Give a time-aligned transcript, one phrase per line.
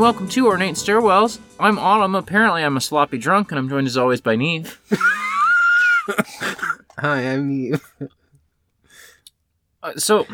[0.00, 1.38] and welcome to Ornate Stairwells.
[1.58, 2.14] I'm Autumn.
[2.14, 4.74] Apparently, I'm a sloppy drunk, and I'm joined as always by Niamh.
[6.98, 7.84] Hi, I'm Eve.
[9.82, 10.26] Uh, so,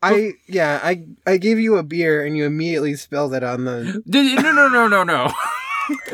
[0.00, 4.00] I yeah, I I gave you a beer and you immediately spilled it on the.
[4.08, 5.32] d- no, no, no, no, no.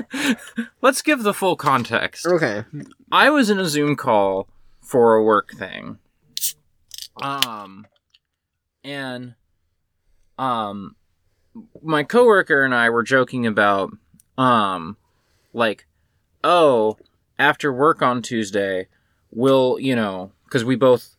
[0.81, 2.25] Let's give the full context.
[2.25, 2.65] Okay.
[3.13, 4.49] I was in a Zoom call
[4.81, 5.99] for a work thing.
[7.21, 7.87] Um,
[8.85, 9.35] and
[10.39, 10.97] um,
[11.83, 13.93] my coworker and I were joking about
[14.39, 14.97] um,
[15.53, 15.87] like,
[16.45, 16.99] oh,
[17.39, 18.89] after work on Tuesday,
[19.31, 21.17] we'll you know because we both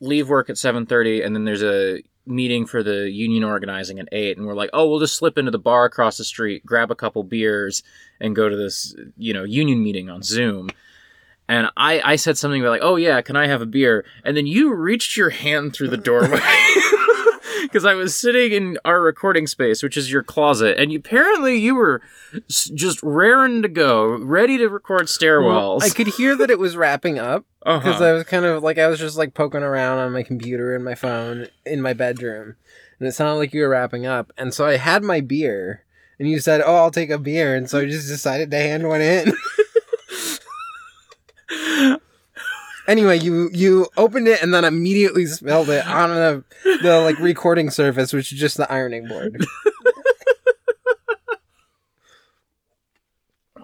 [0.00, 4.08] leave work at seven thirty, and then there's a meeting for the union organizing at
[4.12, 6.90] eight, and we're like, oh, we'll just slip into the bar across the street, grab
[6.90, 7.82] a couple beers,
[8.20, 10.70] and go to this you know union meeting on Zoom
[11.48, 14.04] and I, I said something about like, oh yeah, can I have a beer?
[14.24, 16.40] And then you reached your hand through the doorway
[17.62, 21.56] because I was sitting in our recording space, which is your closet, and you, apparently
[21.58, 22.02] you were
[22.48, 25.82] just raring to go, ready to record stairwells.
[25.82, 28.04] I could hear that it was wrapping up because Uh-huh.
[28.04, 30.84] I was kind of like I was just like poking around on my computer and
[30.84, 32.56] my phone in my bedroom,
[32.98, 34.32] and it sounded like you were wrapping up.
[34.36, 35.84] And so I had my beer,
[36.18, 38.88] and you said, "Oh, I'll take a beer," and so I just decided to hand
[38.88, 39.32] one in.
[42.86, 46.44] Anyway, you you opened it and then immediately spilled it on the
[46.82, 49.44] the like recording surface, which is just the ironing board.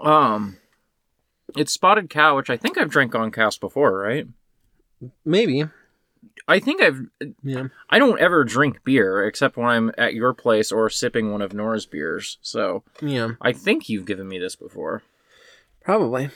[0.03, 0.57] um,
[1.57, 4.27] it's spotted cow, which I think I've drank on cast before, right?
[5.25, 5.65] Maybe,
[6.49, 7.01] I think I've.
[7.43, 7.69] yeah.
[7.89, 11.53] I don't ever drink beer except when I'm at your place or sipping one of
[11.55, 12.39] Nora's beers.
[12.43, 15.03] So Yeah, I think you've given me this before.
[15.85, 16.31] probably.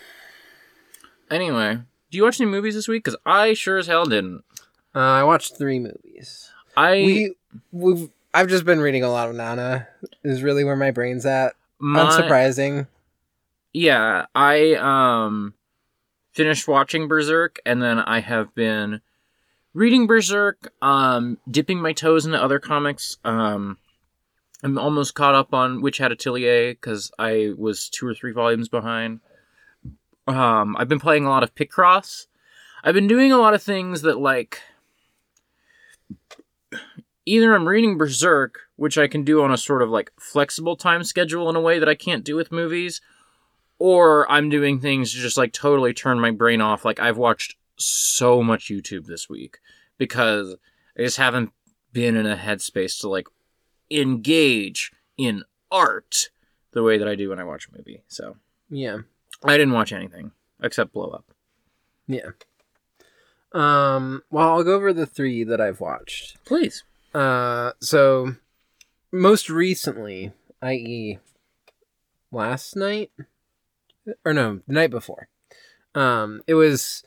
[1.31, 1.81] Anyway,
[2.15, 3.03] do you watch any movies this week?
[3.03, 4.45] Because I sure as hell didn't.
[4.95, 6.49] Uh, I watched three movies.
[6.77, 7.35] I we
[7.73, 9.89] we've I've just been reading a lot of Nana.
[10.23, 11.55] Is really where my brain's at.
[11.81, 12.87] my, Unsurprising.
[13.73, 15.55] Yeah, I um
[16.31, 19.01] finished watching Berserk, and then I have been
[19.73, 23.17] reading Berserk, um, dipping my toes into other comics.
[23.25, 23.79] Um,
[24.63, 28.69] I'm almost caught up on Witch Hat Atelier because I was two or three volumes
[28.69, 29.19] behind.
[30.27, 32.27] Um, I've been playing a lot of Picross.
[32.83, 34.61] I've been doing a lot of things that like
[37.27, 41.05] either I'm reading Berserk, which I can do on a sort of like flexible time
[41.05, 43.01] schedule in a way that I can't do with movies,
[43.79, 46.85] or I'm doing things to just like totally turn my brain off.
[46.85, 49.59] Like I've watched so much YouTube this week
[49.99, 50.57] because
[50.99, 51.51] I just haven't
[51.93, 53.27] been in a headspace to like
[53.91, 56.31] engage in art
[56.73, 58.03] the way that I do when I watch a movie.
[58.09, 58.37] So
[58.71, 58.99] Yeah.
[59.45, 60.33] I didn't watch anything
[60.63, 61.27] except Blow Up.
[62.07, 62.31] Yeah.
[63.53, 64.23] Um.
[64.31, 66.45] Well, I'll go over the three that I've watched.
[66.45, 66.83] Please.
[67.15, 67.73] Uh.
[67.81, 68.37] So,
[69.13, 71.19] most recently, i.e.,
[72.33, 73.13] last night,
[74.25, 75.29] or no, the night before.
[75.95, 76.43] Um.
[76.47, 77.05] It was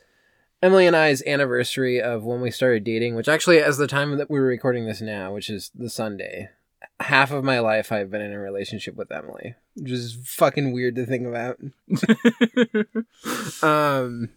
[0.61, 4.29] Emily and I's anniversary of when we started dating, which actually, as the time that
[4.29, 6.49] we're recording this now, which is the Sunday,
[6.99, 10.95] half of my life I've been in a relationship with Emily, which is fucking weird
[10.95, 11.59] to think about.
[13.63, 14.29] um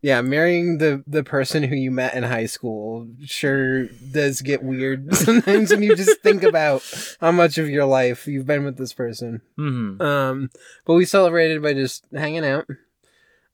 [0.00, 5.14] yeah marrying the the person who you met in high school sure does get weird
[5.14, 6.82] sometimes when you just think about
[7.20, 9.40] how much of your life you've been with this person.
[9.56, 10.50] Hmm um
[10.84, 12.66] but we celebrated by just hanging out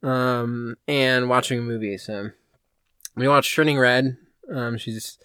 [0.02, 2.30] um and watching a movie so.
[3.14, 4.16] We watched turning red.
[4.52, 5.18] Um she's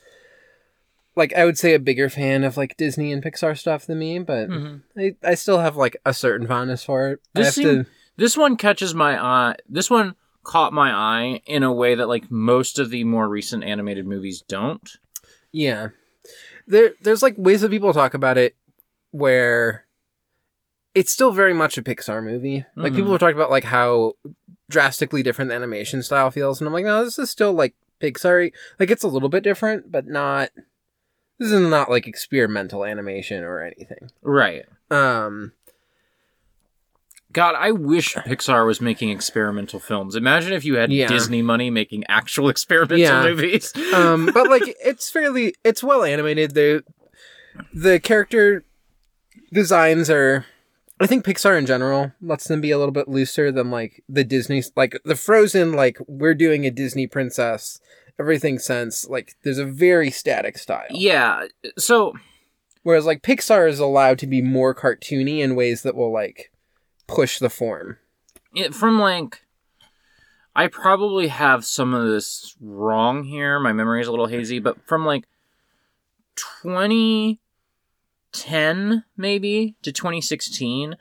[1.15, 4.19] like i would say a bigger fan of like disney and pixar stuff than me
[4.19, 8.37] but hmm I, I still have like a certain fondness for it This to This
[8.37, 9.55] one catches my eye.
[9.67, 10.13] This one
[10.43, 14.43] caught my eye in a way that like most of the more recent animated movies
[14.47, 14.87] don't.
[15.51, 15.87] Yeah.
[16.67, 18.55] There there's like ways that people talk about it
[19.09, 19.87] where
[20.93, 22.65] it's still very much a Pixar movie.
[22.75, 22.97] Like Mhm.
[22.97, 24.13] people have talked about like how
[24.69, 28.51] drastically different the animation style feels and I'm like, no, this is still like Pixar.
[28.79, 30.49] Like it's a little bit different, but not
[31.43, 34.09] this is not like experimental animation or anything.
[34.21, 34.63] Right.
[34.89, 35.51] Um
[37.31, 40.15] God, I wish Pixar was making experimental films.
[40.15, 41.07] Imagine if you had Yeah.
[41.07, 43.23] Disney money making actual experimental Yeah.
[43.23, 43.73] movies.
[43.93, 46.83] um but like it's fairly it's well animated the
[47.73, 48.63] the character
[49.51, 50.45] designs are
[50.99, 54.23] i think pixar in general lets them be a little bit looser than like the
[54.23, 57.79] disney like the frozen like we're doing a disney princess
[58.19, 61.47] everything sense like there's a very static style yeah.
[61.77, 62.13] So
[62.83, 66.51] whereas like pixar is allowed to be more cartoony in ways that will like
[67.07, 67.97] push the form
[68.55, 69.43] it, from like
[70.55, 73.59] I probably have some of this wrong here.
[73.59, 75.25] My memory is a little hazy, but from like
[76.35, 80.95] 2010 maybe to 2016,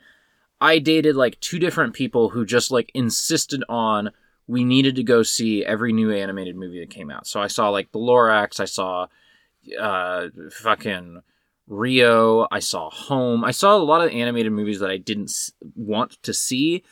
[0.59, 4.09] I dated like two different people who just like insisted on
[4.47, 7.27] we needed to go see every new animated movie that came out.
[7.27, 9.07] So I saw like The Lorax, I saw
[9.79, 11.21] uh fucking
[11.67, 13.43] Rio, I saw Home.
[13.45, 16.83] I saw a lot of animated movies that I didn't s- want to see.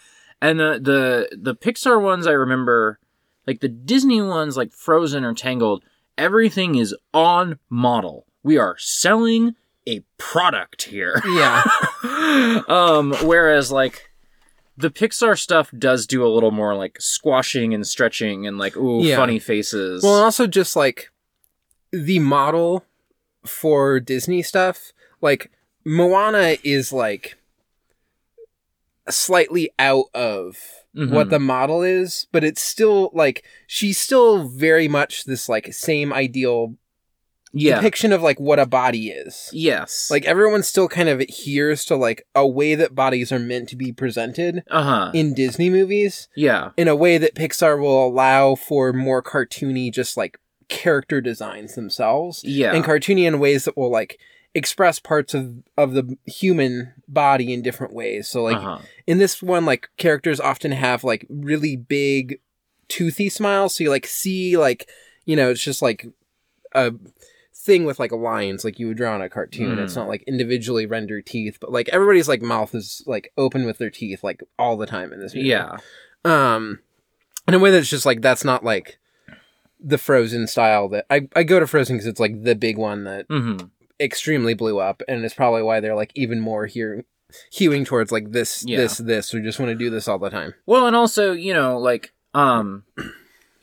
[0.42, 3.00] And the the the Pixar ones I remember
[3.48, 5.84] like the Disney ones like Frozen or Tangled,
[6.18, 8.26] everything is on model.
[8.44, 9.56] We are selling
[9.88, 11.22] a product here.
[11.26, 11.64] Yeah.
[12.68, 14.11] um whereas like
[14.82, 19.02] the Pixar stuff does do a little more like squashing and stretching and like ooh
[19.04, 19.16] Yeah.
[19.16, 20.04] funny faces.
[20.04, 21.10] Well, and also just like
[21.92, 22.86] the model
[23.46, 24.92] for Disney stuff,
[25.22, 25.52] like
[25.86, 27.38] Moana is like
[29.10, 30.58] slightly out of
[30.96, 31.12] Mhm.
[31.12, 36.12] what the model is, but it's still like she's still very much this like same
[36.14, 36.76] ideal
[37.54, 37.76] yeah.
[37.76, 39.50] depiction of like what a body is.
[39.52, 40.10] yes.
[40.10, 43.76] Like everyone still kind of adheres to like a way that bodies are meant to
[43.76, 45.12] be presented uh-huh.
[45.14, 46.72] in Disney movies Yeah.
[46.78, 50.40] in a way that Pixar will allow for more cartoony, just like
[50.70, 52.74] character designs themselves, Yeah.
[52.74, 54.20] and cartoony in ways that will like
[54.54, 58.28] express parts of of the human body in different ways.
[58.28, 58.80] So like uh-huh.
[59.08, 62.40] in this one, like characters often have like really big,
[62.88, 63.76] toothy smiles.
[63.76, 64.90] So you like see like
[65.26, 66.06] you know it's just like
[66.74, 66.94] a
[67.64, 69.76] thing with like lines like you would draw in a cartoon.
[69.78, 69.84] Mm.
[69.84, 73.78] It's not like individually rendered teeth, but like everybody's like mouth is like open with
[73.78, 75.78] their teeth like all the time in this movie Yeah.
[76.26, 76.80] um
[77.48, 78.98] in a way that's just like that's not like
[79.80, 83.04] the frozen style that i, I go to frozen because it's like the big one
[83.06, 83.66] that Mm-hmm.
[84.00, 87.04] extremely blew up and it's probably why they're like even more here
[87.52, 88.78] hewing towards like this Yeah.
[88.78, 91.54] this this we just want to do this all the time Well, and also, you
[91.54, 92.84] know, like, um,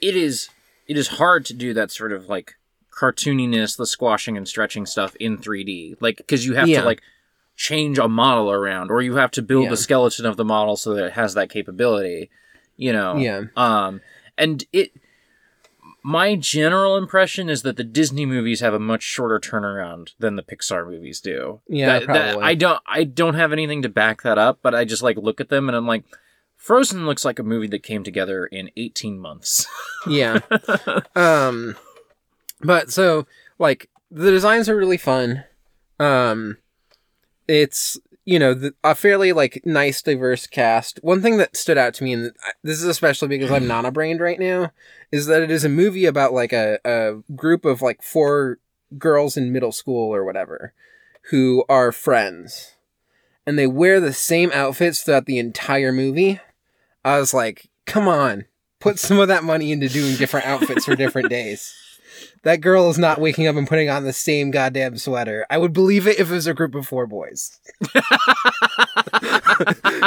[0.00, 0.48] it is
[0.86, 2.54] it is hard to do that sort of like
[2.98, 6.80] cartooniness, the squashing and stretching stuff in 3D, like because you have Yeah.
[6.80, 7.02] to like
[7.56, 9.70] change a model around, or you have to build Yeah.
[9.70, 12.30] the skeleton of the model so that it has that capability.
[12.76, 13.16] You know.
[13.16, 14.00] yeah Um,
[14.36, 14.92] and it.
[16.04, 20.42] My general impression is that the Disney movies have a much shorter turnaround than the
[20.44, 21.60] Pixar movies do.
[21.68, 22.80] Yeah, That- that- I don't.
[22.86, 25.68] I don't have anything to back that up, but I just like look at them
[25.68, 26.04] and I'm like,
[26.56, 29.66] Frozen looks like a movie that came together in 18 months.
[30.06, 30.38] yeah
[31.16, 31.74] um
[32.60, 33.26] but so
[33.58, 35.44] like the designs are really fun.
[35.98, 36.58] Um
[37.46, 40.98] it's you know the, a fairly like nice diverse cast.
[41.02, 44.20] One thing that stood out to me and this is especially because i'm nana brained
[44.20, 44.70] right now
[45.10, 48.58] is that it is a movie about like a, a group of like four
[48.98, 50.72] girls in middle school or whatever
[51.30, 52.74] who are friends.
[53.46, 56.40] And they wear the same outfits throughout the entire movie.
[57.04, 58.44] I was like come on
[58.80, 61.74] put some of that money into doing different outfits for different days.
[62.42, 65.46] That girl is not waking up and putting on the same goddamn sweater.
[65.50, 67.58] I would believe it if it was a group of four boys.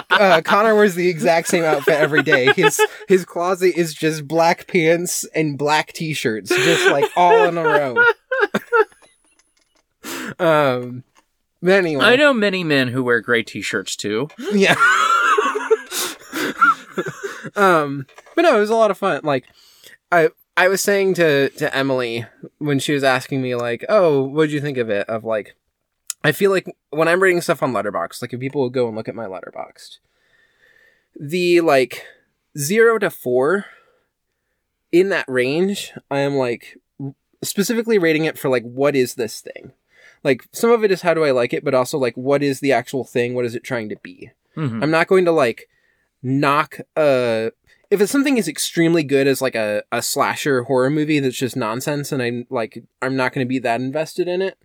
[0.10, 2.54] uh, Connor wears the exact same outfit every day.
[2.54, 7.64] His his closet is just black pants and black t-shirts, just like all in a
[7.64, 7.96] row.
[10.40, 11.04] um,
[11.62, 14.30] but anyway, I know many men who wear gray t-shirts too.
[14.52, 14.76] yeah.
[17.56, 19.22] um, but no, it was a lot of fun.
[19.24, 19.46] Like,
[20.12, 22.26] I I was saying to to Emily
[22.60, 25.56] when she was asking me like, "Oh, what did you think of it?" Of like,
[26.24, 28.96] I feel like when I'm reading stuff on Letterboxd, like if people will go and
[28.96, 30.00] look at my Letterboxd,
[31.20, 32.06] the like
[32.58, 33.66] zero to four
[34.92, 36.78] in that range, I am like
[37.42, 39.72] specifically rating it for like what is this thing.
[40.24, 42.60] Like some of it is how do I like it, but also like what is
[42.60, 43.34] the actual thing?
[43.34, 44.32] What is it trying to be?
[44.56, 44.84] Mhm.
[44.84, 45.70] I'm not going to like
[46.22, 47.50] knock uh
[47.92, 51.56] if it's something as extremely good as like a, a slasher horror movie that's just
[51.56, 54.58] nonsense and I'm like I'm not going to be that invested in it.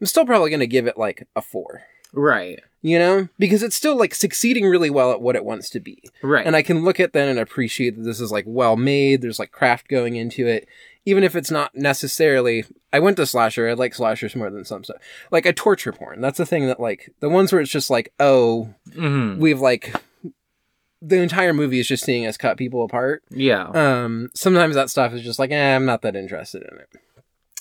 [0.00, 1.82] I'm still probably going to give it like a 4.
[2.12, 2.60] Right.
[2.80, 3.28] You know?
[3.38, 6.02] Because it's still like succeeding really well at what it wants to be.
[6.22, 6.46] Right.
[6.46, 9.40] And I can look at then and appreciate that this is like well made, there's
[9.40, 10.68] like craft going into it.
[11.04, 14.84] Even if it's not necessarily I went to slasher, I like slashers more than some
[14.84, 14.98] stuff.
[15.32, 16.20] Like a torture porn.
[16.20, 19.38] That's the thing that like the ones where it's just like, oh, Mhm.
[19.38, 19.94] we've like
[21.00, 23.22] the entire movie is just seeing us cut people apart.
[23.30, 23.68] Yeah.
[23.68, 26.88] Um, sometimes that stuff is just like, eh, I'm not that interested in it.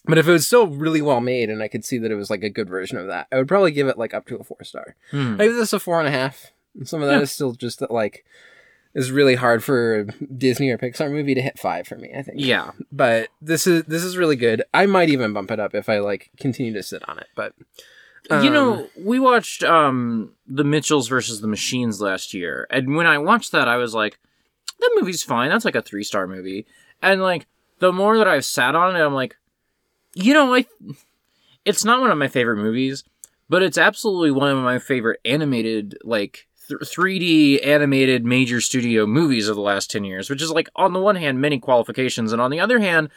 [0.05, 2.29] But if it was still really well made and I could see that it was
[2.29, 4.43] like a good version of that, I would probably give it like up to a
[4.43, 4.95] four star.
[5.11, 5.39] Mhm.
[5.41, 6.51] I give this a four and a half.
[6.83, 7.21] Some of that Yeah.
[7.21, 8.23] is still just that like
[8.95, 12.11] is really hard for a Disney or Pixar movie to hit five for me.
[12.17, 12.39] I think.
[12.39, 12.71] Yeah.
[12.91, 14.63] But this is this is really good.
[14.73, 17.27] I might even bump it up if I like continue to sit on it.
[17.35, 17.53] But
[18.29, 23.07] you um, know, we watched um the Mitchells versus the Machines last year, and when
[23.07, 24.19] I watched that, I was like,
[24.79, 25.49] "That movie's fine.
[25.49, 26.65] That's like a three star movie."
[27.01, 27.47] And like,
[27.79, 29.37] the more that I've sat on it, I'm like,
[30.15, 30.65] you know, I,
[31.63, 33.03] it's not one of my favorite movies,
[33.49, 39.47] but it's absolutely one of my favorite animated like th- 3D animated major studio movies
[39.47, 42.41] of the last 10 years, which is like on the one hand many qualifications and
[42.41, 43.09] on the other hand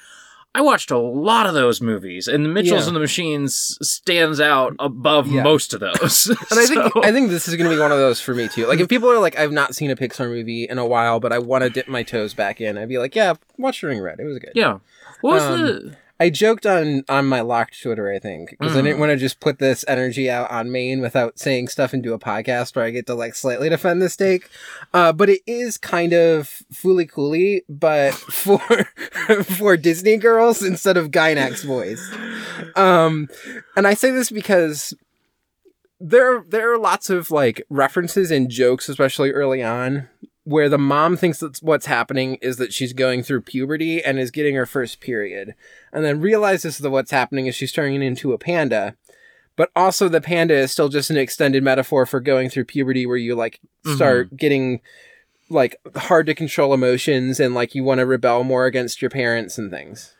[0.52, 2.86] I watched a lot of those movies, and the Mitchells Yeah.
[2.88, 5.44] and the Machines stands out above Yeah.
[5.44, 6.26] most of those.
[6.50, 8.48] And I think I think this is going to be one of those for me
[8.48, 8.66] too.
[8.66, 11.32] Like if people are like, I've not seen a Pixar movie in a while, but
[11.32, 14.18] I want to dip my toes back in, I'd be like, yeah, watch Turning Red.
[14.18, 14.52] It was good.
[14.56, 14.78] yeah.
[15.20, 15.96] What was Um, the?
[16.20, 18.84] I joked on on my locked Twitter, I think, because I Mhm.
[18.84, 22.18] didn't want to just put this energy out on main without saying stuff into a
[22.18, 24.48] podcast where I get to like slightly defend this take.
[24.92, 28.60] Uh, but it is kind of fooly cooly, but for
[29.44, 32.00] for Disney girls instead of Gainax boys.
[32.76, 33.28] Um,
[33.74, 34.94] and I say this because
[36.00, 40.08] there there are lots of like references and jokes, especially early on,
[40.50, 44.32] where the mom thinks that what's happening is that she's going through puberty and is
[44.32, 45.54] getting her first period,
[45.92, 48.96] and then realizes that what's happening is she's turning into a panda.
[49.54, 53.16] But also, the panda is still just an extended metaphor for going through puberty, where
[53.16, 53.60] you like
[53.94, 54.80] start getting
[55.50, 59.56] like hard to control emotions and like you want to rebel more against your parents
[59.56, 60.14] and things.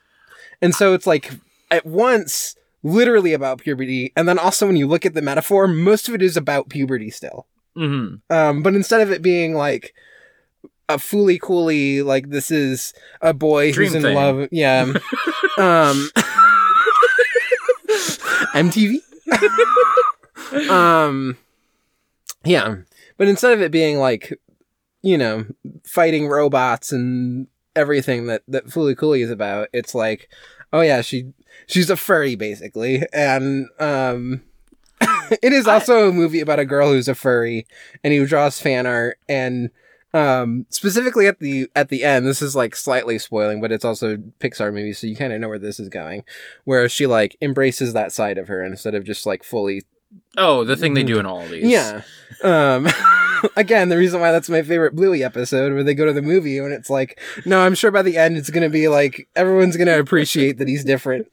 [0.63, 1.33] And so it's like
[1.71, 6.09] at once literally about puberty, and then also when you look at the metaphor, most
[6.09, 7.47] of it is about puberty still.
[7.75, 9.93] hmm Um, but instead of it being like
[10.95, 14.83] a fooly cooly, like this is a boy Dream who's in love, yeah.
[15.59, 16.11] um,
[18.53, 18.99] MTV.
[20.71, 21.37] um,
[22.45, 22.77] yeah,
[23.17, 24.39] but instead of it being like,
[25.03, 25.47] you know,
[25.85, 30.29] fighting robots and everything that that Fooly Cooly is about, it's like,
[30.73, 31.33] oh yeah, she
[31.67, 34.43] she's a furry basically, and um.
[35.43, 37.67] it is also a movie about a girl who's a furry
[38.05, 39.71] and who draws fan art and
[40.13, 44.17] um specifically at the at the end this is like slightly spoiling but it's also
[44.41, 46.25] pixar movie so you kind of know where this is going
[46.65, 49.83] where she like embraces that side of her instead of just like fully
[50.37, 51.63] Oh, the thing they do in all of these.
[51.71, 52.03] yeah.
[52.43, 52.89] Um
[53.57, 56.59] again the reason why that's my favorite bluey episode where they go to the movie
[56.59, 59.99] and it's like no i'm sure by the end it's gonna be like everyone's gonna
[60.01, 61.29] appreciate that he's different.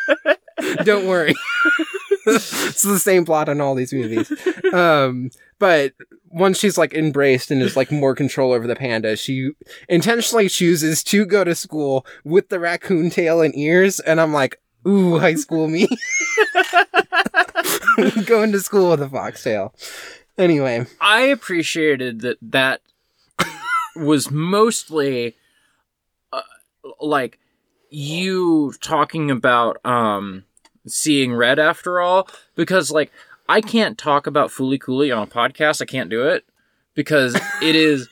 [0.84, 1.34] Don't worry
[2.34, 4.30] it's the same plot in all these movies.
[4.72, 5.94] Um but
[6.30, 9.50] once she's like embraced and is like more control over the panda she
[9.88, 14.60] intentionally chooses to go to school with the raccoon tail and ears and i'm like
[14.86, 15.88] ooh high school me.
[18.26, 19.74] Going to school with a foxtail.
[20.36, 20.86] Anyway.
[21.00, 22.82] I appreciated that that
[23.96, 25.36] was mostly
[26.32, 26.42] uh,
[27.00, 27.38] like
[27.90, 30.44] you talking about um
[30.88, 33.12] seeing red after all because like
[33.48, 35.80] I can't talk about Fooly Cooly on a podcast.
[35.80, 36.44] I can't do it
[36.94, 38.08] because it is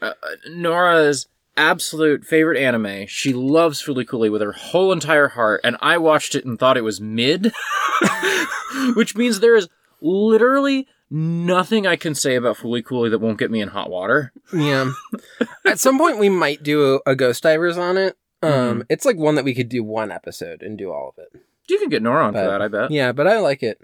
[0.00, 0.12] uh,
[0.50, 3.06] Nora's absolute favorite anime.
[3.06, 6.76] She loves Fooly Cooly with her whole entire heart, and I watched it and thought
[6.76, 7.52] it was mid,
[8.94, 9.68] which means there is
[10.00, 14.32] literally nothing I can say about Fooly Cooly that won't get me in hot water.
[14.52, 14.92] Yeah.
[15.66, 18.16] At some point, we might do a, a Ghost Divers on it.
[18.42, 21.40] Um, It's like one that we could do one episode and do all of it.
[21.68, 22.90] You can get Nora on But- for that, I bet.
[22.90, 23.80] Yeah, but I like it.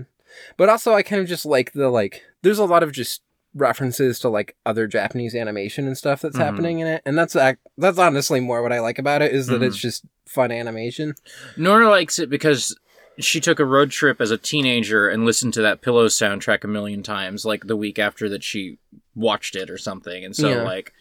[0.57, 2.23] But also, I kind of just like the like.
[2.43, 3.23] There's a lot of just
[3.55, 6.41] references to like other Japanese animation and stuff that's Mhm.
[6.45, 7.35] happening in it, and that's
[7.79, 9.67] that's honestly more what I like about it is that Mhm.
[9.67, 11.15] it's just fun animation.
[11.57, 12.77] Nora likes it because
[13.19, 16.69] she took a road trip as a teenager and listened to that Pillow soundtrack a
[16.69, 18.79] million times, like the week after that she
[19.15, 20.25] watched it or something.
[20.25, 20.63] And so, Yeah.
[20.63, 20.93] like,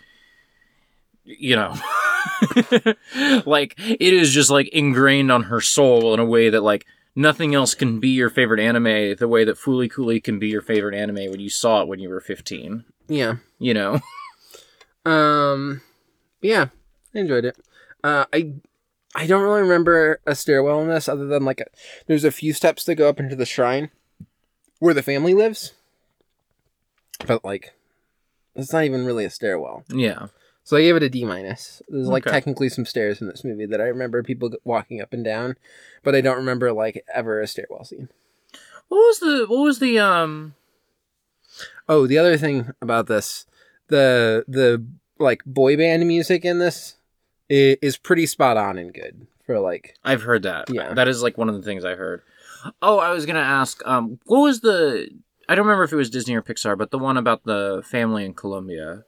[1.25, 1.73] you know,
[3.45, 7.53] like it is just like ingrained on her soul in a way that like nothing
[7.55, 10.95] else can be your favorite anime the way that Fooly Cooly can be your favorite
[10.95, 12.85] anime when you saw it when you were 15.
[13.07, 13.35] Yeah.
[13.59, 13.99] You know?
[15.05, 15.81] Um.
[16.41, 16.67] Yeah,
[17.13, 17.57] I enjoyed it.
[18.03, 18.53] Uh, I
[19.15, 21.65] I don't really remember a stairwell in this other than like a,
[22.07, 23.91] there's a few steps to go up into the shrine
[24.79, 25.73] where the family lives,
[27.27, 27.73] but like
[28.55, 29.83] it's not even really a stairwell.
[29.89, 30.27] Yeah.
[30.63, 31.81] So I gave it a D minus.
[31.89, 32.33] There's like Okay.
[32.33, 35.57] technically some stairs in this movie that I remember people walking up and down,
[36.03, 38.09] but I don't remember like ever a stairwell scene.
[38.87, 40.55] What was the what was the um
[41.89, 43.45] Oh, the other thing about this,
[43.87, 44.83] the the
[45.19, 46.95] like boy band music in this
[47.49, 50.69] is pretty spot on and good for like I've heard that.
[50.69, 50.93] Yeah.
[50.93, 52.21] That is like one of the things I heard.
[52.81, 55.09] Oh, I was gonna ask, um, what was the
[55.49, 58.23] I don't remember if it was Disney or Pixar, but the one about the family
[58.23, 59.03] in Colombia.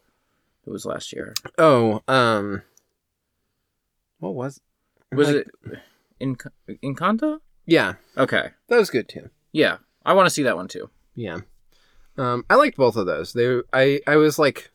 [0.65, 1.33] It was last year.
[1.57, 2.61] oh um
[4.19, 4.61] what was
[5.11, 5.79] Was like- it
[6.19, 6.35] in
[6.83, 7.39] Encanto?
[7.65, 8.49] yeah Okay.
[8.69, 9.77] that was good too Yeah.
[10.05, 10.89] I want to see that one too.
[11.15, 11.39] yeah
[12.17, 14.71] um I liked both of those they I I was like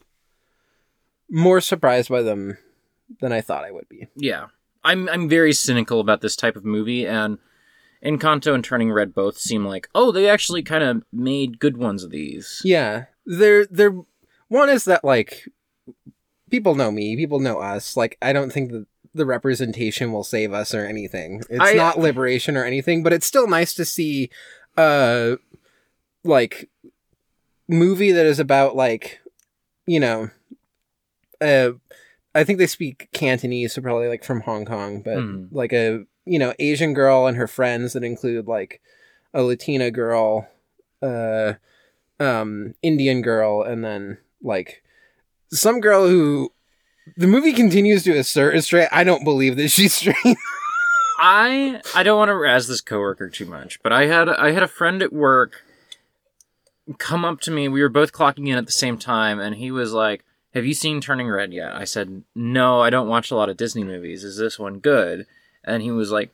[1.31, 2.59] more surprised by them
[3.21, 4.47] than I thought I would be Yeah.
[4.85, 7.39] I'm I'm very cynical about this type of movie and
[8.05, 12.03] Encanto and Turning Red both seem like oh they actually kind of made good ones
[12.03, 12.63] of these.
[12.65, 13.95] Yeah, they're they're
[14.49, 15.51] one is that like
[16.51, 17.97] people know me, people know us.
[17.97, 21.43] Like I don't think that the representation will save us or anything.
[21.51, 24.31] It's I- not liberation or anything, but it's still nice to see
[24.77, 25.37] uh
[26.25, 26.69] like
[27.69, 29.21] movie that is about like
[29.87, 30.31] you know
[31.41, 31.71] uh
[32.33, 35.47] I think they speak Cantonese, so probably like from Hong Kong, but Hmm.
[35.51, 38.81] like a you know Asian girl and her friends that include like
[39.35, 40.49] a Latina girl,
[41.03, 41.55] uh,
[42.21, 44.83] um, Indian girl, and then like
[45.53, 46.53] some girl who
[47.17, 48.89] the movie continues to assert is straight.
[48.93, 50.37] I don't believe that she's straight.
[51.19, 54.63] I I don't want to razz this coworker too much, but I had I had
[54.63, 55.63] a friend at work
[56.99, 57.69] come up to me.
[57.69, 60.25] We were both clocking in at the same time, and he was like,
[60.55, 63.57] "Have you seen Turning Red yet?" I said, "No, I don't watch a lot of
[63.57, 64.25] Disney movies.
[64.25, 65.27] Is this one good?"
[65.63, 66.31] And he was like,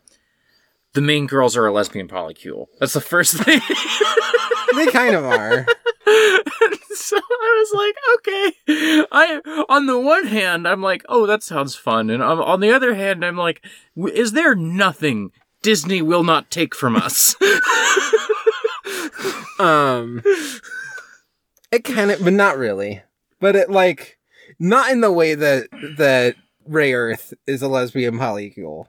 [0.97, 3.61] "The main girls are a lesbian polycule." That's the first thing.
[4.75, 5.65] they kind of are.
[6.95, 9.05] so I was like, okay.
[9.13, 12.73] I on the one hand, I'm like, oh, that sounds fun, and um, on the
[12.73, 13.65] other hand, I'm like,
[13.97, 15.31] w- is there nothing
[15.63, 17.37] Disney will not take from us?
[19.59, 20.23] Um,
[21.73, 23.03] it kind of, but not really.
[23.41, 24.19] But it like
[24.59, 26.37] not in the way that that
[26.69, 28.87] Rayearth is a lesbian polycule.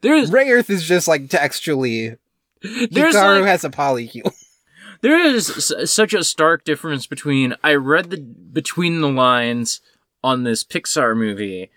[0.00, 2.16] There's Rayearth is just like textually
[2.62, 4.32] there's Hikaru like, has a polycule.
[5.00, 9.80] there is such a stark difference between I read the between the lines
[10.22, 11.70] on this Pixar movie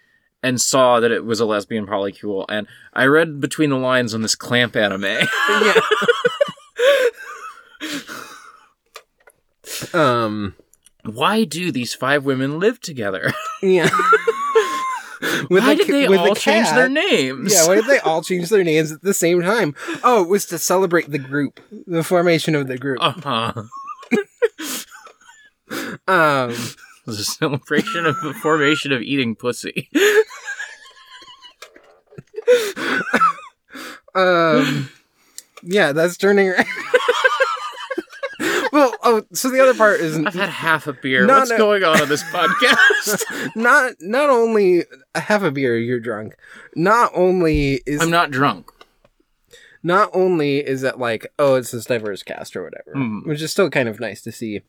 [0.43, 4.21] and saw that it was a lesbian polycule, and I read between the lines on
[4.21, 5.03] this clamp anime.
[5.03, 5.81] yeah.
[9.93, 10.55] um.
[11.03, 13.31] Why do these five women live together?
[13.61, 13.89] Yeah.
[15.47, 17.53] Why the did they with the all change their names?
[17.53, 19.73] Yeah, why did they all change their names at the same time?
[20.03, 22.99] Oh, it was to celebrate the group, the formation of the group.
[23.01, 23.63] Uh-huh.
[26.07, 26.75] Um, It
[27.07, 29.89] was a celebration of the formation of eating pussy.
[34.13, 34.89] um,
[35.63, 36.49] yeah, that's turning.
[36.49, 36.65] around.
[38.75, 41.25] Well, oh, so the other part is I've had half a beer.
[41.25, 41.57] What's no.
[41.57, 43.23] going on on this podcast?
[43.55, 44.83] not not only
[45.15, 46.35] a half a beer, you're drunk.
[46.75, 48.69] Not only is I'm not drunk.
[49.83, 53.25] not only is it like oh it's this diverse cast or whatever Mhm.
[53.27, 54.61] which is still kind of nice to see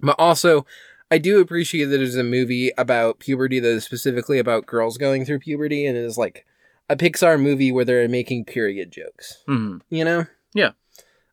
[0.00, 0.64] but also
[1.10, 5.26] i do appreciate that it's a movie about puberty that is specifically about girls going
[5.26, 6.46] through puberty and it is like
[6.88, 9.80] a pixar movie where they're making period jokes Mhm.
[9.90, 10.24] you know
[10.54, 10.70] Yeah.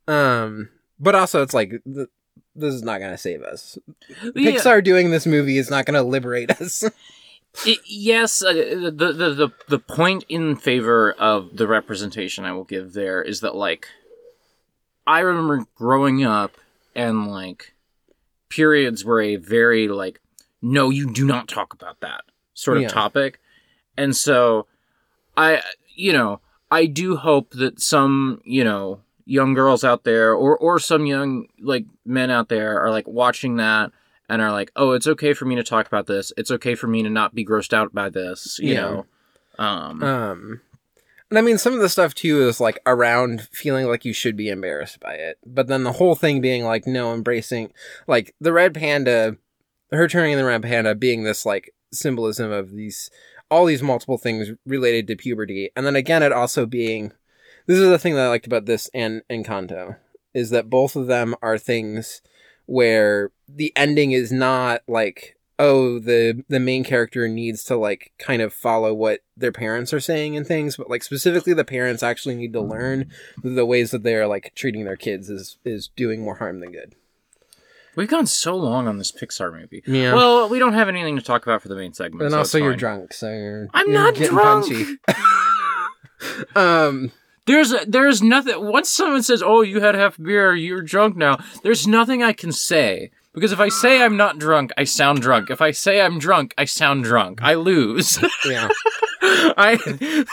[0.10, 2.08] um but also it's like th-
[2.56, 3.78] this is not gonna save us
[4.36, 4.52] Yeah.
[4.52, 6.84] pixar doing this movie is not gonna liberate us
[7.66, 12.66] It, yes, uh, the, the the the point in favor of the representation I will
[12.66, 13.88] give there is that like
[15.08, 16.52] I remember growing up
[16.96, 17.74] and like
[18.50, 20.20] periods were a very like
[20.62, 22.90] no you do not talk about that sort of Yeah.
[22.90, 23.40] topic.
[23.96, 24.68] And so
[25.38, 25.62] I
[25.96, 30.80] you know, I do hope that some, you know, young girls out there or or
[30.80, 33.92] some young like men out there are like watching that
[34.30, 36.32] and are like, "Oh, it's okay for me to talk about this.
[36.38, 38.82] It's okay for me to not be grossed out by this." You Yeah.
[38.82, 39.06] know,
[39.60, 40.62] um, Um,
[41.30, 44.36] and I mean, some of the stuff too is like around feeling like you should
[44.38, 47.72] be embarrassed by it, but then the whole thing being like, no, embracing
[48.08, 49.38] like the red panda,
[49.92, 53.10] her turning in the red panda being this like symbolism of these
[53.52, 57.12] all these multiple things related to puberty, and then again, it also being
[57.66, 59.98] this is the thing that I liked about this and Encanto
[60.34, 62.22] is that both of them are things
[62.66, 68.42] where the ending is not like oh the the main character needs to like kind
[68.42, 72.36] of follow what their parents are saying and things but like specifically the parents actually
[72.36, 73.10] need to learn
[73.44, 76.94] the ways that they're like treating their kids is is doing more harm than good
[77.96, 79.82] we've gone so long on this Pixar movie.
[79.86, 82.24] yeah Well, we don't have anything to talk about for the main segment.
[82.24, 84.66] and so also you're drunk so you're I'm you're not drunk.
[84.68, 84.98] punchy.
[86.56, 87.12] um
[87.46, 88.56] There's there's nothing.
[88.72, 92.52] Once someone says, "Oh, you had half beer, you're drunk now," there's nothing I can
[92.52, 95.50] say because if I say I'm not drunk, I sound drunk.
[95.52, 97.40] If I say I'm drunk, I sound drunk.
[97.44, 98.18] I lose.
[98.46, 98.70] yeah
[99.22, 100.26] I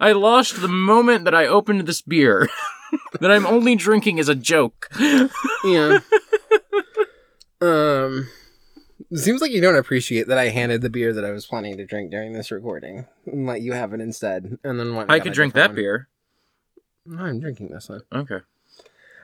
[0.00, 2.48] I lost the moment that I opened this beer.
[3.20, 4.88] that I'm only drinking as a joke.
[5.64, 5.98] yeah
[7.60, 8.28] um
[9.14, 11.86] seems like you don't appreciate that I handed the beer that I was planning to
[11.86, 15.32] drink during this recording and let you have it instead, and then went I could
[15.32, 15.76] drink that one.
[15.76, 16.08] beer.
[17.18, 18.02] I'm drinking this one.
[18.12, 18.38] Okay.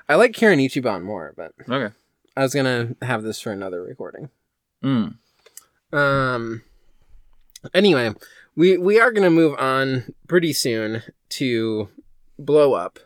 [0.08, 1.94] I like Kirin Ichiban more, but Okay.
[2.36, 4.30] I was gonna have this for another recording.
[4.82, 5.16] Mm.
[5.92, 6.62] Um.
[7.74, 8.12] Anyway,
[8.56, 11.88] we we are gonna move on pretty soon to
[12.38, 12.98] blow up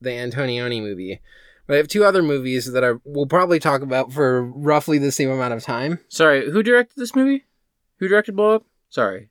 [0.00, 1.20] the Antonioni movie.
[1.66, 5.12] But I have two other movies that I will probably talk about for roughly the
[5.12, 6.00] same amount of time.
[6.08, 7.44] Sorry, who directed this movie?
[7.98, 8.64] Who directed Blow Up?
[8.90, 9.30] Sorry.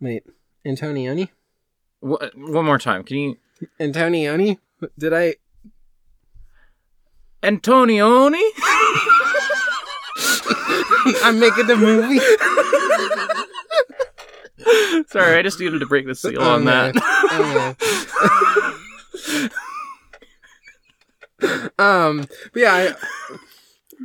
[0.00, 0.22] Wait,
[0.64, 1.30] Antonioni?
[2.00, 3.02] Wh- one more time.
[3.02, 3.36] Can you
[3.80, 4.58] Antonioni?
[4.98, 5.34] Did I?
[7.42, 8.42] Antonioni?
[11.24, 12.20] I'm making the movie.
[15.08, 16.94] Sorry, I just needed to break the seal Oh, on that.
[21.42, 22.94] Oh, um, but yeah, I,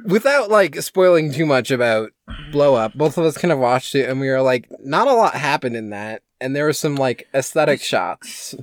[0.05, 2.11] without like spoiling too much about
[2.51, 5.13] Blow Up, both of us kind of watched it and we were like, not a
[5.13, 8.55] lot happened in that, and there were some like aesthetic shots.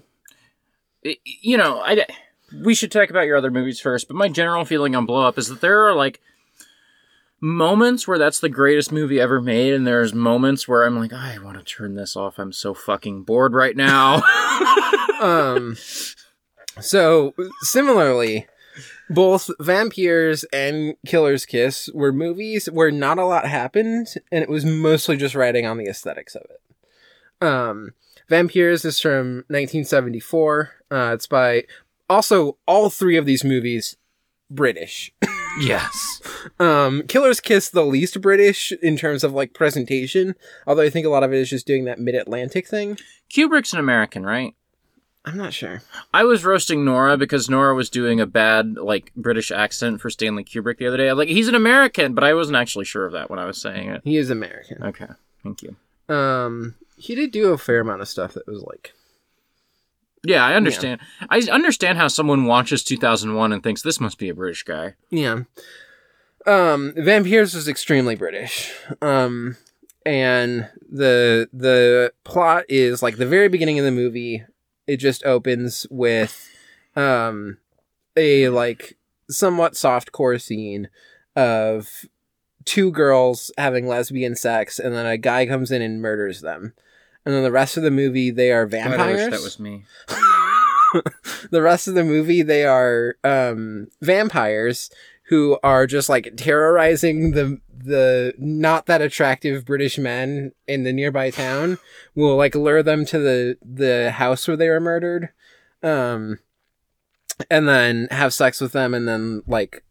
[1.03, 2.07] You know, I
[2.63, 5.39] we should talk about your other movies first, but my general feeling on Blow Up
[5.39, 6.21] is that there are like
[7.41, 11.39] moments where that's the greatest movie ever made, and there's moments where I'm like, I
[11.39, 12.39] want to turn this off.
[12.39, 14.23] I'm so fucking bored right now.
[15.21, 15.77] um
[16.81, 18.47] so similarly
[19.11, 24.65] both Vampyres and killer's kiss were movies where not a lot happened and it was
[24.65, 26.61] mostly just writing on the aesthetics of it
[27.43, 27.93] um
[28.31, 31.65] Vampyres is from 1974 uh it's by
[32.09, 33.97] also all three of these movies
[34.51, 35.13] british
[35.61, 36.21] yes.
[36.59, 40.35] um killer's kiss the least british in terms of like presentation
[40.67, 42.97] although i think a lot of it is just doing that mid-atlantic thing
[43.31, 44.55] Kubrick's an American, right?
[45.25, 45.81] i'm not sure
[46.13, 50.45] I was roasting Nora because Nora was doing a bad like British accent for Stanley
[50.45, 51.09] Kubrick the other day.
[51.09, 53.57] I'm like, he's an American, but I wasn't actually sure of that when I was
[53.59, 54.03] saying it.
[54.05, 55.07] he is american Okay,
[55.43, 55.77] thank you.
[56.15, 58.93] Um, he did do a fair amount of stuff that was like,
[60.25, 61.01] Yeah, I understand.
[61.29, 64.95] I understand how someone watches 2001 and thinks this must be a British guy.
[65.11, 65.43] yeah.
[66.45, 68.73] Um, Vampyres is extremely British.
[69.01, 69.57] Um,
[70.05, 74.45] and the the plot is like the very beginning of the movie.
[74.89, 76.49] It just opens with,
[76.97, 77.59] um,
[78.17, 78.97] a like
[79.31, 80.89] somewhat soft core scene
[81.37, 82.05] of
[82.65, 86.75] two girls having lesbian sex, and then a guy comes in and murders them.
[87.25, 89.21] And then the rest of the movie, they are God, vampires.
[89.21, 89.85] I wish that was me.
[91.51, 94.91] the rest of the movie they are um vampires
[95.25, 101.31] who are just like terrorizing the the not that attractive british men in the nearby
[101.31, 101.79] town
[102.15, 105.31] will like lure them to the the house where they were murdered
[105.83, 106.39] um
[107.51, 109.85] and then have sex with them and then like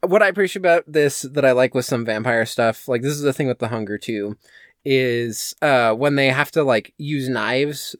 [0.00, 3.22] what i appreciate about this that i like with some vampire stuff like this is
[3.22, 4.36] the thing with the hunger too
[4.84, 7.94] is uh when they have to like use knives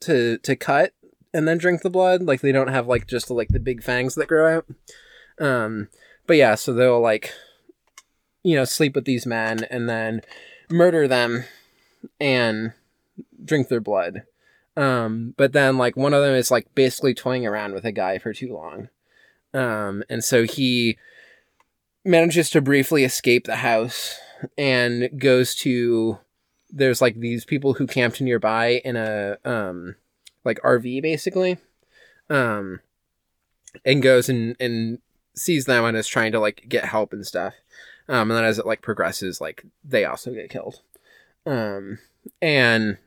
[0.00, 0.92] to to cut
[1.32, 2.22] and then drink the blood.
[2.22, 4.66] Like they don't have like just like the big fangs that grow out.
[5.44, 5.88] Um,
[6.26, 7.32] but yeah, so they'll like,
[8.42, 10.22] you know, sleep with these men and then
[10.70, 11.44] murder them
[12.20, 12.72] and
[13.44, 14.22] drink their blood.
[14.76, 18.18] Um, but then like one of them is like basically toying around with a guy
[18.18, 18.88] for too long.
[19.54, 20.98] Um, and so he
[22.04, 24.16] manages to briefly escape the house
[24.56, 26.18] and goes to
[26.70, 29.96] there's like these people who camped nearby in a um
[30.44, 31.58] like RV basically.
[32.30, 32.80] Um
[33.84, 34.98] and goes and and
[35.34, 37.54] sees them and is trying to like get help and stuff.
[38.08, 40.82] Um and then as it like progresses like they also get killed.
[41.46, 41.98] Um
[42.42, 42.98] and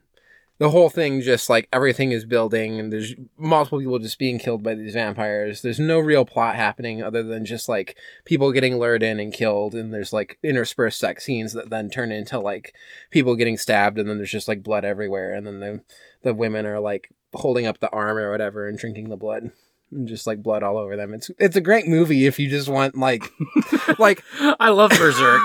[0.62, 4.62] the whole thing just like everything is building and there's multiple people just being killed
[4.62, 5.64] by these vampires.
[5.64, 9.74] There's no real plot happening other than just like people getting lured in and killed
[9.74, 12.76] and there's like interspersed sex scenes that then turn into like
[13.10, 15.82] people getting stabbed and then there's just like blood everywhere and then the
[16.22, 19.50] the women are like holding up the arm or whatever and drinking the blood
[19.92, 21.14] and just like blood all over them.
[21.14, 23.30] It's it's a great movie if you just want like
[24.00, 24.24] like
[24.60, 25.42] I love Berserk.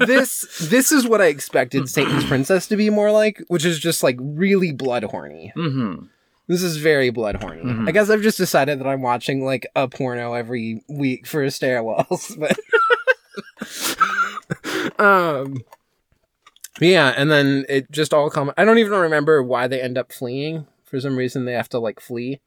[0.06, 4.02] this this is what I expected Satan's Princess to be more like, which is just
[4.02, 5.52] like really blood horny.
[5.54, 5.94] hmm
[6.46, 7.62] This is very blood horny.
[7.62, 7.88] Mhm.
[7.88, 12.38] I guess I've just decided that I'm watching like a porno every week for stairwells,
[12.38, 12.56] but
[14.98, 15.62] um
[16.80, 20.12] yeah, and then it just all come I don't even remember why they end up
[20.12, 20.66] fleeing.
[20.84, 22.40] For some reason they have to like flee.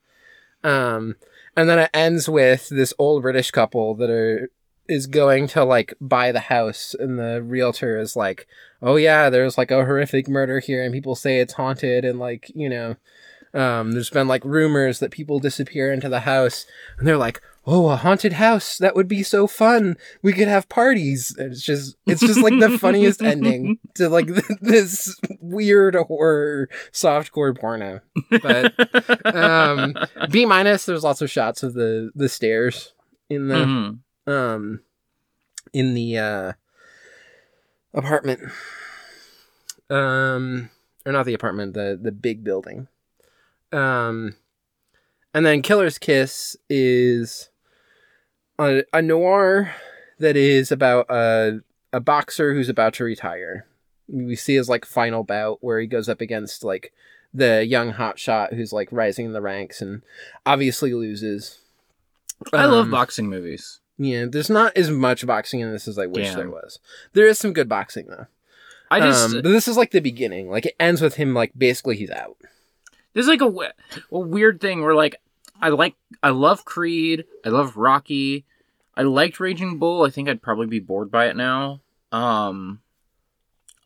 [0.64, 1.16] Um
[1.56, 4.50] and then it ends with this old British couple that are
[4.88, 8.46] is going to like buy the house and the realtor is like,
[8.82, 12.50] "Oh yeah, there's like a horrific murder here and people say it's haunted and like,
[12.54, 12.96] you know,
[13.54, 16.66] um, there's been like rumors that people disappear into the house,
[16.98, 18.76] and they're like, "Oh, a haunted house!
[18.78, 19.96] That would be so fun.
[20.22, 24.26] We could have parties." And it's just, it's just like the funniest ending to like
[24.60, 28.00] this weird horror softcore porno.
[28.42, 29.94] But um,
[30.30, 30.84] B minus.
[30.86, 32.92] There's lots of shots of the the stairs
[33.30, 33.98] in the Mhm.
[34.26, 34.80] um
[35.72, 36.52] in the uh
[37.94, 38.40] apartment
[39.90, 40.70] um
[41.06, 42.88] or not the apartment the the big building
[43.72, 44.34] um
[45.32, 47.50] and then Killer's Kiss is
[48.58, 49.74] a, a noir
[50.18, 51.60] that is about a
[51.92, 53.66] a boxer who's about to retire.
[54.08, 56.92] We see his like final bout where he goes up against like
[57.32, 60.02] the young hotshot who's like rising in the ranks and
[60.44, 61.58] obviously loses.
[62.52, 63.80] I love Um, boxing movies.
[63.96, 66.36] Yeah, there's not as much boxing in this as I wish Damn.
[66.36, 66.80] there was.
[67.12, 68.26] There is some good boxing though.
[68.90, 70.50] I just um, but this is like the beginning.
[70.50, 72.36] Like it ends with him like basically he's out.
[73.14, 73.72] there's like a,
[74.12, 75.16] a weird thing where like
[75.64, 78.44] I like I love Creed, I love Rocky,
[78.94, 80.04] I liked Raging Bull.
[80.04, 81.80] I think I'd probably be bored by it now.
[82.12, 82.82] Um,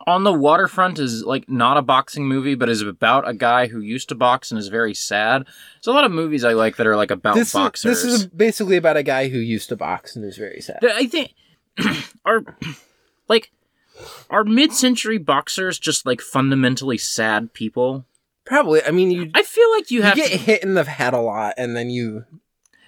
[0.05, 3.79] on the Waterfront is like not a boxing movie, but is about a guy who
[3.79, 5.45] used to box and is very sad.
[5.45, 8.03] There's a lot of movies I like that are like about This is, boxers.
[8.03, 10.81] this is basically about a guy who used to box and is very sad.
[10.83, 11.35] I think
[12.25, 12.43] are
[13.29, 13.53] like
[14.31, 18.05] are mid-century boxers just like fundamentally sad people?
[18.49, 18.83] Probably.
[18.83, 21.15] I mean, you, I feel like you you have get to, hit in the head
[21.15, 22.25] a lot, and then you.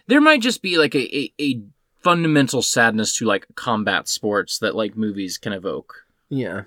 [0.07, 1.63] there might just be like a, a, a
[2.03, 6.07] fundamental sadness to like combat sports that like movies can evoke.
[6.29, 6.63] Yeah.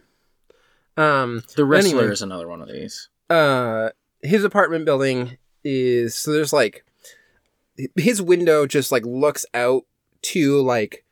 [0.96, 1.44] Um.
[1.56, 2.14] The wrestler Anyway.
[2.14, 3.10] is another one of these.
[3.30, 3.90] Uh.
[4.22, 6.86] His apartment building is so there's like
[7.96, 9.84] his window just like looks out
[10.22, 11.04] to like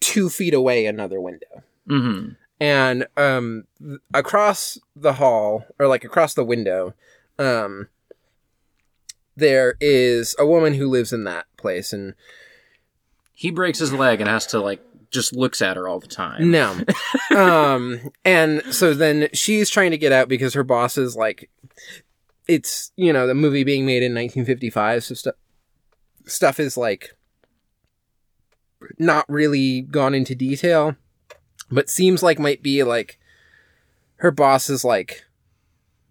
[0.00, 1.62] two feet away another window.
[1.86, 6.92] hmm and um th- across the hall or like across the window
[7.38, 7.88] um
[9.36, 12.14] there is a woman who lives in that place and
[13.34, 16.50] He breaks his leg and has to like just looks at her all the time.
[16.50, 16.78] no
[17.36, 21.48] um and so then she's trying to get out because her boss is like
[22.46, 25.34] it's you know the movie being made in 1955 so stuff
[26.26, 27.16] stuff is like
[28.98, 30.94] not really gone into detail
[31.70, 33.18] but seems like might be like
[34.16, 35.24] her boss is like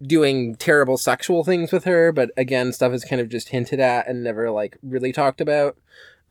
[0.02, 4.06] doing terrible sexual things with her but again stuff is kind of just hinted at
[4.06, 5.76] and never like really talked about.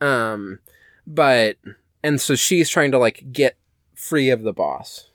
[0.00, 0.60] Um
[1.06, 1.56] but
[2.02, 3.56] and so she's trying to like get
[3.94, 5.10] free of the boss.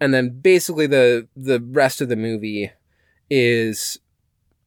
[0.00, 2.70] And then basically the the rest of the movie
[3.30, 3.98] is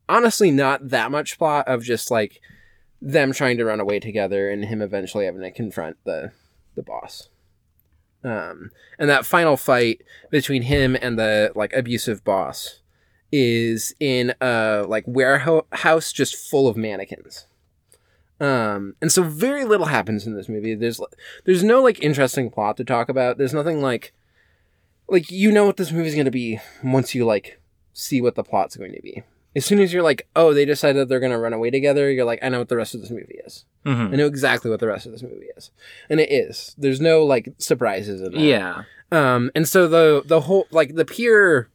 [0.09, 2.41] honestly not that much plot of just like
[3.01, 6.31] them trying to run away together and him eventually having to confront the
[6.75, 7.29] the boss.
[8.23, 10.01] Um and that final fight
[10.31, 12.81] between him and the like abusive boss
[13.31, 17.47] is in a like warehouse just full of mannequins.
[18.39, 20.75] Um and so very little happens in this movie.
[20.75, 20.99] There's
[21.45, 23.37] there's no like interesting plot to talk about.
[23.37, 24.13] There's nothing like
[25.07, 27.61] like you know what this movie's going to be once you like
[27.93, 29.23] see what the plot's going to be.
[29.55, 32.25] As soon as you're like oh they decided they're going to run away together you're
[32.25, 33.63] like i know what the rest of this movie is.
[33.85, 34.11] Mhm.
[34.13, 35.71] i know exactly what the rest of this movie is.
[36.09, 36.75] And it is.
[36.77, 38.41] There's no like surprises in that.
[38.41, 38.83] Yeah.
[39.13, 41.69] um and so the the whole like the pure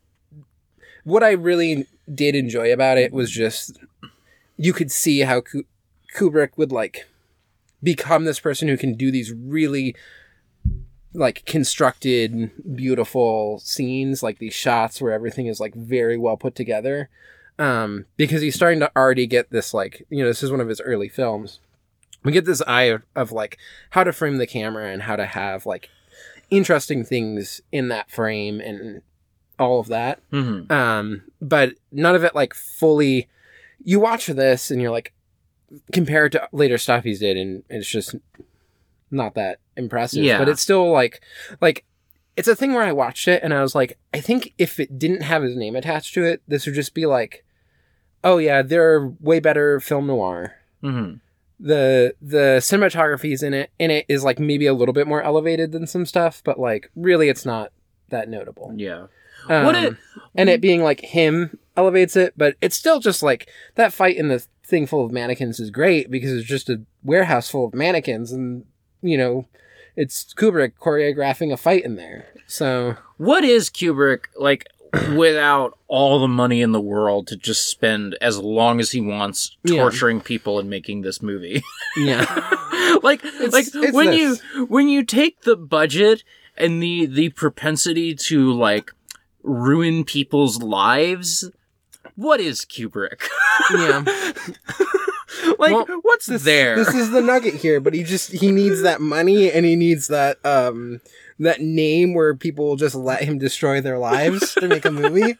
[1.05, 3.79] what i really did enjoy about it was just
[4.57, 5.43] you could see how
[6.15, 7.07] kubrick would like
[7.83, 9.95] become this person who can do these really
[11.13, 17.09] like constructed beautiful scenes like these shots where everything is like very well put together.
[17.59, 20.69] Um because he's starting to already get this like you know this is one of
[20.69, 21.59] his early films.
[22.23, 23.59] We get this eye of, of like
[23.91, 25.89] how to frame the camera and how to have like
[26.51, 29.03] interesting things in that frame and
[29.61, 30.18] all of that.
[30.31, 33.29] Hmm um but none of it like fully
[33.85, 35.12] you watch this and you're like
[35.92, 38.16] compared to later stuff he's did and it's just
[39.11, 40.38] not that impressive Yeah.
[40.38, 41.20] but it's still like
[41.61, 41.85] like
[42.37, 44.99] it's a thing where i watched it and i was like i think if it
[44.99, 47.44] didn't have his name attached to it this would just be like
[48.25, 50.57] oh yeah there are way better film noir.
[50.81, 51.14] Hmm
[51.62, 55.23] the the cinematography is in it in it is like maybe a little bit more
[55.23, 57.70] elevated than some stuff but like really it's not
[58.09, 58.73] that notable.
[58.77, 59.07] Yeah.
[59.48, 59.96] Um, What it-
[60.35, 64.29] and it being like him elevates it, but it's still just like that fight in
[64.29, 68.31] the thing full of mannequins is great because it's just a warehouse full of mannequins,
[68.33, 68.64] and
[69.03, 69.46] you know,
[69.96, 72.26] it's Kubrick choreographing a fight in there.
[72.46, 74.66] So What is Kubrick like
[75.16, 79.57] without all the money in the world to just spend as long as he wants
[79.64, 79.76] Yeah.
[79.81, 81.62] torturing people and making this movie?
[81.96, 82.22] yeah,
[83.03, 83.22] like
[83.53, 84.42] like it's when this.
[84.55, 86.22] you when you take the budget
[86.57, 88.92] and the the propensity to like
[89.42, 91.50] ruin people's lives,
[92.16, 93.29] what is Kubrick?
[93.72, 94.05] yeah.
[95.59, 96.76] like Well, what's there?
[96.76, 100.09] This is the nugget here, but he just he needs that money and he needs
[100.09, 101.00] that um
[101.38, 105.37] that name where people will just let him destroy their lives to make a movie.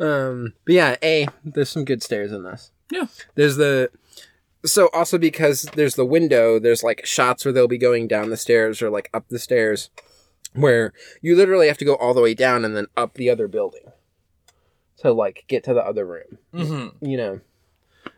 [0.00, 2.70] um but yeah, A, there's some good stairs in this.
[2.90, 3.06] Yeah.
[3.34, 3.90] There's the
[4.64, 8.36] so also because there's the window, there's like shots where they'll be going down the
[8.36, 9.90] stairs or like up the stairs
[10.56, 10.92] where
[11.22, 13.92] you literally have to go all the way down and then up the other building.
[14.98, 16.38] to like get to the other room.
[16.54, 17.04] Mm-hmm.
[17.04, 17.40] You know,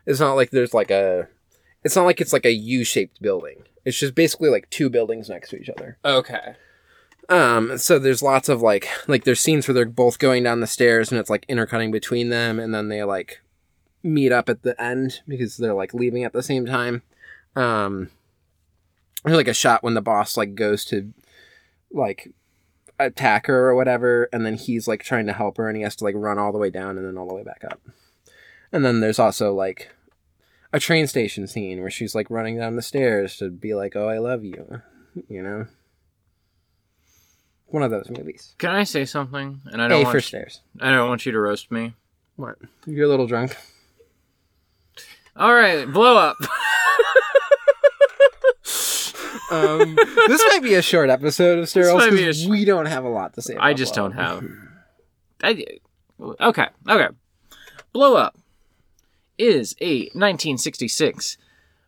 [0.05, 1.27] it's not like there's like a,
[1.83, 3.63] it's not like it's like a U-shaped building.
[3.85, 5.97] It's just basically like two buildings next to each other.
[6.03, 6.55] Okay.
[7.29, 10.67] Um, so there's lots of like like there's scenes where they're both going down the
[10.67, 13.41] stairs and it's like intercutting between them, and then they like
[14.01, 17.03] meet up at the end because they're like leaving at the same time.
[17.55, 18.09] Um,
[19.23, 21.13] there's like a shot when the boss like goes to
[21.91, 22.31] like
[22.99, 25.95] attack her or whatever, and then he's like trying to help her, and he has
[25.97, 27.79] to like run all the way down and then all the way back up.
[28.71, 29.89] And then there's also like
[30.71, 34.07] a train station scene where she's like running down the stairs to be like, "Oh,
[34.07, 34.81] I love you,"
[35.27, 35.65] you know.
[37.67, 38.55] One of those movies.
[38.57, 39.61] Can I say something?
[39.67, 40.61] And I don't A want for you- stairs.
[40.81, 41.93] I don't want you to roast me.
[42.35, 42.57] What?
[42.87, 43.55] You're a little drunk.
[45.35, 46.37] All right, blow up.
[49.51, 49.95] Um,
[50.27, 52.85] this might be a short episode of Sterile might be a because sh- we don't
[52.85, 53.55] have a lot to say.
[53.57, 54.45] I just Blow don't have.
[55.43, 55.65] I,
[56.41, 57.07] okay, okay.
[57.93, 58.37] Blow Up
[59.37, 61.37] is a 1966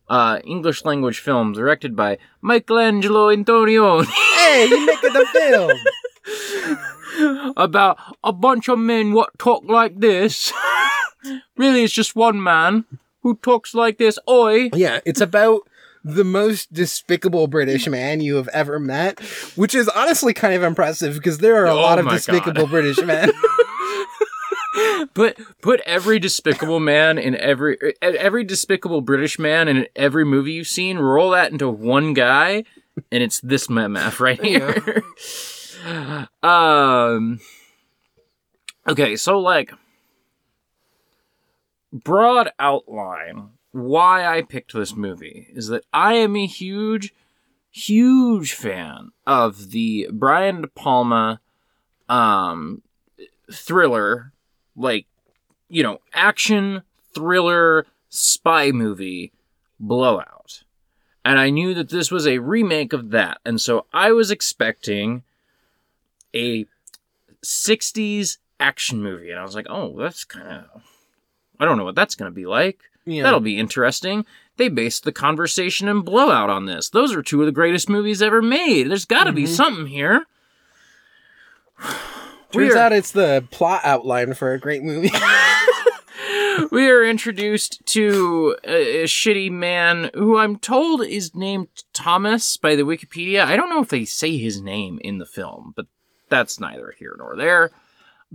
[0.08, 5.70] uh, English language film directed by Michelangelo Antonioni Hey, you making the film?
[7.56, 10.52] about a bunch of men what talk like this.
[11.56, 12.84] really, it's just one man
[13.20, 14.18] who talks like this.
[14.28, 14.70] Oi.
[14.74, 15.62] Yeah, it's about
[16.04, 19.20] the most despicable British man you have ever met,
[19.56, 22.70] which is honestly kind of impressive because there are a Oh lot of despicable God.
[22.70, 23.30] British men.
[25.14, 30.66] Put put every despicable man in every every despicable British man in every movie you've
[30.66, 30.98] seen.
[30.98, 32.64] Roll that into one guy,
[33.10, 35.02] and it's this MF right here.
[36.42, 37.40] um.
[38.88, 39.72] Okay, so like
[41.92, 47.14] broad outline why I picked this movie is that I am a huge,
[47.70, 51.40] huge fan of the Brian De Palma
[52.08, 52.82] um
[53.50, 54.32] thriller
[54.76, 55.06] like
[55.68, 56.82] you know action
[57.14, 59.32] thriller spy movie
[59.80, 60.62] Blow Out.
[61.24, 63.38] And i knew that this was a remake of that.
[63.44, 65.22] And so i was expecting
[66.34, 66.66] a
[67.42, 69.30] 60s action movie.
[69.30, 70.82] And i was like oh that's kind of
[71.58, 73.22] i don't know what that's going to be like Yeah.
[73.24, 74.24] that'll be interesting
[74.58, 77.88] they based the conversation and Blow Out on this those are two of the greatest
[77.88, 79.48] movies ever made there's got to be Mhm.
[79.48, 80.24] something here
[82.52, 85.10] Turns We're- out it's the plot outline for a great movie.
[86.70, 92.76] we are introduced to a, a shitty man who I'm told is named Thomas by
[92.76, 93.44] the Wikipedia.
[93.46, 95.86] I don't know if they say his name in the film, but
[96.28, 97.70] that's neither here nor there.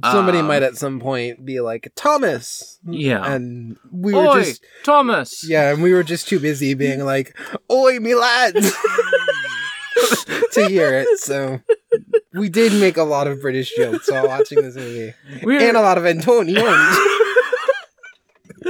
[0.04, 3.26] Somebody Um, might at some point be like Thomas, Yeah.
[3.32, 5.44] and we were just Thomas.
[5.48, 7.36] yeah, and we were just too busy being like,
[7.72, 8.54] "Oi, me lads,"
[10.52, 11.20] to hear it.
[11.20, 11.62] So
[12.34, 15.82] we did make a lot of British jokes while watching this movie, We're, and a
[15.82, 16.98] lot of Antonians.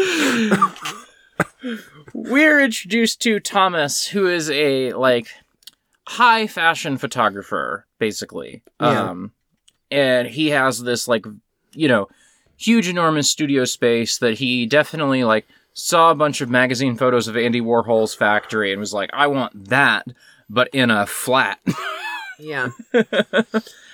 [2.14, 5.28] we're introduced to Thomas, who is a like
[6.08, 8.64] high fashion photographer, basically.
[8.80, 9.10] Yeah.
[9.10, 9.32] Um,
[9.92, 11.26] and he has this like,
[11.74, 12.08] you know,
[12.58, 17.38] huge, enormous studio space that he definitely like saw a bunch of magazine photos of
[17.38, 20.06] Andy Warhol's factory and was like, I want that,
[20.50, 21.60] but in a flat.
[22.40, 22.70] Yeah.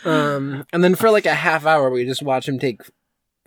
[0.04, 2.82] um, and then for like a half hour, we just watch him take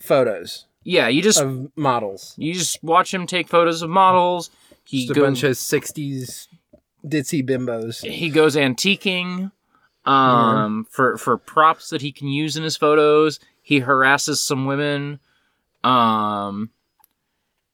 [0.01, 2.33] photos yeah, you just of models.
[2.39, 4.51] you just watch him take photos of models.
[4.85, 6.47] He Just a go- bunch of '60s
[7.05, 8.05] ditzy bimbos.
[8.09, 9.51] he goes antiquing
[10.07, 15.19] um for for props that he can use in his photos he harasses some women
[15.85, 16.71] um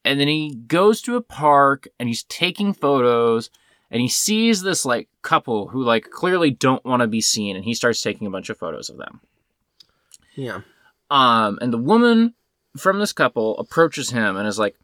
[0.05, 3.51] and then he goes to a park and he's taking photos
[3.91, 7.65] and he sees this like couple who like clearly don't want to be seen and
[7.65, 9.21] he starts taking a bunch of photos of them.
[10.35, 10.63] Yeah.
[11.11, 12.35] um and the woman
[12.77, 14.75] from this couple approaches him and is like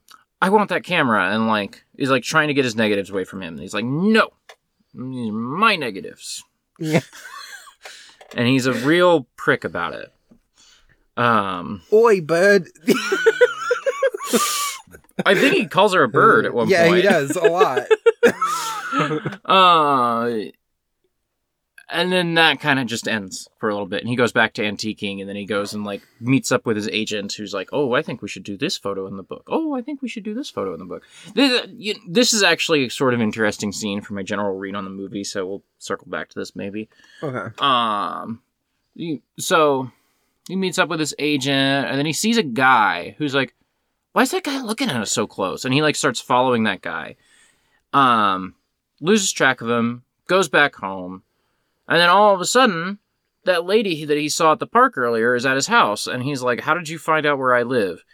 [0.43, 3.41] i want that camera and like is like trying to get his negatives away from
[3.43, 3.55] him.
[3.55, 4.29] And he's like no.
[4.95, 6.45] These are my negatives.
[6.79, 7.01] Yeah.
[8.37, 10.13] and he's a real prick about it
[11.17, 12.69] um Oi, bird.
[15.27, 16.71] i think he calls her a bird at one point.
[16.71, 17.87] yeah, point he does a lot.
[19.45, 20.31] uh
[21.91, 24.53] and then that kind of just ends for a little bit and he goes back
[24.53, 27.69] to antiquing and then he goes and like meets up with his agent who's like
[27.73, 29.45] oh i think we should do this photo in the book.
[29.49, 31.03] Oh i think we should do this photo in the book.
[31.35, 34.85] This, you, this is actually a sort of interesting scene for my general read on
[34.85, 36.89] the movie so we'll circle back to this maybe.
[37.23, 37.55] Okay.
[37.59, 38.43] um
[39.39, 39.91] so
[40.49, 43.55] he meets up with his agent and then he sees a guy who's like
[44.13, 45.65] why is that guy looking at us so close?
[45.65, 47.17] And he like starts following that guy.
[47.93, 48.55] Um
[49.01, 51.23] loses track of him goes back home
[51.89, 52.99] and then all of a sudden
[53.45, 56.43] that lady that he saw at the park earlier is at his house, and he's
[56.43, 58.05] like, "How did you find out where I live?"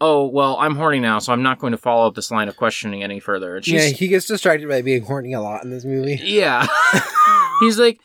[0.00, 2.56] Oh, well, I'm horny now, so I'm not going to follow up this line of
[2.56, 3.54] questioning any further.
[3.54, 6.18] And Yeah, he gets distracted by being horny a lot in this movie.
[6.24, 6.66] yeah.
[7.60, 8.00] he's like,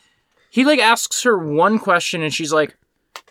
[0.51, 2.77] he like asks her one question, and she's like,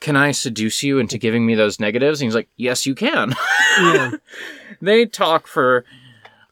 [0.01, 3.35] "Can I seduce you into giving me those negatives?" And he's like, "Yes, you can."
[3.79, 4.11] Yeah.
[4.81, 5.85] they talk for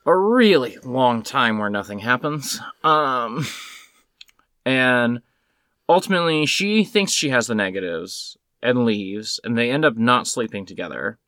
[0.06, 2.60] a really long time where nothing happens.
[2.82, 3.46] Um,
[4.64, 5.20] and
[5.88, 10.66] ultimately, she thinks she has the negatives and leaves, and they end up not sleeping
[10.66, 11.18] together.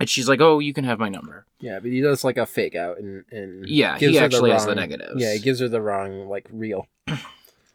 [0.00, 2.46] And she's like, "Oh, you can have my number." Yeah, but he does like a
[2.46, 5.20] fake out and, and Yeah, gives he her the actually has the negatives.
[5.22, 6.88] Yeah, he gives her the wrong like real.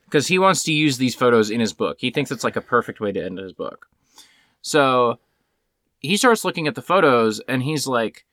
[0.05, 1.97] because he wants to use these photos in his book.
[1.99, 3.87] He thinks it's like a perfect way to end his book.
[4.61, 5.17] So
[5.99, 8.25] he starts looking at the photos and he's like,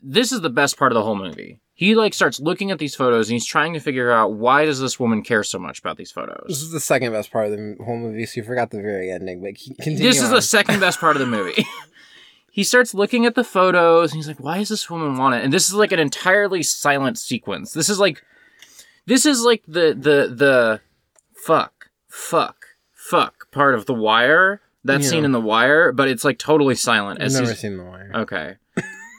[0.00, 1.60] this is the best part of the whole movie.
[1.78, 4.80] He like starts looking at these photos and he's trying to figure out why does
[4.80, 6.46] this woman care so much about these photos.
[6.48, 9.10] This is the second best part of the whole movie, so you forgot the very
[9.10, 9.42] ending.
[9.42, 9.54] But
[9.84, 11.66] This is the second best part of the movie.
[12.50, 15.44] he starts looking at the photos and he's like, why does this woman want it?
[15.44, 17.72] And this is like an entirely silent sequence.
[17.74, 18.22] This is like
[19.04, 20.80] this is like the the the
[21.34, 22.64] fuck, fuck,
[22.94, 24.62] fuck part of the wire.
[24.84, 25.08] That Yeah.
[25.10, 27.20] scene in the wire, but it's like totally silent.
[27.20, 28.12] I've never seen The Wire.
[28.14, 28.54] okay.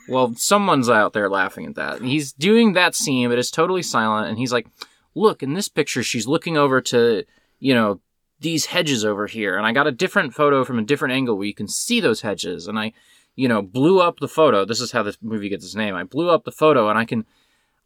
[0.08, 2.02] Well, someone's out there laughing at that.
[2.02, 4.28] He's doing that scene, but it's totally silent.
[4.28, 4.66] And he's like,
[5.14, 7.24] "Look, in this picture, she's looking over to,
[7.58, 8.00] you know,
[8.40, 11.46] these hedges over here, and I got a different photo from a different angle where
[11.46, 12.92] you can see those hedges, and I,
[13.34, 14.64] you know, blew up the photo.
[14.64, 15.94] This is how this movie gets its name.
[15.94, 17.26] I blew up the photo, and I can,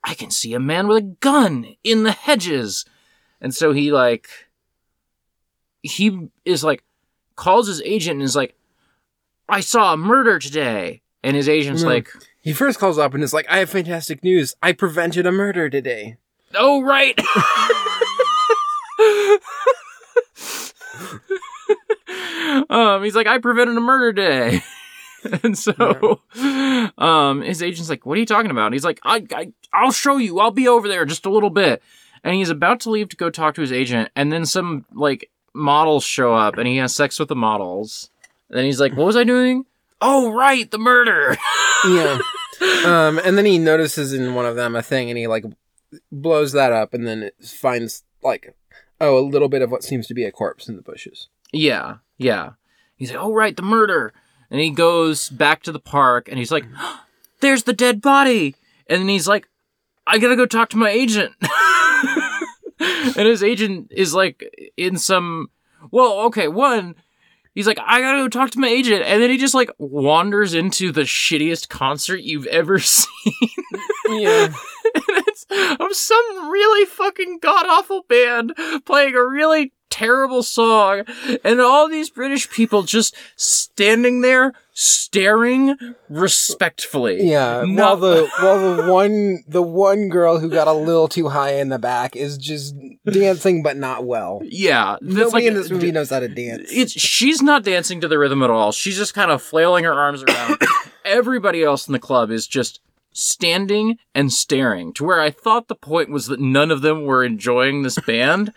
[0.04, 2.84] I can see a man with a gun in the hedges,
[3.40, 4.28] and so he like,
[5.82, 6.84] he is like,
[7.34, 8.54] calls his agent and is like,
[9.48, 11.02] I saw a murder today.
[11.22, 11.86] And his agent's Mm.
[11.86, 12.08] like,
[12.40, 14.54] He first calls up and is like, "I have fantastic news.
[14.62, 16.16] I prevented a murder today."
[16.54, 17.18] Oh, right.
[22.70, 24.62] um, he's like, I prevented a murder day.
[25.42, 26.20] and so,
[26.98, 28.66] um, his agent's like, what are you talking about?
[28.66, 30.40] And he's like, I, I, I'll show you.
[30.40, 31.82] I'll be over there just a little bit.
[32.24, 34.10] And he's about to leave to go talk to his agent.
[34.14, 38.10] And then some, like, models show up and he has sex with the models.
[38.48, 39.64] And then he's like, what was I doing?
[40.02, 41.36] Oh, right, the murder.
[41.86, 42.18] Yeah.
[42.84, 45.44] um, and then he notices in one of them a thing, and he like
[46.10, 48.54] blows that up, and then it finds like
[49.00, 51.28] oh a little bit of what seems to be a corpse in the bushes.
[51.52, 52.52] Yeah, yeah.
[52.96, 54.12] He's like, oh, right, the murder.
[54.50, 56.64] And he goes back to the park and he's like,
[57.40, 58.54] there's the dead body.
[58.86, 59.48] And then he's like,
[60.06, 61.32] I gotta go talk to my agent.
[62.80, 65.50] and his agent is like in some,
[65.90, 66.94] well, okay, one,
[67.54, 69.02] he's like, I gotta go talk to my agent.
[69.02, 73.12] And then he just like wanders into the shittiest concert you've ever seen.
[74.08, 74.44] Yeah.
[74.94, 75.46] and it's
[75.80, 81.02] of some really fucking god awful band playing a really terrible song,
[81.44, 85.76] and all these British people just standing there staring
[86.08, 87.28] respectfully.
[87.28, 91.54] Yeah, while the while the one the one girl who got a little too high
[91.56, 92.74] in the back is just
[93.04, 94.40] dancing, but not well.
[94.44, 96.68] yeah, Nobody like- in this movie knows how to dance.
[96.72, 98.72] It's she's not dancing to the rhythm at all.
[98.72, 100.58] She's just kind of flailing her arms around.
[101.04, 102.80] Everybody else in the club is just
[103.12, 104.92] standing and staring.
[104.94, 108.52] To where I thought the point was that none of them were enjoying this band.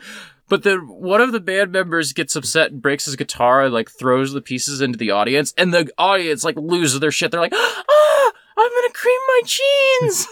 [0.48, 3.90] But then one of the band members gets upset and breaks his guitar and like
[3.90, 7.32] throws the pieces into the audience, and the audience like loses their shit.
[7.32, 10.28] They're like, "Ah, I'm gonna cream my jeans."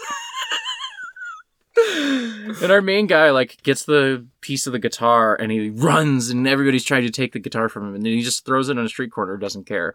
[2.62, 6.46] and our main guy like gets the piece of the guitar and he runs, and
[6.46, 8.84] everybody's trying to take the guitar from him, and then he just throws it on
[8.84, 9.94] a street corner, doesn't care.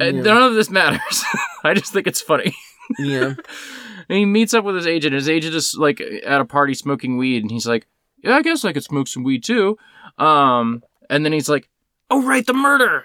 [0.00, 0.22] And Yeah.
[0.22, 1.24] none of this matters.
[1.64, 2.54] I just think it's funny.
[2.98, 3.34] yeah,
[4.08, 5.14] And he meets up with his agent.
[5.14, 7.86] His agent is like at a party smoking weed, and he's like,
[8.22, 9.78] "Yeah, I guess I could smoke some weed too."
[10.18, 11.68] Um, and then he's like,
[12.10, 13.04] "Oh right, the murder,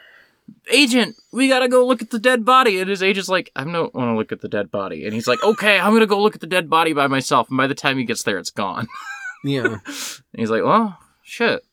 [0.72, 1.16] agent.
[1.32, 4.10] We gotta go look at the dead body." And his agent's like, "I don't want
[4.10, 6.42] to look at the dead body." And he's like, "Okay, I'm gonna go look at
[6.42, 8.88] the dead body by myself." And by the time he gets there, it's gone.
[9.44, 9.66] yeah.
[9.86, 11.64] And he's like, "Well, shit,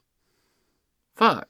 [1.16, 1.48] fuck."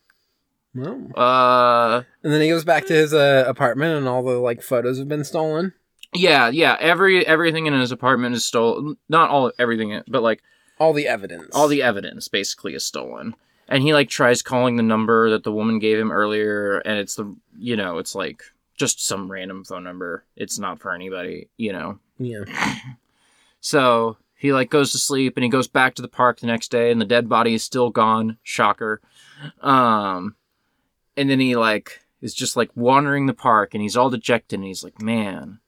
[0.75, 4.61] Well, Uh, and then he goes back to his uh, apartment, and all the like
[4.61, 5.73] photos have been stolen.
[6.13, 6.77] yeah, yeah.
[6.81, 8.97] Every everything in his apartment is stolen.
[9.09, 10.43] Not all everything, but like
[10.79, 11.49] All the evidence.
[11.53, 13.35] all the evidence basically is stolen.
[13.69, 17.15] And he like tries calling the number that the woman gave him earlier and it's
[17.15, 18.43] the you know it's like
[18.77, 20.25] just some random phone number.
[20.37, 21.99] It's not for anybody you know?
[22.19, 22.45] Yeah.
[23.61, 26.71] so he like goes to sleep and he goes back to the park the next
[26.71, 28.39] day and the dead body is still gone.
[28.43, 29.01] Shocker.
[29.61, 30.37] Um
[31.17, 34.67] and then he like is just like wandering the park and he's all dejected and
[34.67, 35.61] he's like man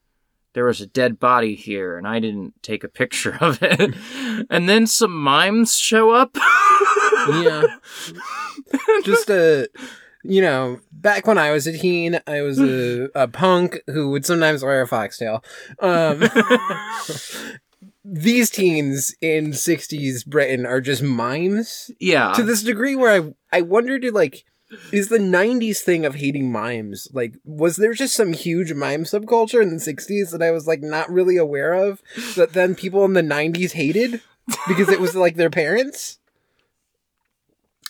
[0.57, 3.93] there was a dead body here and I didn't take a picture of it.
[4.49, 6.35] and then some mimes show up.
[7.29, 7.61] Yeah.
[9.03, 9.69] just a
[10.23, 14.25] you know back when i was a teen i was a, a punk who would
[14.25, 15.43] sometimes wear a foxtail
[15.79, 16.23] um
[18.03, 22.33] these teens in 60s britain are just mimes yeah.
[22.33, 24.43] to this degree where i i wonder to like
[24.91, 27.07] is the 90s thing of hating mimes.
[27.13, 30.81] Like was there just some huge mime subculture in the 60s that i was like
[30.81, 32.01] not really aware of
[32.35, 34.21] that then people in the 90s hated
[34.67, 36.19] because it was like their parents?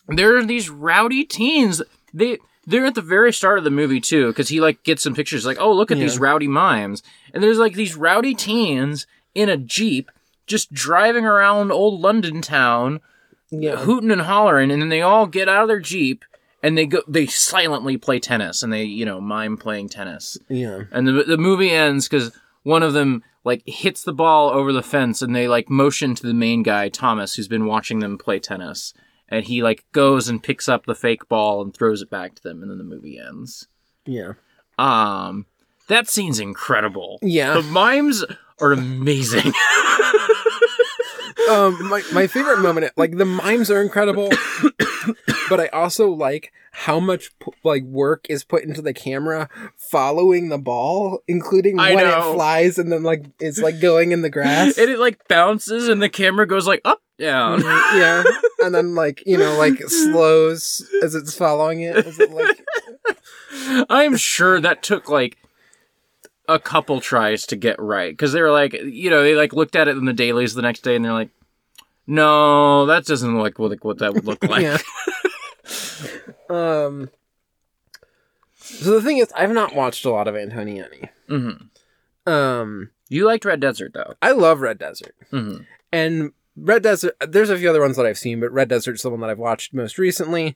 [0.08, 1.82] There are these rowdy teens.
[2.14, 5.16] They they're at the very start of the movie too, because he like gets some
[5.16, 7.02] pictures like, oh look at these rowdy mimes,
[7.34, 10.12] and there's like these rowdy teens in a jeep
[10.46, 13.00] just driving around old London town,
[13.52, 13.76] yeah.
[13.78, 16.24] hooting and hollering, and then they all get out of their jeep
[16.68, 20.84] and they go they silently play tennis and they you know mime playing tennis, yeah
[20.92, 24.84] and the the movie ends because one of them like hits the ball over the
[24.84, 28.40] fence and they like motion to the main guy Thomas who's been watching them play
[28.40, 28.94] tennis
[29.30, 32.44] and he like goes and picks up the fake ball and throws it back to
[32.44, 33.68] them and then the movie ends.
[34.06, 34.34] yeah
[34.78, 35.46] Um
[35.88, 37.18] that scene's incredible.
[37.22, 37.54] Yeah.
[37.54, 38.26] The mimes
[38.60, 39.54] are amazing.
[41.48, 44.30] um my, my favorite moment like the mimes are incredible
[45.50, 47.32] but i also like how much
[47.64, 52.32] like work is put into the camera following the ball including I when know.
[52.32, 55.88] it flies and then like it's like going in the grass and it like bounces
[55.88, 57.62] and the camera goes like up down.
[57.62, 58.24] yeah
[58.60, 62.64] and then like you know like slows as it's following it as it like
[63.90, 65.38] I'm sure that took like
[66.48, 69.76] a couple tries to get right because they were like, you know, they like looked
[69.76, 71.30] at it in the dailies the next day and they're like,
[72.08, 74.62] no, that doesn't look like what, that would look like.
[74.64, 74.78] yeah
[76.50, 77.10] um
[78.60, 83.44] so the thing is i've not watched a lot of antonioni hmm um You liked
[83.46, 84.14] Red Desert though.
[84.22, 85.58] i love red desert hmm
[85.92, 89.12] And Red Desert, there's a few other ones that I've seen, but Red Desert's the
[89.12, 90.56] one that I've watched most recently.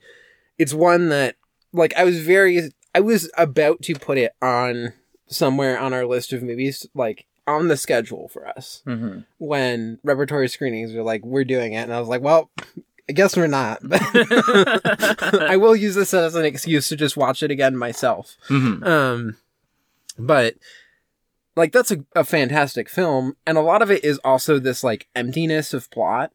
[0.57, 1.35] It's one that,
[1.73, 4.93] like, I was very, I was about to put it on
[5.27, 10.47] somewhere on our list of movies, like, on the schedule for us hmm when repertory
[10.47, 11.77] screenings were like, we're doing it.
[11.83, 12.51] And I was like, well,
[13.09, 13.79] I guess we're not.
[13.91, 18.37] I will use this as an excuse to just watch it again myself.
[18.47, 19.37] hmm Um,
[20.17, 20.55] but
[21.55, 25.07] like that's a, a fantastic film, and a lot of it is also this like
[25.15, 26.31] emptiness of plot.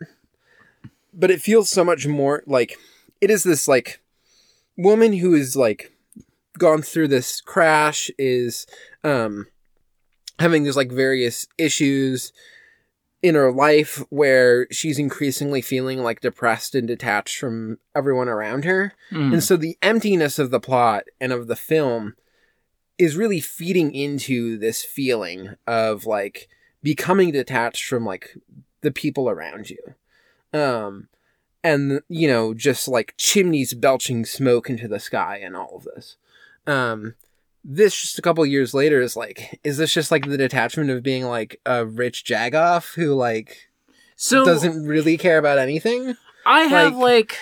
[1.15, 2.77] But it feels so much more like
[3.21, 4.01] it is this like
[4.77, 5.93] woman who is like
[6.59, 8.67] gone through this crash is
[9.05, 9.47] um
[10.39, 12.33] having these like various issues
[13.23, 18.93] in her life where she's increasingly feeling like depressed and detached from everyone around her.
[19.33, 22.15] And so the emptiness of the plot and of the film
[22.99, 26.49] is really feeding into this feeling of like
[26.83, 28.37] becoming detached from like
[28.83, 29.95] the people around you.
[30.53, 31.09] Um
[31.65, 36.17] and you know just like chimneys belching smoke into the sky and all of this.
[36.67, 37.15] Um
[37.69, 41.03] this just a couple years later is like is this just like the detachment of
[41.03, 43.69] being like a rich jagoff who like
[44.15, 46.17] So doesn't really care about anything?
[46.47, 47.03] I have like-
[47.33, 47.39] like,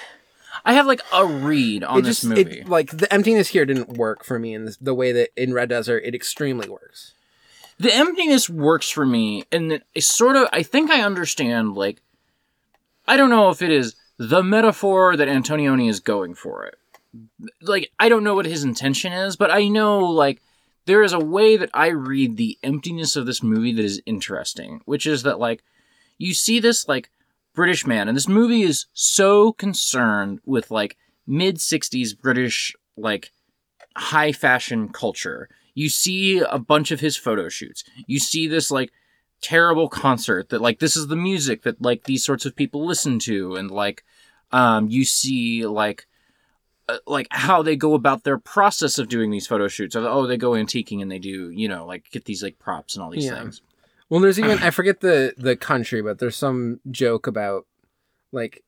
[0.65, 2.61] I have like a read on this just movie.
[2.61, 5.53] it like the emptiness here didn't work for me in this, the way that in
[5.53, 7.13] Red Desert it extremely works.
[7.79, 12.01] the emptiness works for me and it it's sort of i think i understand like
[13.09, 16.77] i don't know if it is the metaphor that antonioni is going for it
[17.63, 20.43] like i don't know what his intention is but i know like
[20.87, 24.81] there is a way that i read the emptiness of this movie that is interesting
[24.85, 25.63] which is that like
[26.19, 27.11] you see this like
[27.55, 30.97] british man and this movie is so concerned with like
[31.27, 33.31] mid 60s british like
[33.97, 35.49] high fashion culture.
[35.75, 37.85] You see a bunch of his photo shoots.
[38.07, 38.93] You see this like
[39.41, 43.19] terrible concert that like this is the music that like these sorts of people listen
[43.19, 44.03] to and like
[44.53, 46.07] um you see like
[46.89, 49.97] uh, like how they go about their process of doing these photo shoots.
[49.97, 53.03] Oh, they go antiquing and they do, you know, like get these like props and
[53.03, 53.39] all these Yeah.
[53.39, 53.63] things.
[54.11, 57.67] Well, there's even I forget the the country, but there's some joke about
[58.33, 58.63] like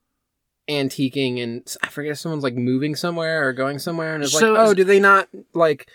[0.69, 4.53] antiquing and I forget if someone's like moving somewhere or going somewhere, and it's So
[4.55, 5.89] like, oh, do they not like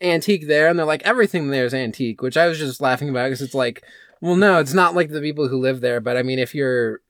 [0.00, 0.68] antique there?
[0.68, 3.54] And they're like, everything there is antique, which I was just laughing about because it's
[3.54, 3.82] like,
[4.20, 7.00] well, no, it's not like the people who live there, but I mean, if you're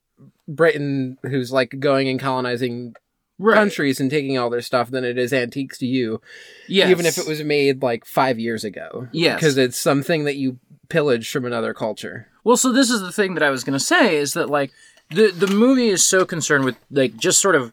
[0.47, 2.95] Britain who's like going and colonizing
[3.41, 6.21] countries and taking all their stuff, than it is antiques to you,
[6.69, 6.91] Yes.
[6.91, 9.09] even if it was made like five years ago.
[9.13, 9.37] Yes.
[9.37, 10.59] because it's something that you
[10.89, 12.29] pillaged from another culture.
[12.45, 14.73] Well, so this is the thing that I was going to say is that like
[15.11, 17.73] the the movie is so concerned with like just sort of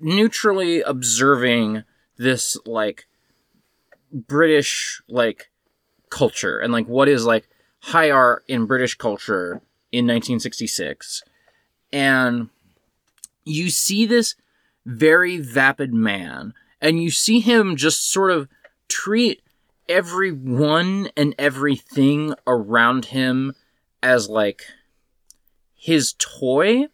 [0.00, 1.82] neutrally observing
[2.18, 3.06] this like
[4.12, 5.50] British like
[6.10, 7.48] culture and like what is like
[7.80, 9.60] high art in British culture
[9.92, 11.22] in 1966
[11.92, 12.48] and
[13.44, 14.34] you see this
[14.86, 16.54] very vapid man.
[16.80, 18.48] And you see him just sort of
[18.88, 19.42] treat
[19.88, 23.54] everyone and everything around him
[24.02, 24.62] as like
[25.74, 26.86] his toy.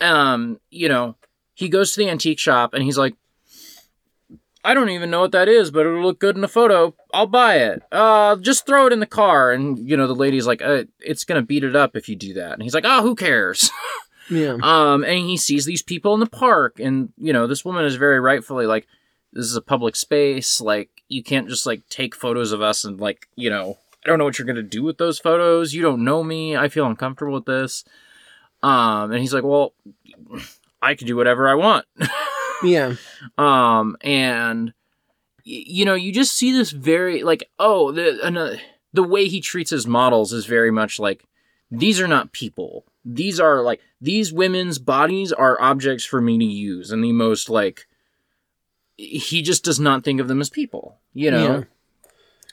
[0.00, 1.16] Um, you know,
[1.54, 3.14] he goes to the antique shop and he's like,
[4.66, 6.94] I don't even know what that is, but it'll look good in a photo.
[7.12, 7.82] I'll buy it.
[7.92, 9.52] Uh, just throw it in the car.
[9.52, 12.16] And, you know, the lady's like, uh, it's going to beat it up if you
[12.16, 12.54] do that.
[12.54, 13.70] And he's like, oh, who cares?
[14.30, 14.56] Yeah.
[14.62, 17.96] Um, and he sees these people in the park, and you know, this woman is
[17.96, 18.86] very rightfully like,
[19.32, 20.60] this is a public space.
[20.60, 24.18] Like, you can't just like take photos of us and like, you know, I don't
[24.18, 25.74] know what you're gonna do with those photos.
[25.74, 26.56] You don't know me.
[26.56, 27.84] I feel uncomfortable with this.
[28.62, 29.74] Um, and he's like, well,
[30.80, 31.86] I can do whatever I want.
[32.62, 32.94] Yeah.
[33.36, 34.72] um, and
[35.44, 38.56] y- you know, you just see this very like, oh, the uh,
[38.94, 41.24] the way he treats his models is very much like
[41.70, 42.86] these are not people.
[43.04, 47.48] These are like these women's bodies are objects for me to use, and the most
[47.50, 47.86] like
[48.96, 51.44] he just does not think of them as people, you know.
[51.44, 51.62] Yeah.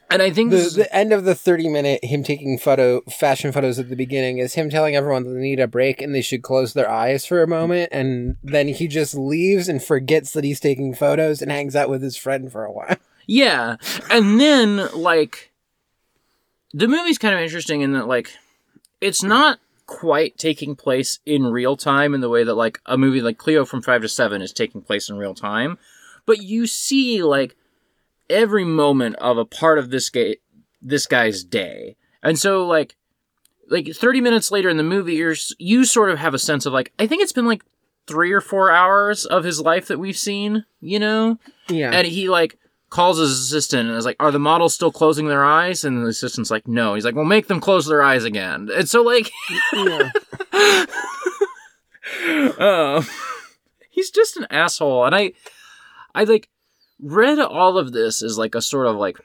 [0.10, 3.52] And I think The, is- the end of the 30 minute him taking photo fashion
[3.54, 6.22] photos at the beginning is him telling everyone that they need a break and they
[6.22, 10.44] should close their eyes for a moment and then he just leaves and forgets that
[10.44, 12.98] he's taking photos and hangs out with his friend for a while.
[13.28, 13.78] Yeah.
[14.10, 15.54] And then like
[16.74, 18.32] the movie's kind of interesting in that like
[19.00, 19.60] it's not
[19.92, 23.66] quite taking place in real time in the way that like a movie like Cleo
[23.66, 25.78] from 5 to 7 is taking place in real time,
[26.26, 27.58] but you see like
[28.30, 30.38] every moment of a part of this guy
[30.82, 31.98] this guy's day.
[32.24, 32.96] And so like
[33.70, 36.72] like 30 minutes later in the movie you're you sort of have a sense of
[36.72, 37.64] like I think it's been like
[38.08, 41.38] 3 or 4 hours of his life that we've seen, you know?
[41.68, 41.92] Yeah.
[41.92, 42.58] And he like
[42.92, 46.10] calls his assistant and is like, "Are the models still closing their eyes?" And the
[46.10, 49.32] assistant's like, "No." He's like, "Well, make them close their eyes again." And so like,
[49.74, 50.12] yeah.
[52.60, 53.02] uh,
[53.90, 55.06] he's just an asshole.
[55.06, 55.34] And I,
[56.14, 56.50] I like
[57.00, 59.18] read all of this as like a sort of like,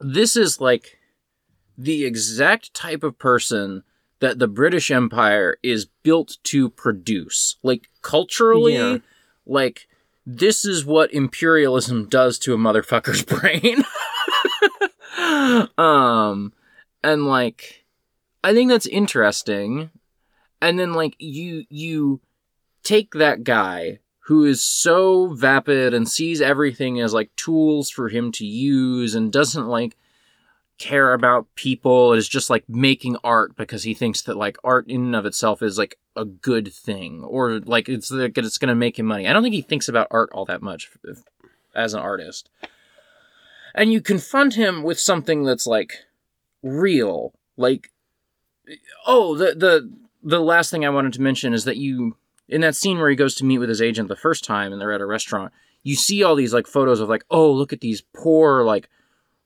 [0.00, 0.98] this is like
[1.76, 3.82] the exact type of person
[4.20, 7.56] that the British Empire is built to produce.
[7.62, 8.98] Like culturally, Yeah.
[9.46, 9.86] like
[10.30, 13.82] this is what imperialism does to a motherfucker's brain.
[15.78, 16.52] um
[17.02, 17.86] and like
[18.44, 19.90] I think that's interesting.
[20.60, 22.20] And then like you you
[22.82, 28.30] take that guy who is so vapid and sees everything as like tools for him
[28.32, 29.96] to use and doesn't like
[30.76, 35.06] care about people is just like making art because he thinks that like art in
[35.06, 38.74] and of itself is like a good thing or like it's like it's going to
[38.74, 39.26] make him money.
[39.26, 41.22] I don't think he thinks about art all that much if,
[41.74, 42.50] as an artist.
[43.74, 45.92] And you confront him with something that's like
[46.62, 47.92] real, like
[49.06, 49.90] oh, the the
[50.22, 52.16] the last thing I wanted to mention is that you
[52.48, 54.80] in that scene where he goes to meet with his agent the first time and
[54.80, 55.52] they're at a restaurant,
[55.82, 58.88] you see all these like photos of like, oh, look at these poor like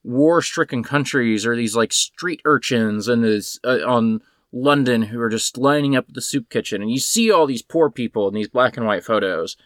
[0.05, 4.21] war-stricken countries or these like street urchins and this uh, on
[4.53, 7.63] London who are just lining up at the soup kitchen and you see all these
[7.63, 9.57] poor people in these black and white photos.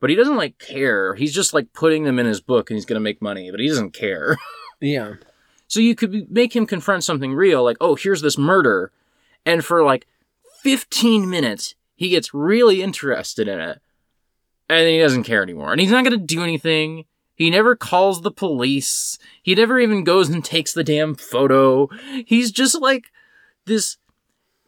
[0.00, 1.14] But he doesn't like care.
[1.14, 3.60] He's just like putting them in his book and he's going to make money, but
[3.60, 4.36] he doesn't care.
[4.80, 5.14] Yeah.
[5.66, 8.92] So you could make him confront something real, like, oh, here's this murder.
[9.46, 10.06] And for like
[10.62, 13.80] 15 minutes, he gets really interested in it.
[14.68, 15.72] And he doesn't care anymore.
[15.72, 17.04] And he's not going to do anything.
[17.34, 19.18] He never calls the police.
[19.42, 21.88] He never even goes and takes the damn photo.
[22.24, 23.06] He's just like
[23.66, 23.96] this.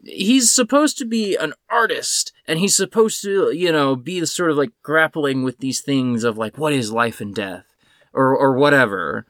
[0.05, 4.51] He's supposed to be an artist and he's supposed to, you know, be the sort
[4.51, 7.65] of like grappling with these things of like, what is life and death
[8.13, 9.27] or, or whatever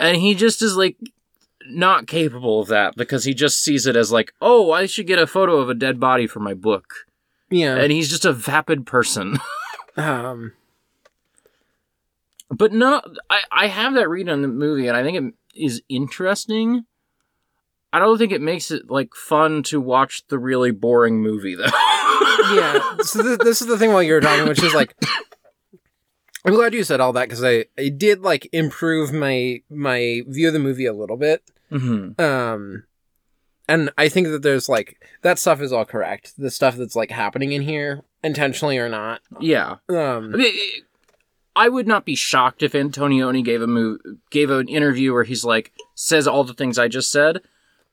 [0.00, 0.96] and he just is like
[1.66, 5.18] not capable of that because he just sees it as like, oh, I should get
[5.18, 6.94] a photo of a dead body for my book,
[7.50, 7.76] Yeah.
[7.76, 9.38] and he's just a vapid person.
[9.96, 10.52] Um.
[12.48, 15.82] but no, I I have that read on the movie, and I think it is
[15.88, 16.84] interesting.
[17.92, 21.64] I don't think it makes it like fun to watch the really boring movie though.
[22.54, 22.96] yeah.
[23.02, 24.94] So th- this is the thing while you were talking, which is like,
[26.44, 30.48] I'm glad you said all that because I I did like improve my my view
[30.48, 31.42] of the movie a little bit.
[31.70, 32.84] hmm Um,
[33.68, 36.34] and I think that there's like that stuff is all correct.
[36.38, 39.20] The stuff that's like happening in here, intentionally or not.
[39.40, 40.84] Yeah, Um, I, mean, it-
[41.56, 45.44] I would not be shocked if Antonioni gave a move, gave an interview where he's
[45.44, 47.40] like says all the things I just said,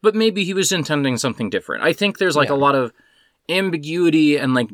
[0.05, 1.83] but maybe he was intending something different.
[1.83, 2.55] I think there's like Yeah.
[2.55, 2.93] a lot of
[3.49, 4.69] ambiguity and like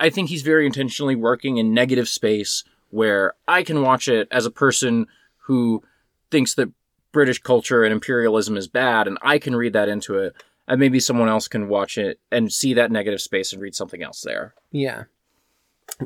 [0.00, 4.46] I think he's very intentionally working in negative space where I can watch it as
[4.46, 5.06] a person
[5.46, 5.82] who
[6.30, 6.70] thinks that
[7.12, 10.34] British culture and imperialism is bad and I can read that into it.
[10.68, 14.02] And maybe someone else can watch it and see that negative space and read something
[14.02, 14.54] else there.
[14.70, 15.04] yeah.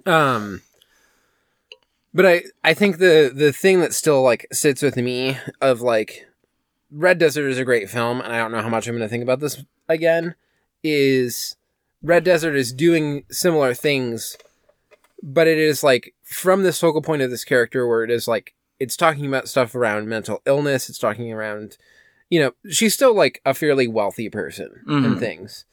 [0.04, 0.62] Um,
[2.12, 6.25] But I I think the the thing that still like sits with me of like
[6.96, 9.08] Red Desert is a great film, and I don't know how much I'm going to
[9.08, 10.34] think about this again.
[10.82, 11.56] Is
[12.02, 14.36] Red Desert is doing similar things,
[15.22, 18.54] but it is like from this focal point of this character where it is like
[18.80, 20.88] it's talking about stuff around mental illness.
[20.88, 21.76] It's talking around,
[22.30, 25.20] you know, she's still like a fairly wealthy person and Mhm.
[25.20, 25.64] things,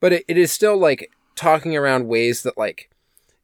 [0.00, 2.90] but it, it is still like talking around ways that like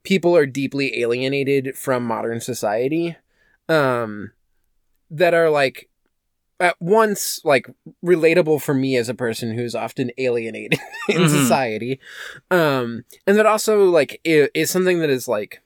[0.03, 3.15] people are deeply alienated from modern society,
[3.69, 4.31] um,
[5.09, 5.87] that are like
[6.59, 7.67] at once like
[8.03, 10.79] relatable for me as a person who's often alienated
[11.09, 11.29] in Mhm.
[11.29, 11.99] society,
[12.51, 15.61] um, and that also like is something that is like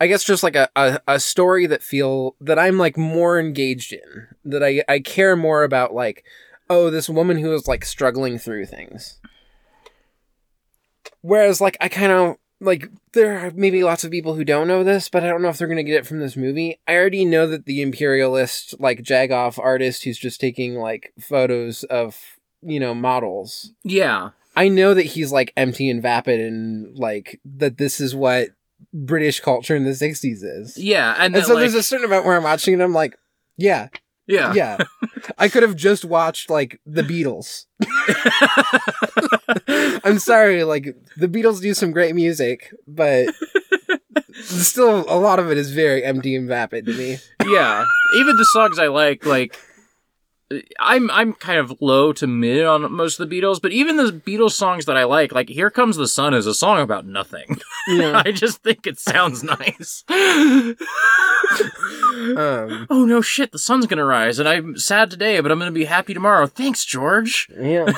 [0.00, 3.92] I guess just like a, a, a story that feel that I'm like more engaged
[3.92, 6.24] in, that I, I care more about like,
[6.68, 9.20] oh, this woman who is like struggling through things.
[11.22, 14.82] Whereas like I kind of like there are maybe lots of people who don't know
[14.82, 16.80] this, but I don't know if they're gonna get it from this movie.
[16.88, 22.18] I already know that the imperialist like jagoff artist who's just taking like photos of
[22.62, 24.30] you know models Yeah.
[24.56, 28.50] I know that he's like empty and vapid and like that this is what
[28.92, 30.78] British culture in the 60s is.
[30.78, 31.16] Yeah.
[31.18, 33.18] And, And so like, there's a certain amount where I'm watching it and I'm like,
[33.56, 33.88] yeah,
[34.26, 34.52] yeah.
[34.54, 34.78] yeah.
[35.38, 37.66] I could have just watched like the Beatles.
[40.04, 40.84] I'm sorry, like
[41.16, 43.28] the Beatles do some great music, but
[44.42, 47.18] still a lot of it is very empty and vapid to me.
[47.46, 47.84] yeah.
[48.16, 49.56] Even the songs I like, like
[50.78, 54.12] I'm I'm kind of low to mid on most of the Beatles, but even the
[54.12, 57.58] Beatles songs that I like, like "Here Comes the Sun" is a song about nothing.
[57.86, 58.22] Yeah.
[58.24, 60.04] I just think it sounds nice.
[60.08, 60.76] Um,
[62.88, 63.52] oh no, shit!
[63.52, 66.46] The sun's gonna rise, and I'm sad today, but I'm gonna be happy tomorrow.
[66.46, 67.46] Thanks, George.
[67.60, 67.92] yeah.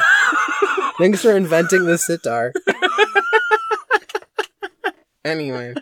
[0.99, 2.53] Thanks for inventing the sitar.
[5.25, 5.75] anyway.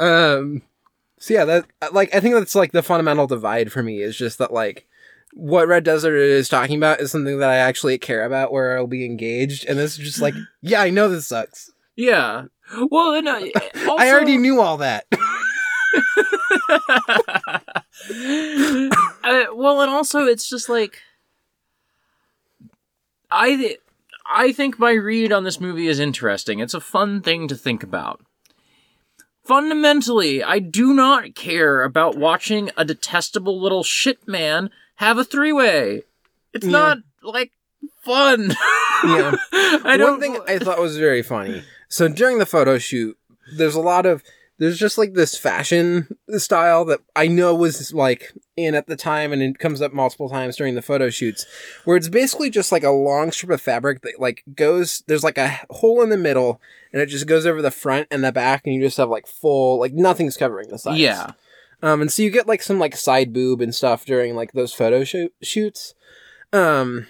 [0.00, 0.62] Um
[1.18, 4.38] so yeah, that like I think that's like the fundamental divide for me is just
[4.38, 4.88] that like
[5.32, 8.86] what Red Desert is talking about is something that I actually care about where I'll
[8.86, 11.70] be engaged and this is just like yeah, I know this sucks.
[11.96, 12.44] Yeah.
[12.90, 13.40] Well, and uh,
[13.88, 15.06] also, I already knew all that.
[19.24, 21.00] uh, well, and also it's just like
[23.30, 23.80] I th-
[24.32, 26.60] I think my read on this movie is interesting.
[26.60, 28.20] It's a fun thing to think about.
[29.44, 34.70] Fundamentally, I do not care about watching a detestable little shit man
[35.00, 36.02] have a three-way.
[36.52, 36.70] It's Yeah.
[36.72, 37.50] not like
[38.02, 38.54] fun.
[39.04, 39.34] Yeah.
[39.52, 41.62] I don't One thing I thought was very funny.
[41.88, 43.16] So during the photo shoot,
[43.56, 44.22] there's a lot of
[44.58, 49.32] there's just like this fashion style that I know was like in at the time
[49.32, 51.46] and it comes up multiple times during the photo shoots
[51.86, 55.38] where it's basically just like a long strip of fabric that like goes there's like
[55.38, 56.60] a hole in the middle
[56.92, 59.26] and it just goes over the front and the back and you just have like
[59.26, 60.98] full like nothing's covering the sides.
[60.98, 61.30] Yeah.
[61.82, 64.72] Um, and so you get like some like side boob and stuff during like those
[64.72, 65.94] photo shoot shoots.
[66.52, 67.06] Um,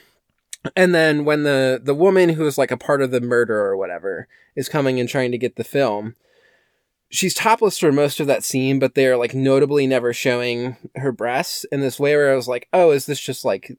[0.76, 3.76] and then when the the woman who is like a part of the murder or
[3.76, 6.14] whatever is coming and trying to get the film,
[7.08, 11.64] she's topless for most of that scene, but they're like notably never showing her breasts
[11.72, 13.76] in this way where I was like, oh, is this just like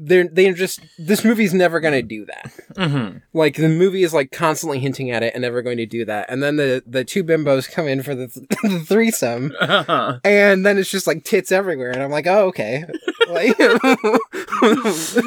[0.00, 2.52] they're they're just this movie's never gonna do that.
[2.74, 3.18] Mm-hmm.
[3.32, 6.30] Like the movie is like constantly hinting at it and never going to do that.
[6.30, 8.26] And then the the two bimbos come in for the,
[8.62, 9.52] the threesome,
[10.24, 12.84] and then it's just like tits everywhere, and I'm like, oh okay,
[13.28, 13.58] like,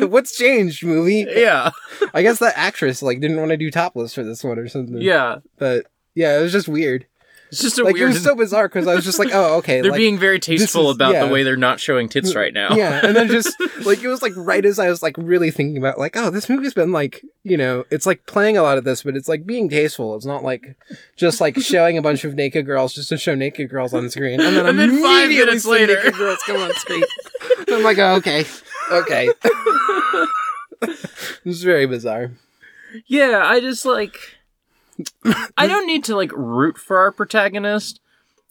[0.10, 1.26] what's changed, movie?
[1.30, 1.72] yeah.
[2.14, 5.02] I guess that actress like didn't want to do topless for this one or something.
[5.02, 5.40] Yeah.
[5.58, 7.06] but yeah, it was just weird.
[7.52, 8.12] It's just a Like weird.
[8.12, 10.40] it was so bizarre because I was just like, oh okay, They're like, being very
[10.40, 11.26] tasteful is- about yeah.
[11.26, 12.76] the way they're not showing tits right now.
[12.76, 13.54] yeah, and then just
[13.86, 16.48] like it was like right as I was like really thinking about like, oh, this
[16.48, 19.46] movie's been like, you know, it's like playing a lot of this, but it's like
[19.46, 20.16] being tasteful.
[20.16, 20.78] It's not like
[21.18, 24.40] just like showing a bunch of naked girls just to show naked girls on screen,
[24.40, 25.96] and then, And then five immediately minutes some later.
[25.96, 27.04] naked girls come on screen.
[27.68, 28.46] And I'm like, oh, okay,
[28.92, 29.30] okay.
[31.46, 32.32] it's very bizarre.
[33.08, 34.16] Yeah, I just like.
[35.58, 38.00] I don't need to like root for our protagonist,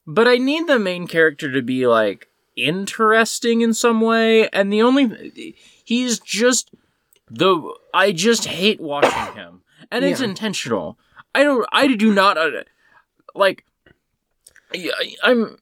[0.06, 4.48] but I need the main character to be like interesting in some way.
[4.48, 5.54] And the only.
[5.84, 6.70] He's just.
[7.30, 7.74] The.
[7.94, 9.62] I just hate watching him.
[9.90, 10.98] And it's intentional.
[11.34, 11.66] I don't.
[11.72, 12.36] I do not.
[12.38, 12.64] Uh,
[13.34, 13.64] like.
[14.74, 15.58] I- I'm.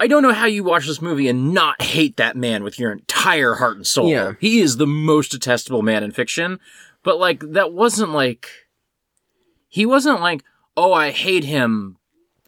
[0.00, 2.90] I don't know how you watch this movie and not hate that man with your
[2.90, 4.08] entire heart and soul.
[4.08, 4.32] Yeah.
[4.40, 6.58] He is the most detestable man in fiction.
[7.04, 8.48] But like that wasn't like
[9.72, 10.44] he wasn't like,
[10.76, 11.96] "Oh, I hate him,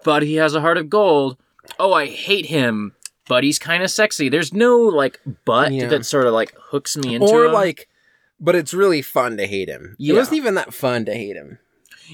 [0.04, 1.38] but he has a heart of gold."
[1.78, 2.94] "Oh, I hate him,
[3.26, 5.86] but he's kind of sexy." There's no like but Yeah.
[5.88, 7.34] that sort of like hooks me into him.
[7.34, 7.52] Or him.
[7.52, 7.88] like,
[8.38, 9.96] but it's really fun to hate him.
[9.98, 10.14] Yeah.
[10.14, 11.58] It wasn't even that fun to hate him.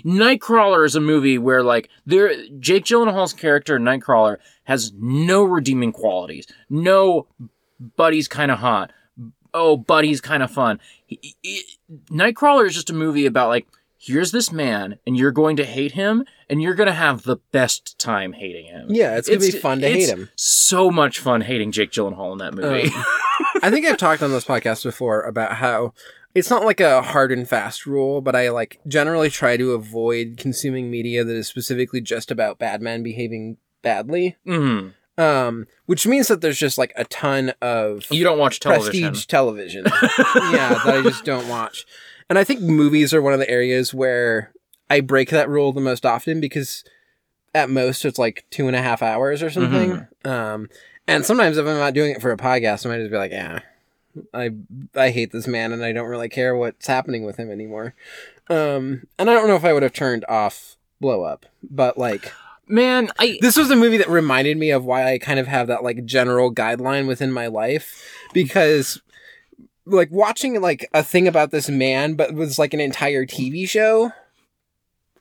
[0.04, 6.46] Nightcrawler is a movie where like there Jake Gyllenhaal's character Nightcrawler has no redeeming qualities.
[6.68, 7.26] No
[7.98, 8.92] Buddy's kind of hot.
[9.52, 10.78] Oh, Buddy's kind of fun.
[11.06, 11.64] He- he-
[12.10, 13.66] Nightcrawler is just a movie about like
[14.02, 17.36] here's this man and you're going to hate him and you're going to have the
[17.52, 18.86] best time hating him.
[18.88, 20.30] Yeah, it's gonna be fun to hate him.
[20.36, 22.88] So much fun hating Jake Gyllenhaal in that movie.
[22.88, 23.04] Um,
[23.62, 25.92] I think I've talked on this podcast before about how
[26.34, 30.36] it's not like a hard and fast rule, but I like generally try to avoid
[30.38, 34.36] consuming media that is specifically just about bad men behaving badly.
[34.46, 34.94] Mhm.
[35.18, 39.08] Um, which means that there's just like a ton of You don't watch television.
[39.10, 39.84] prestige television.
[40.14, 41.84] yeah, that I just don't watch.
[42.30, 44.52] And I think movies are one of the areas where
[44.88, 46.84] I break that rule the most often because
[47.54, 50.06] at most it's like two and a half hours or something.
[50.24, 50.68] Um,
[51.06, 53.32] and sometimes if I'm not doing it for a podcast, I might just be like,
[53.32, 53.60] yeah,
[54.32, 54.50] I
[54.94, 57.94] I hate this man and I don't really care what's happening with him anymore.
[58.48, 62.32] Um, and I don't know if I would have turned off Blow Up, but like
[62.70, 65.66] Man, I this was a movie that reminded me of why I kind of have
[65.66, 69.02] that like general guideline within my life because
[69.86, 74.12] like watching like a thing about this man but was like an entire TV show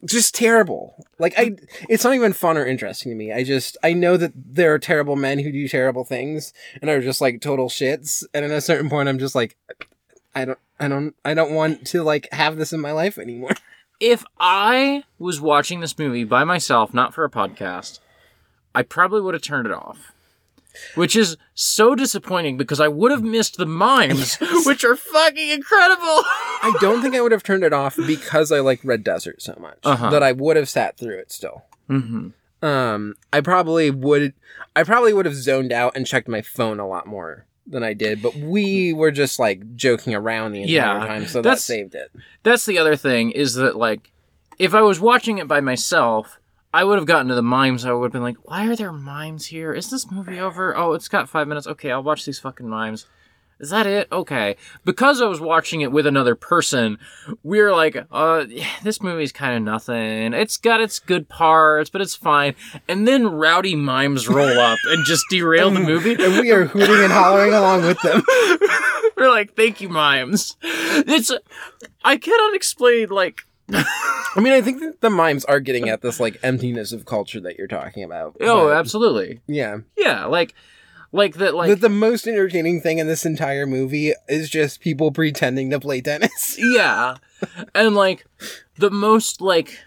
[0.06, 1.06] just terrible.
[1.18, 1.58] Like I
[1.90, 3.34] it's not even fun or interesting to me.
[3.34, 7.02] I just I know that there are terrible men who do terrible things and are
[7.02, 9.58] just like total shits and at a certain point I'm just like
[10.34, 13.52] I don't I don't I don't want to like have this in my life anymore.
[14.00, 18.00] if I was watching this movie by myself, not for a podcast,
[18.74, 20.14] I probably would have turned it off.
[20.96, 26.04] Which is so disappointing because I would have missed the mimes, which are fucking incredible.
[26.04, 29.56] I don't think I would have turned it off because I like Red Desert so
[29.60, 30.10] much Uh-huh.
[30.10, 31.64] that I would have sat through it still.
[31.88, 32.30] hmm
[32.62, 34.34] Um, I probably would.
[34.76, 37.94] I probably would have zoned out and checked my phone a lot more than I
[37.94, 38.22] did.
[38.22, 42.12] But we were just like joking around the entire Yeah, time, so that saved it.
[42.44, 44.12] That's the other thing is that like,
[44.58, 46.40] if I was watching it by myself,
[46.74, 47.86] I would have gotten to the mimes.
[47.86, 49.74] I would have been like, "Why are there mimes here?
[49.74, 50.76] Is this movie over?
[50.78, 51.68] Oh, it's got five minutes.
[51.68, 53.06] Okay, I'll watch these fucking mimes."
[53.60, 54.08] Is that it?
[54.10, 54.56] Okay.
[54.86, 56.98] Because I was watching it with another person,
[57.44, 58.46] we were like, uh,
[58.84, 60.34] this movie's kind of nothing.
[60.34, 62.56] It's got its good parts, but it's fine.
[62.88, 66.14] And then rowdy mimes roll up and just derail the movie.
[66.14, 68.24] And we are hooting and hollering along with them.
[69.18, 70.56] We're like, thank you, mimes.
[70.62, 71.30] It's,
[72.06, 73.46] I cannot explain, like,
[74.36, 77.40] I mean, I think that the mimes are getting at this like emptiness of culture
[77.42, 78.36] that you're talking about.
[78.42, 79.42] oh, but, absolutely.
[79.48, 79.80] yeah.
[79.98, 80.54] Yeah, like,
[81.12, 85.12] like that, like, But the most entertaining thing in this entire movie is just people
[85.12, 86.56] pretending to play tennis.
[86.60, 87.18] yeah.
[87.74, 88.26] And, like,
[88.78, 89.80] the most, like,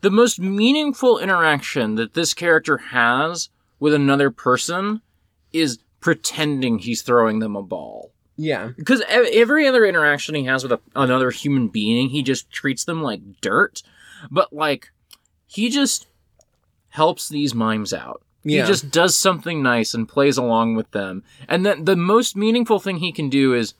[0.00, 5.02] the most meaningful interaction that this character has with another person
[5.52, 8.09] is pretending he's throwing them a ball.
[8.36, 8.70] Yeah.
[8.76, 13.02] because every other interaction he has with a, another human being, he just treats them
[13.02, 13.82] like dirt.
[14.30, 14.90] But like,
[15.46, 16.06] he just
[16.88, 18.22] helps these mimes out.
[18.42, 18.62] Yeah.
[18.62, 21.22] He just does something nice and plays along with them.
[21.48, 23.74] And then the most meaningful thing he can do is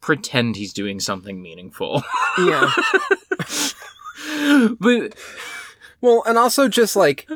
[0.00, 2.02] pretend he's doing something meaningful.
[2.38, 2.70] Yeah.
[4.78, 5.14] but
[6.00, 7.28] Well, and also just like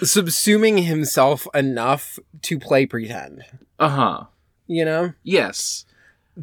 [0.00, 3.44] subsuming himself enough to play pretend,
[3.78, 4.24] uh huh.
[4.66, 5.12] You know?
[5.22, 5.84] Yes.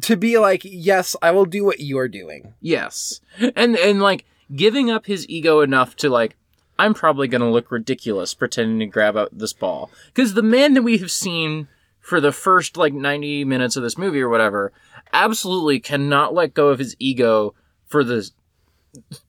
[0.02, 2.54] To be like, yes, I will do what you're doing.
[2.60, 3.20] Yes.
[3.54, 6.36] And and like giving up his ego enough to like
[6.78, 10.74] I'm probably going to look ridiculous pretending to grab out this ball cuz the man
[10.74, 11.68] that we have seen
[12.00, 14.72] for the first like 90 minutes of this movie or whatever
[15.12, 17.54] absolutely cannot let go of his ego
[17.86, 18.28] for the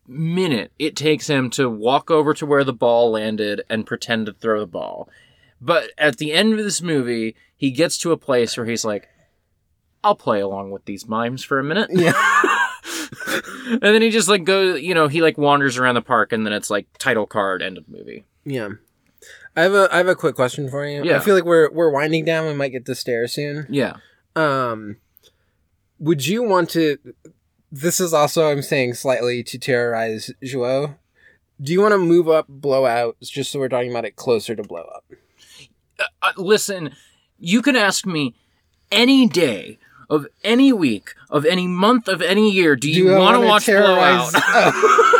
[0.08, 4.34] minute it takes him to walk over to where the ball landed and pretend to
[4.34, 5.10] throw the ball.
[5.66, 9.10] But at the end of this movie, he gets to a place where he's like
[10.04, 12.14] I'll play along with these mimes for a minute Yeah.
[13.72, 16.46] and then he just like goes, you know, he like wanders around the park, and
[16.46, 18.26] then it's like title card, end of movie.
[18.46, 18.70] Yeah.
[19.56, 21.04] I have a I have a quick question for you.
[21.04, 21.18] Yeah.
[21.18, 22.46] I feel like we're we're winding down.
[22.46, 23.66] We might get to stairs soon.
[23.70, 23.94] Yeah.
[24.36, 24.98] Um,
[25.98, 26.98] would you want to?
[27.72, 30.96] This is also I'm saying slightly to terrorize Joao.
[31.60, 34.56] Do you want to move up Blow Out just so we're talking about it closer
[34.56, 35.06] to blow up?
[36.00, 36.92] Uh, listen,
[37.40, 38.36] you can ask me
[38.92, 39.78] any day
[40.10, 42.76] of any week of any month of any year.
[42.76, 44.74] Do you, I want to watch terrorize- Blow Out?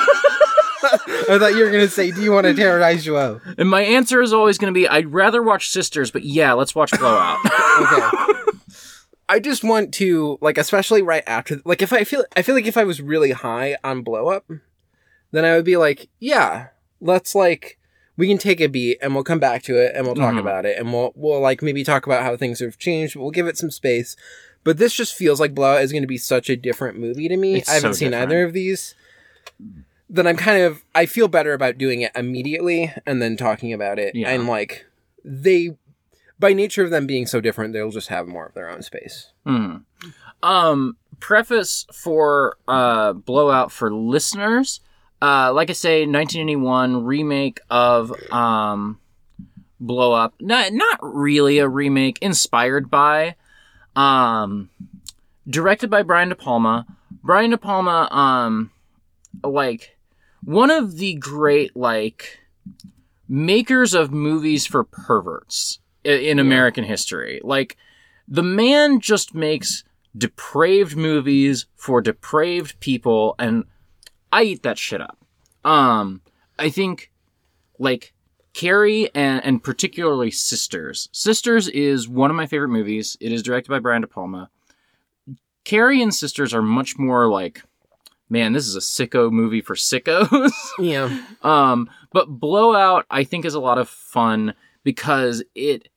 [1.28, 4.22] I thought you were gonna say, "Do you want to terrorize Joao?" and my answer
[4.22, 7.40] is always going to be, I'd rather watch Sisters, but yeah, let's watch Blow Out.
[7.82, 8.52] okay.
[9.28, 12.68] I just want to like, especially right after, like, if I feel, I feel like
[12.68, 14.46] if I was really high on blow up,
[15.32, 16.68] then I would be like, yeah,
[17.02, 17.80] let's like,
[18.18, 20.40] we can take a beat and we'll come back to it and we'll talk Mhm.
[20.40, 23.16] about it and we'll we'll like maybe talk about how things have changed.
[23.16, 24.16] We'll give it some space.
[24.64, 27.28] But this just feels like Blow Out is going to be such a different movie
[27.28, 27.56] to me.
[27.58, 28.32] It's I haven't so seen different.
[28.32, 28.96] either of these.
[30.10, 34.00] then I'm kind of I feel better about doing it immediately and then talking about
[34.00, 34.16] it.
[34.16, 34.30] Yeah.
[34.30, 34.86] And like
[35.24, 35.78] they
[36.40, 39.32] by nature of them being so different, they'll just have more of their own space.
[39.46, 39.78] Hmm.
[40.44, 44.82] Um, preface for uh, Blow Out for listeners.
[45.26, 49.00] Uh, like I say, 1981 remake of um,
[49.80, 50.36] Blow Up.
[50.40, 53.36] Not not really a remake, inspired by.
[53.96, 54.70] Um,
[55.48, 56.86] directed by Brian De Palma.
[57.24, 58.70] Brian De Palma, um,
[59.44, 59.98] like
[60.44, 62.40] one of the great like
[63.28, 67.42] makers of movies for perverts i- in American history.
[67.44, 67.78] Like
[68.28, 69.84] the man just makes
[70.16, 73.64] depraved movies for depraved people and
[74.32, 75.18] I eat that shit up.
[75.64, 76.22] Um
[76.58, 77.12] I think
[77.80, 78.14] like
[78.54, 81.10] Carrie and and particularly Sisters.
[81.12, 83.18] Sisters is one of my favorite movies.
[83.20, 84.50] It is directed by Brian De Palma.
[85.64, 87.64] Carrie and Sisters are much more like
[88.30, 90.52] man, this is a sicko movie for sickos.
[90.80, 91.22] Yeah.
[91.44, 94.54] Um, but Blow Out, I think, is a lot of fun
[94.84, 95.90] because it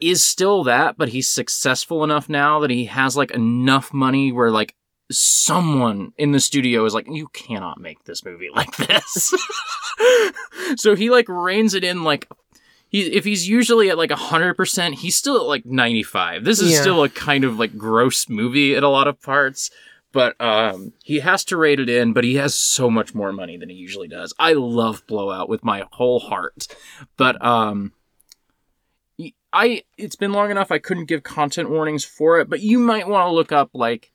[0.00, 4.50] is still that, but he's successful enough now that he has like enough money where
[4.50, 4.74] like
[5.18, 9.32] someone in the studio is like, you cannot make this movie like this.
[10.76, 12.28] so he like reins it in like
[12.88, 16.44] he if he's usually at like 100%, he's still at like 95.
[16.44, 16.80] This is Yeah.
[16.80, 19.70] still a kind of like gross movie at a lot of parts
[20.12, 23.56] but um, he has to rate it in, but he has so much more money
[23.56, 24.34] than he usually does.
[24.38, 26.68] I love Blow Out with my whole heart,
[27.16, 27.94] but um,
[29.54, 33.08] I it's been long enough I couldn't give content warnings for it, but you might
[33.08, 34.12] want to look up like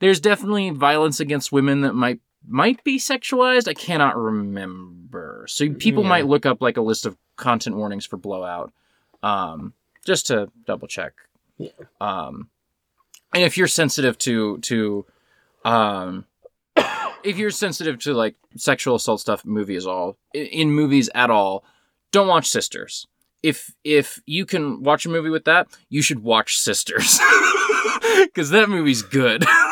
[0.00, 3.68] there's definitely violence against women that might might be sexualized.
[3.68, 6.08] I cannot remember, so people Yeah.
[6.08, 8.72] might look up like a list of content warnings for Blow Out,
[9.22, 9.74] um,
[10.06, 11.12] just to double check.
[11.58, 11.70] Yeah.
[12.00, 12.48] Um,
[13.34, 15.04] and if you're sensitive to to
[15.64, 16.24] um
[17.24, 21.64] if you're sensitive to like sexual assault stuff in movies all in movies at all
[22.12, 23.06] don't watch sisters
[23.42, 27.18] if if you can watch a movie with that you should watch sisters
[28.24, 29.44] because that movie's good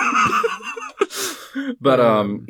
[1.81, 2.47] but um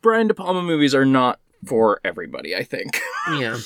[0.00, 3.00] brian de palma movies are not for everybody i think
[3.38, 3.58] Yeah.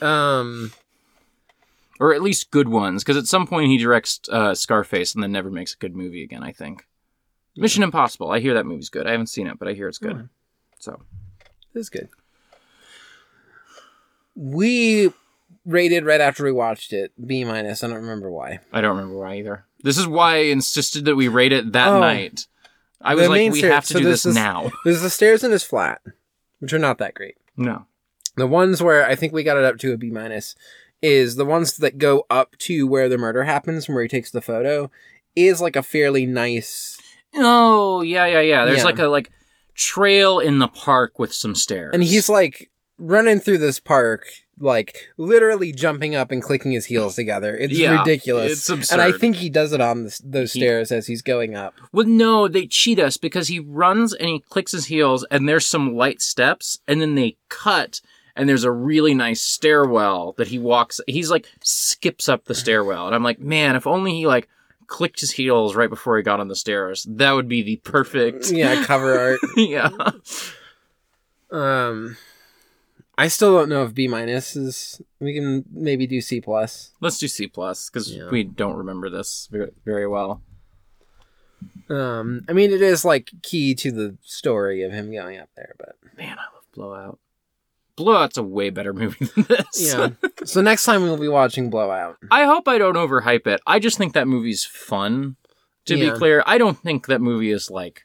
[0.00, 0.72] Um
[2.00, 5.32] or at least good ones because at some point he directs uh, scarface and then
[5.32, 6.86] never makes a good movie again i think
[7.56, 9.98] mission impossible i hear that movie's good i haven't seen it but i hear it's
[9.98, 10.28] good
[10.78, 11.00] so
[11.74, 12.08] it is good.
[14.34, 15.12] We
[15.64, 17.82] rated right after we watched it B minus.
[17.82, 18.60] I don't remember why.
[18.72, 19.64] I don't remember why either.
[19.82, 22.00] This is why I insisted that we rate it that Oh.
[22.00, 22.46] night.
[23.00, 24.70] I was The like, we stair- have to so do this this is- now.
[24.84, 26.00] There's the stairs in his flat,
[26.60, 27.36] which are not that great.
[27.56, 27.86] No.
[28.36, 30.54] The ones where I think we got it up to a B minus
[31.02, 34.30] is the ones that go up to where the murder happens, from where he takes
[34.30, 34.90] the photo,
[35.34, 36.98] is like a fairly nice.
[37.34, 38.64] Oh, yeah, yeah, yeah.
[38.64, 38.84] There's Yeah.
[38.84, 39.30] like a like
[39.74, 41.90] trail in the park with some stairs.
[41.92, 44.26] And he's like running through this park,
[44.58, 47.56] like literally jumping up and clicking his heels together.
[47.56, 48.52] It's Yeah, ridiculous.
[48.52, 48.94] it's absurd.
[48.94, 51.74] And I think he does it on this, those He- stairs as he's going up.
[51.92, 55.66] Well, no, they cheat us because he runs and he clicks his heels, and there's
[55.66, 58.00] some light steps, and then they cut,
[58.34, 61.00] and there's a really nice stairwell that he walks.
[61.06, 64.48] He's like skips up the stairwell, and I'm like, man, if only he like
[64.86, 68.50] clicked his heels right before he got on the stairs, that would be the perfect.
[68.52, 69.40] Yeah, cover art.
[69.56, 69.90] yeah.
[71.50, 72.16] Um,
[73.18, 75.00] I still don't know if B minus is.
[75.20, 76.92] We can maybe do C plus.
[77.00, 78.28] Let's do C plus because Yeah.
[78.30, 79.48] we don't remember this
[79.84, 80.42] very, well.
[81.88, 85.74] Um, I mean, it is like key to the story of him going up there,
[85.78, 87.18] but Man, I love Blow Out.
[87.96, 89.94] Blowout's a way better movie than this.
[89.94, 90.10] yeah.
[90.44, 92.18] so next time we'll be watching Blow Out.
[92.30, 93.60] I hope I don't overhype it.
[93.66, 95.36] I just think that movie's fun.
[95.86, 96.12] To Yeah.
[96.12, 98.02] be clear, I don't think that movie is like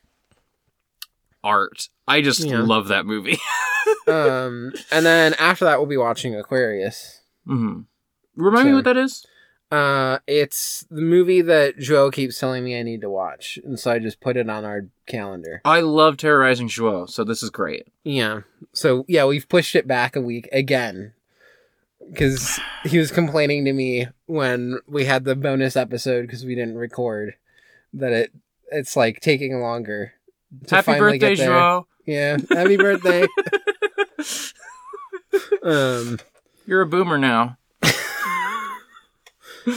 [1.43, 1.89] art.
[2.11, 2.61] I just Yeah.
[2.61, 3.37] love that movie.
[4.07, 7.21] um, and then after that we'll be watching Aquarius.
[7.45, 7.81] hmm
[8.35, 9.25] Remind me what that is.
[9.71, 13.91] Uh, it's the movie that Joe keeps telling me I need to watch, and so
[13.91, 15.61] I just put it on our calendar.
[15.63, 17.87] I love Terrorizing Joao, so this is great.
[18.03, 18.41] Yeah.
[18.73, 21.13] So yeah, we've pushed it back a week again
[22.09, 26.75] because he was complaining to me when we had the bonus episode because we didn't
[26.77, 27.35] record
[27.93, 28.31] that it
[28.71, 30.13] it's like taking longer.
[30.67, 31.35] to Happy birthday.
[31.35, 31.87] Joao.
[32.05, 33.25] Yeah, happy birthday.
[35.63, 36.19] um,
[36.65, 37.57] You're a boomer now.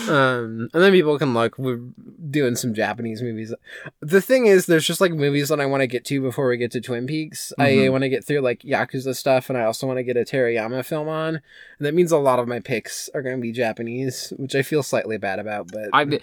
[0.08, 1.58] um, and then people can look.
[1.58, 1.80] We're
[2.30, 3.52] doing some Japanese movies.
[4.00, 6.56] The thing is, there's just like movies that I want to get to before we
[6.56, 7.52] get to Twin Peaks.
[7.58, 7.92] I Mhm.
[7.92, 10.84] want to get through like Yakuza stuff, and I also want to get a Terayama
[10.86, 11.34] film on.
[11.36, 14.62] And that means a lot of my picks are going to be Japanese, which I
[14.62, 15.68] feel slightly bad about.
[15.70, 16.20] But I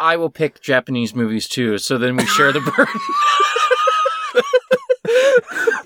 [0.00, 2.86] I will pick Japanese movies too, so then we share the burden.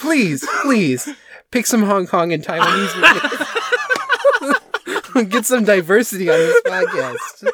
[0.02, 1.08] please, please
[1.50, 2.94] pick some Hong Kong and Taiwanese
[5.14, 5.28] movies.
[5.30, 7.48] Get some diversity on this podcast.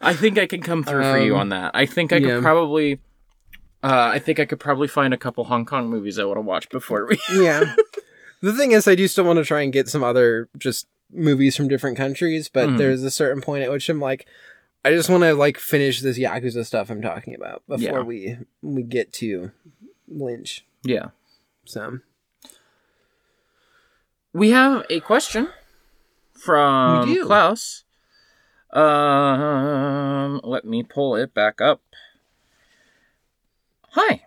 [0.00, 1.72] I think I can come through for you Um, on that.
[1.74, 2.34] I think I yeah.
[2.36, 3.00] could probably.
[3.82, 6.42] Uh, I think I could probably find a couple Hong Kong movies I want to
[6.42, 7.18] watch before we.
[7.32, 7.74] Yeah.
[8.42, 11.56] The thing is, I do still want to try and get some other just movies
[11.56, 12.78] from different countries, but Mhm.
[12.78, 14.26] there's a certain point at which I'm like,
[14.84, 18.02] I just want to like finish this Yakuza stuff I'm talking about before Yeah.
[18.02, 19.50] we we get to
[20.10, 20.64] Lynch.
[20.82, 21.08] Yeah.
[21.64, 22.00] So
[24.32, 25.48] We have a question
[26.34, 27.84] from Klaus.
[28.72, 31.82] Um, let me pull it back up.
[33.90, 34.26] Hi.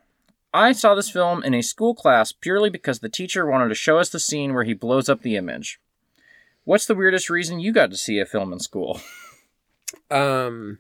[0.54, 3.98] I saw this film in a school class purely because the teacher wanted to show
[3.98, 5.80] us the scene where he blows up the image.
[6.64, 9.00] What's the weirdest reason you got to see a film in school?
[10.12, 10.80] um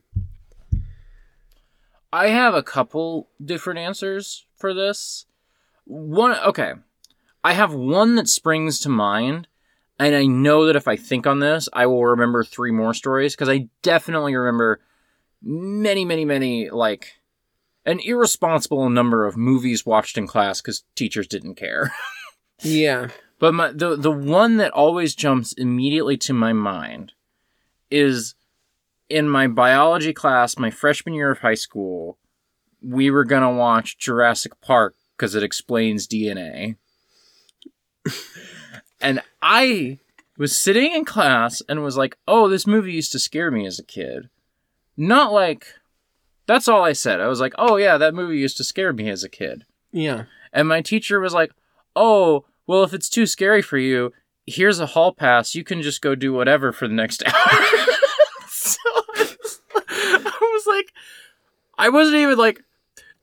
[2.11, 5.25] I have a couple different answers for this.
[5.83, 6.71] One, okay.
[7.43, 9.49] I have one that springs to mind,
[9.99, 13.35] and I know that if I think on this, I will remember three more stories
[13.35, 14.79] because I definitely remember
[15.41, 17.15] many, many, many, like,
[17.85, 21.91] an irresponsible number of movies watched in class because teachers didn't care.
[22.61, 23.09] yeah.
[23.39, 27.11] But my, the the one that always jumps immediately to my mind
[27.91, 28.35] is
[29.09, 32.17] in my biology class, my freshman year of high school.
[32.83, 36.75] We were gonna watch Jurassic Park because it explains DNA,
[39.01, 39.99] and I
[40.37, 43.79] was sitting in class and was like, "Oh, this movie used to scare me as
[43.79, 44.29] a kid."
[44.97, 45.67] Not like
[46.45, 47.21] that's all I said.
[47.21, 50.25] I was like, "Oh yeah, that movie used to scare me as a kid." Yeah.
[50.51, 51.51] And my teacher was like,
[51.95, 54.11] "Oh, well, if it's too scary for you,
[54.45, 55.55] here's a hall pass.
[55.55, 57.33] You can just go do whatever for the next hour."
[58.47, 58.77] so
[59.87, 60.91] I was like,
[61.77, 62.61] I wasn't even like.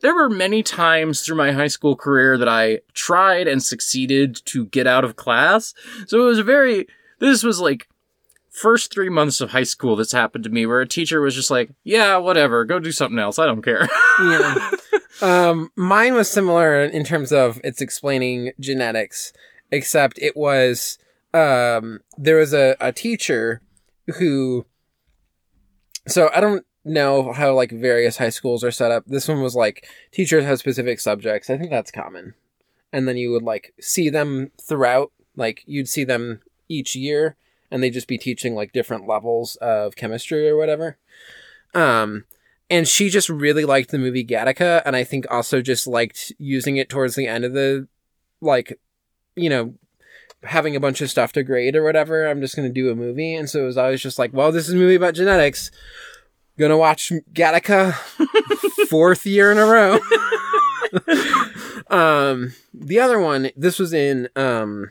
[0.01, 4.67] There were many times through my high school career that I tried and succeeded to
[4.67, 5.75] get out of class.
[6.07, 6.87] So it was a very.
[7.19, 7.87] This was like
[8.51, 11.51] first three months of high school that's happened to me where a teacher was just
[11.51, 13.39] like, yeah, whatever, go do something else.
[13.39, 13.89] I don't care.
[14.21, 14.71] Yeah.
[15.23, 19.33] um, mine was similar in terms of it's explaining genetics,
[19.71, 20.99] except it was
[21.33, 23.63] um, there was a, a teacher
[24.19, 24.67] who.
[26.07, 29.05] So I don't know how like various high schools are set up.
[29.07, 31.51] This one was like teachers have specific subjects.
[31.51, 32.35] I think that's common,
[32.93, 35.13] and then you would like see them throughout.
[35.37, 37.37] Like you'd see them each year,
[37.71, 40.97] and they'd just be teaching like different levels of chemistry or whatever.
[41.75, 42.25] Um,
[42.69, 46.77] and she just really liked the movie Gattaca, and I think also just liked using
[46.77, 47.89] it towards the end of the,
[48.41, 48.79] like,
[49.35, 49.75] you know,
[50.45, 52.27] having a bunch of stuff to grade or whatever.
[52.27, 54.69] I'm just gonna do a movie, and so it was always just like, well, this
[54.69, 55.71] is a movie about genetics.
[56.61, 57.95] Gonna watch Gattaca,
[58.91, 59.99] fourth year in a row.
[61.97, 64.91] um, the other one, this was in um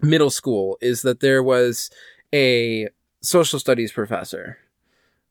[0.00, 1.90] middle school, is that there was
[2.34, 2.88] a
[3.20, 4.56] social studies professor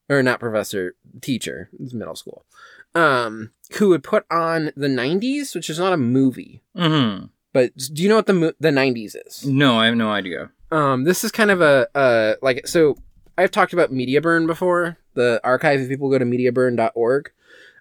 [0.07, 2.45] or not professor, teacher, it's middle school,
[2.93, 3.49] um,
[3.80, 6.61] who would put on the 90s, which is not a movie.
[6.76, 9.45] hmm But do you know what the mo- the 90s is?
[9.47, 10.51] No, I have no idea.
[10.72, 12.97] Um, this is kind of a uh like so
[13.38, 17.31] I've talked about MediaBurn before, the archive if people go to mediaburn.org.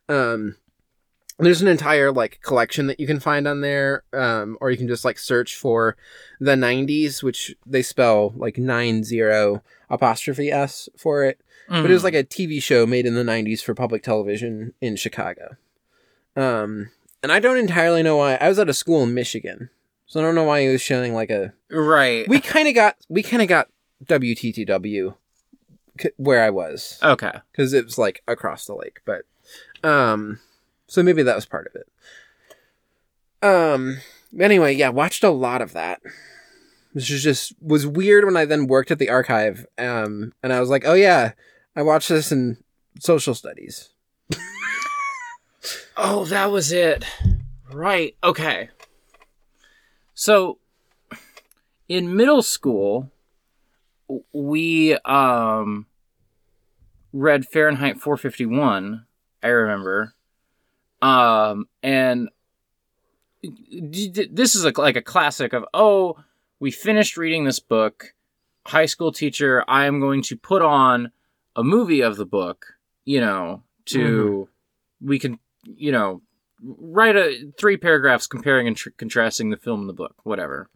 [0.08, 0.56] Um
[1.38, 4.86] there's an entire like collection that you can find on there um or you can
[4.86, 5.96] just like search for
[6.38, 9.60] the 90s which they spell like 90
[9.90, 13.62] apostrophe s for it but it was like a TV show made in the 90s
[13.62, 15.56] for public television in Chicago.
[16.36, 16.90] Um,
[17.22, 18.34] and I don't entirely know why.
[18.34, 19.70] I was at a school in Michigan,
[20.06, 21.54] so I don't know why he was showing like a.
[21.70, 22.28] right.
[22.28, 23.68] We kind of got we kind of got
[24.04, 25.14] WTTW
[26.00, 27.32] c- where I was okay.
[27.50, 29.22] because it was like across the lake, but
[29.82, 30.40] um,
[30.86, 33.46] so maybe that was part of it.
[33.46, 33.98] Um.
[34.38, 36.00] Anyway, yeah, watched a lot of that.
[36.92, 39.66] Which was just was weird when I then worked at the archive.
[39.78, 41.32] Um, and I was like, oh yeah,
[41.74, 42.58] I watched this in
[43.00, 43.90] social studies.
[45.96, 47.04] Oh, that was it.
[47.70, 48.16] Right.
[48.24, 48.70] Okay.
[50.14, 50.58] So,
[51.88, 53.10] in middle school,
[54.32, 55.86] we um
[57.12, 59.06] read Fahrenheit 451.
[59.42, 60.14] I remember.
[61.00, 62.28] Um, and
[63.42, 66.16] this is a, like a classic of oh,
[66.60, 68.14] we finished reading this book.
[68.66, 71.10] High school teacher, I am going to put on
[71.56, 72.74] a movie of the book.
[73.04, 74.48] You know, to
[75.00, 76.22] we can you know
[76.62, 80.68] write a three paragraphs comparing and tr- contrasting the film and the book whatever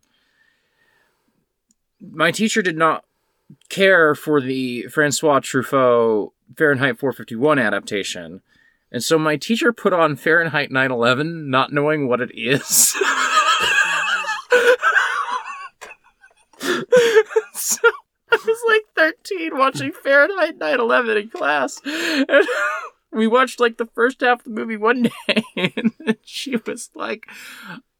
[2.01, 3.05] my teacher did not
[3.69, 8.41] care for the francois truffaut fahrenheit 451 adaptation
[8.91, 12.67] And so my teacher put on Fahrenheit 9/11 not knowing what it is.
[17.53, 17.81] so
[18.31, 21.81] I was like 13 watching Fahrenheit 9/11 in class.
[21.85, 22.47] And
[23.13, 25.43] we watched like the first half of the movie one day
[25.77, 25.93] and
[26.23, 27.27] she was like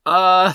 [0.05, 0.53] uh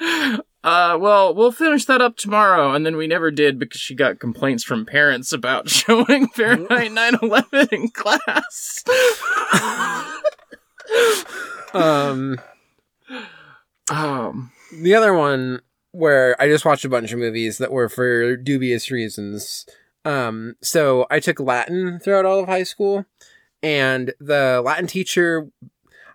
[0.00, 4.18] uh well we'll finish that up tomorrow and then we never did because she got
[4.18, 8.84] complaints from parents about showing Fahrenheit 9/11 in class.
[11.72, 12.40] Um,
[13.90, 15.60] um the other one
[15.94, 19.64] where I just watched a bunch of movies that were for dubious reasons.
[20.04, 23.06] Um, so I took Latin throughout all of high school,
[23.62, 25.48] and the Latin teacher.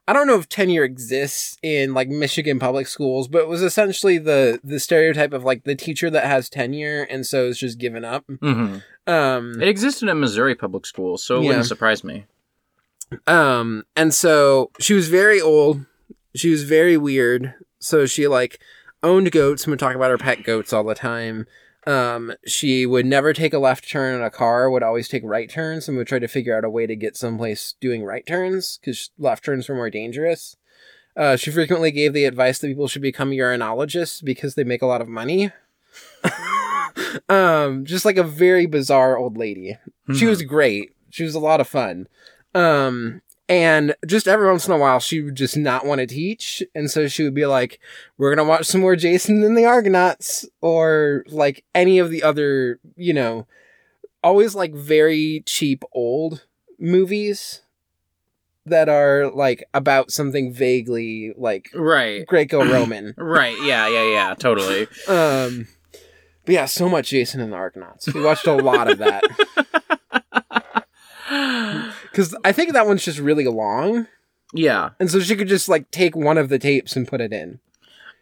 [0.10, 4.18] I don't know if tenure exists in like Michigan public schools, but it was essentially
[4.18, 8.04] the the stereotype of like the teacher that has tenure and so is just given
[8.04, 8.26] up.
[8.28, 8.82] mhm.
[9.06, 11.48] Um, It existed in Missouri public schools, so it Yeah.
[11.50, 12.26] wouldn't surprise me.
[13.28, 15.86] Um, and so she was very old.
[16.36, 17.54] She was very weird.
[17.80, 18.60] So she like
[19.04, 21.46] owned goats and would talk about her pet goats all the time.
[21.90, 25.50] Um, she would never take a left turn in a car, would always take right
[25.50, 28.78] turns and would try to figure out a way to get someplace doing right turns
[28.78, 30.56] because left turns were more dangerous.
[31.18, 34.86] Uh, she frequently gave the advice that people should become urinologists because they make a
[34.86, 35.52] lot of money.
[37.30, 39.76] um, just like a very bizarre old lady.
[40.16, 40.96] She was great.
[41.10, 42.08] She was a lot of fun.
[42.54, 46.62] Um, and just every once in a while, she would just not want to teach.
[46.76, 47.80] And so she would be like,
[48.20, 52.22] we're going to watch some more Jason and the Argonauts or like any of the
[52.22, 53.48] other, you know,
[54.24, 56.46] always like very cheap old
[56.78, 57.64] movies
[58.68, 62.28] that are like about something vaguely like right.
[62.28, 63.16] Greco Roman.
[63.18, 63.58] Right.
[63.64, 64.88] Yeah, yeah, yeah, totally.
[65.08, 65.68] um,
[66.46, 68.14] but yeah, so much Jason and the Argonauts.
[68.14, 69.24] We watched a lot of that.
[72.10, 74.08] Because I think that one's just really long.
[74.54, 74.90] yeah.
[75.00, 77.60] And so she could just like take one of the tapes and put it in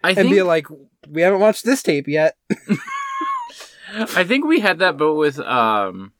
[0.03, 0.67] I and think be like,
[1.09, 2.35] we haven't watched this tape yet.
[3.93, 6.11] I think we had that but with um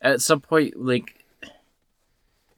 [0.00, 1.24] at some point like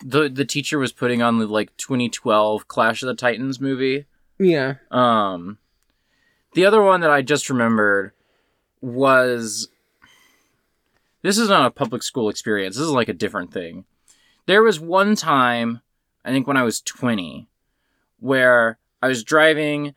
[0.05, 4.05] the the teacher was putting on the like 2012 Clash of the Titans movie.
[4.39, 4.74] yeah.
[4.91, 5.59] Um,
[6.53, 8.12] the other one that I just remembered
[8.82, 9.69] was
[11.25, 12.77] this is not a public school experience.
[12.77, 13.87] This is like a different thing.
[14.45, 15.81] There was one time,
[16.23, 17.49] I think when I was 20,
[18.21, 19.95] where I was driving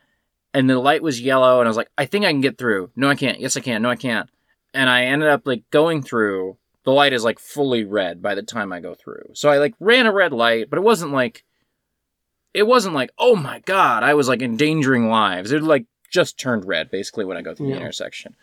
[0.54, 2.90] and the light was yellow and I was like, I think I can get through.
[2.96, 3.40] No, I can't.
[3.40, 3.82] Yes, I can.
[3.82, 4.30] No, I can't.
[4.72, 6.56] And I ended up like going through.
[6.84, 9.32] The light is like fully red by the time I go through.
[9.34, 11.44] So I like ran a red light, but it wasn't like
[12.54, 15.52] it wasn't like, oh my god, I was like endangering lives.
[15.52, 18.34] It like just turned red basically when I go through the intersection.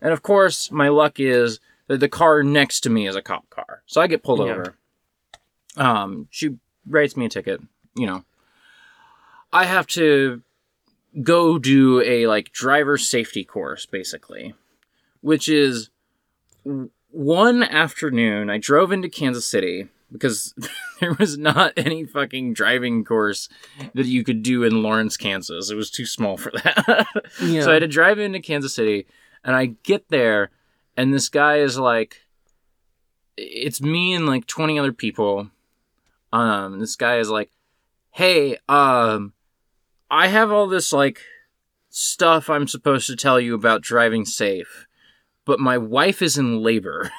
[0.00, 1.60] And of course, my luck is
[2.00, 3.82] the car next to me is a cop car.
[3.86, 4.44] So I get pulled Yeah.
[4.52, 4.74] over.
[5.76, 6.56] Um, she
[6.86, 7.60] writes me a ticket,
[7.94, 8.24] you know.
[9.52, 10.42] I have to
[11.22, 14.54] go do a like driver safety course basically,
[15.20, 15.90] which is
[17.10, 20.54] one afternoon I drove into Kansas City because
[21.00, 23.48] there was not any fucking driving course
[23.94, 25.70] that you could do in Lawrence, Kansas.
[25.70, 27.06] It was too small for that.
[27.42, 27.62] Yeah.
[27.64, 29.06] So I had to drive into Kansas City
[29.44, 30.50] and I get there
[30.96, 32.22] and this guy is like
[33.36, 35.50] it's me and like 20 other people.
[36.32, 37.50] Um this guy is like,
[38.10, 39.32] "Hey, um
[40.10, 41.20] I have all this like
[41.88, 44.86] stuff I'm supposed to tell you about driving safe,
[45.44, 47.10] but my wife is in labor."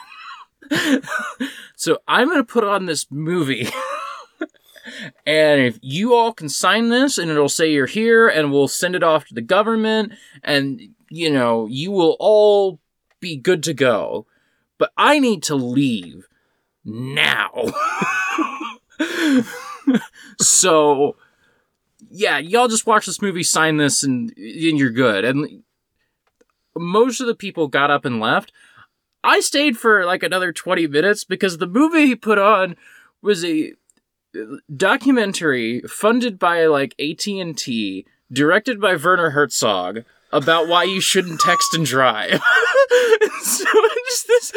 [1.76, 3.68] so I'm going to put on this movie.
[5.26, 8.96] and if you all can sign this and it'll say you're here and we'll send
[8.96, 10.14] it off to the government
[10.44, 12.80] and you know, you will all
[13.24, 14.28] be good to go.
[14.78, 16.28] But I need to leave
[16.86, 17.52] now.
[20.40, 21.16] so
[22.12, 25.26] yeah, y'all just watch this movie, sign this, and, and you're good.
[25.26, 25.64] And
[26.78, 28.52] most of the people got up and left.
[29.24, 32.76] I stayed for like another 20 minutes because the movie he put on
[33.22, 33.74] was a
[34.76, 41.86] documentary funded by like AT&T, directed by Werner Herzog about why you shouldn't text and
[41.86, 42.32] drive.
[43.42, 44.52] so it's this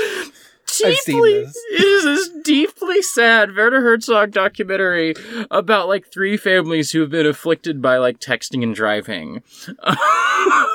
[0.78, 1.56] deeply this.
[1.70, 5.14] it is this deeply sad Werner Herzog documentary
[5.50, 9.42] about like three families who have been afflicted by like texting and driving.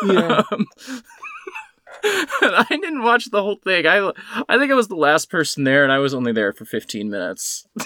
[0.05, 0.43] Yeah.
[0.51, 0.65] Um,
[2.41, 3.85] and I didn't watch the whole thing.
[3.85, 4.11] I
[4.49, 7.09] I think I was the last person there, and I was only there for fifteen
[7.11, 7.67] minutes.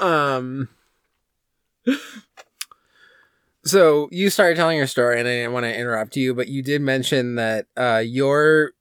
[0.00, 0.68] Um.
[3.68, 6.62] So you started telling your story, and I didn't want to interrupt you, but you
[6.62, 8.72] did mention that uh, you're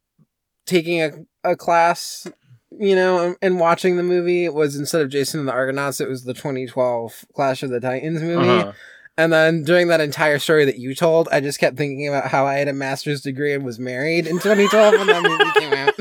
[0.65, 1.11] taking a,
[1.43, 2.27] a class
[2.80, 6.23] you know, and watching the movie was instead of Jason and the Argonauts, it was
[6.23, 8.47] the 2012 Clash of the Titans movie.
[8.47, 8.73] Uh-huh.
[9.18, 12.45] And then during that entire story that you told, I just kept thinking about how
[12.45, 15.95] I had a master's degree and was married in 2012 when that movie came out.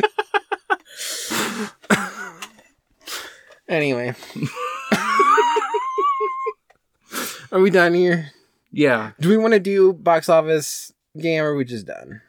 [3.68, 4.14] anyway.
[7.52, 8.32] Are we done here?
[8.76, 9.10] Yeah.
[9.18, 12.20] Do we want to do box office game or are we just done?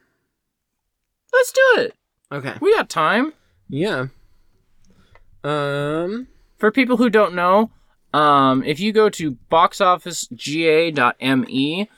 [1.34, 1.94] Let's do it.
[2.32, 2.54] Okay.
[2.62, 3.34] We got time.
[3.68, 4.06] Yeah.
[5.44, 7.72] Um For people who don't know,
[8.14, 11.90] um, if you go to boxofficega.me,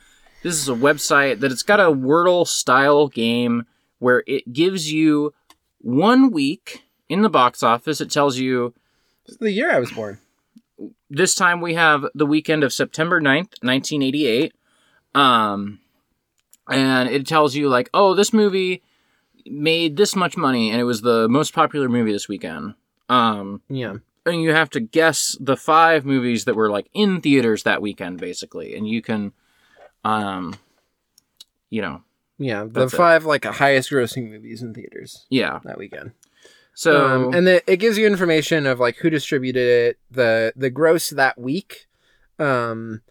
[0.42, 3.66] this is a website that it's got a Wordle style game
[4.00, 5.32] where it gives you
[5.78, 8.00] one week in the box office.
[8.00, 8.74] It tells you
[9.26, 10.18] it's the year I was born.
[11.10, 14.54] This time we have the weekend of September 9th, 1988.
[15.14, 15.80] Um,
[16.68, 18.82] and it tells you, like, oh, this movie
[19.46, 22.74] made this much money and it was the most popular movie this weekend.
[23.08, 23.96] Um, Yeah.
[24.24, 28.20] and you have to guess the five movies that were like in theaters that weekend,
[28.20, 28.76] basically.
[28.76, 29.32] And you can,
[30.04, 30.54] um,
[31.70, 32.02] you know,
[32.38, 32.96] Yeah, the That's it.
[32.96, 35.58] five like highest grossing movies in theaters yeah.
[35.64, 36.12] that weekend.
[36.80, 40.70] So, um, and the, it gives you information of like who distributed it, the the
[40.70, 41.86] gross that week,
[42.38, 43.02] um,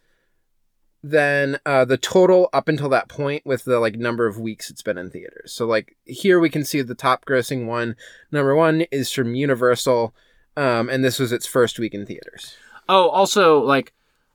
[1.04, 4.82] then uh, the total up until that point with the like number of weeks it's
[4.82, 5.54] been in theaters.
[5.54, 7.96] So like here we can see the top grossing one.
[8.32, 10.16] Number one is from Universal,
[10.58, 12.58] um, and this was its first week in theaters.
[12.90, 13.94] oh, also, like,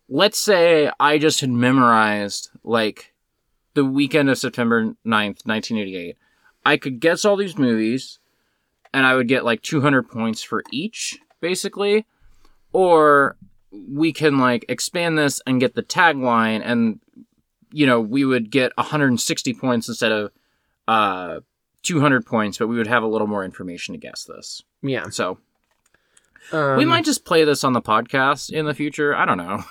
[0.08, 3.12] let's say I just had memorized like
[3.74, 6.16] the weekend of September 9th, 1988.
[6.64, 8.20] I could guess all these movies
[8.94, 12.06] and I would get like 200 points for each, basically.
[12.72, 13.36] Or
[13.70, 17.00] we can like expand this and get the tagline and
[17.72, 20.30] you know, we would get 160 points instead of
[20.88, 21.40] uh
[21.82, 24.62] 200 points, but we would have a little more information to guess this.
[24.82, 25.38] Yeah, So,
[26.52, 29.14] um, we might just play this on the podcast in the future.
[29.14, 29.64] I don't know.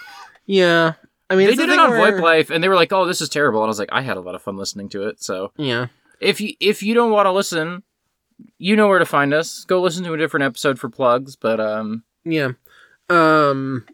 [0.46, 0.94] Yeah,
[1.30, 3.22] I mean they did it on where- VoIP Life and they were like, "Oh, this
[3.22, 5.24] is terrible." And I was like, "I had a lot of fun listening to it."
[5.24, 5.88] So, Yeah.
[6.20, 7.84] if you if you don't want to listen,
[8.58, 9.66] you know where to find us.
[9.66, 12.52] Go listen to a different episode for plugs, but um Yeah.
[13.10, 13.86] Um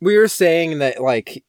[0.00, 1.44] we were saying that like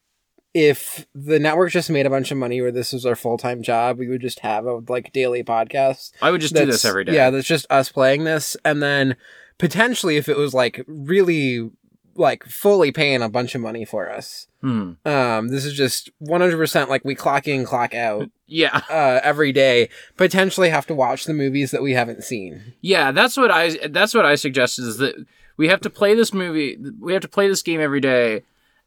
[0.53, 3.97] if the network just made a bunch of money where this was our full-time job,
[3.97, 6.11] we would just have a like daily podcast.
[6.21, 7.15] I would just do this every day.
[7.15, 9.15] Yeah, that's just us playing this and then
[9.57, 11.69] potentially if it was like really
[12.22, 14.48] like fully paying a bunch of money for us.
[14.61, 14.93] Hmm.
[15.06, 18.81] Um this is just 100% like we clock in, clock out Yeah.
[18.89, 22.73] uh every day, potentially have to watch the movies that we haven't seen.
[22.81, 25.15] Yeah, that's what I that's what I suggested is that
[25.57, 28.43] we have to play this movie we have to play this game every day.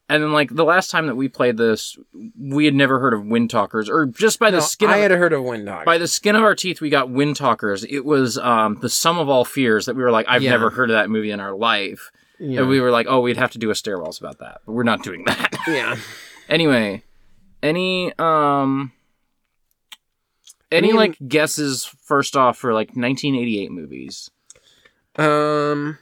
[0.06, 1.96] And then like the last time that we played this,
[2.38, 5.18] we had never heard of Windtalkers or just by the No, skin I of had
[5.18, 5.86] heard of Windtalkers.
[5.86, 7.86] by the skin of our teeth we got Windtalkers.
[7.88, 10.50] It was um the sum of all fears that we were like I've Yeah.
[10.50, 12.12] never heard of that movie in our life.
[12.38, 12.60] Yeah.
[12.60, 14.82] And we were like, "Oh, we'd have to do a stairwells about that." But we're
[14.82, 15.54] not doing that.
[15.68, 15.96] yeah.
[16.48, 17.02] Anyway,
[17.62, 18.92] any um
[20.70, 24.30] any mean- like guesses first off for like 1988 movies?
[25.16, 25.98] Um,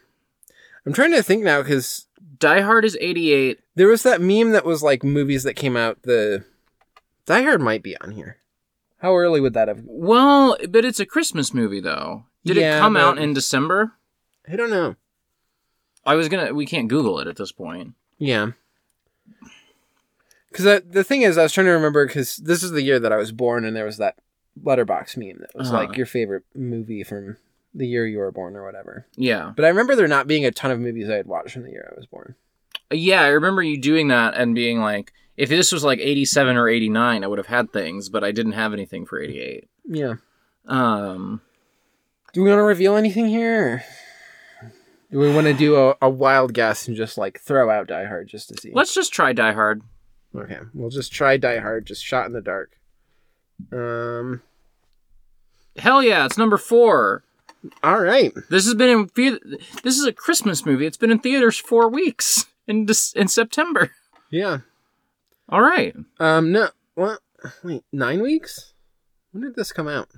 [0.87, 2.07] I'm trying to think now because
[2.39, 3.61] Die Hard is 88.
[3.75, 6.03] there was that meme that was like movies that came out.
[6.03, 6.45] The
[7.27, 8.39] Die Hard might be on here.
[8.99, 9.83] How early would that have?
[9.85, 12.25] Well, but it's a Christmas movie though.
[12.45, 13.93] Did Yeah, it come out in December?
[14.51, 14.97] I don't know.
[16.05, 17.95] I was going to we can't google it at this point.
[18.19, 18.53] Yeah.
[20.51, 23.13] Because the thing is, I was trying to remember because this is the year that
[23.13, 24.17] I was born, and there was that
[24.63, 25.79] Letterboxd meme that was Uh-huh.
[25.87, 27.39] like your favorite movie from
[27.75, 29.07] the year you were born or whatever.
[29.17, 29.53] Yeah.
[29.57, 31.71] But I remember there not being a ton of movies I had watched from the
[31.71, 32.35] year I was born.
[32.91, 36.69] Yeah, I remember you doing that and being like if this was like 87 or
[36.69, 39.67] 89, I would have had things, but I didn't have anything for 88.
[39.87, 40.17] Yeah.
[40.67, 41.41] Um
[42.35, 43.85] Do we want to reveal anything here?
[45.13, 48.29] We want to do a, a wild guess and just like throw out Die Hard
[48.29, 48.71] just to see?
[48.75, 49.83] let's just try Die Hard.
[50.35, 52.73] Okay, we'll just try Die Hard, just shot in the dark.
[53.71, 54.43] Um.
[55.77, 57.23] Hell yeah, it's number 4.
[57.83, 58.33] All right.
[58.51, 60.85] This has been in the- this is a Christmas movie.
[60.87, 63.91] It's been in theaters 4 weeks in in September.
[64.31, 64.59] Yeah.
[65.49, 65.95] All right.
[66.19, 66.53] Um.
[66.53, 66.69] No.
[66.95, 67.21] What?
[67.63, 67.85] Wait.
[67.93, 68.73] Nine weeks?
[69.33, 70.09] When did this come out?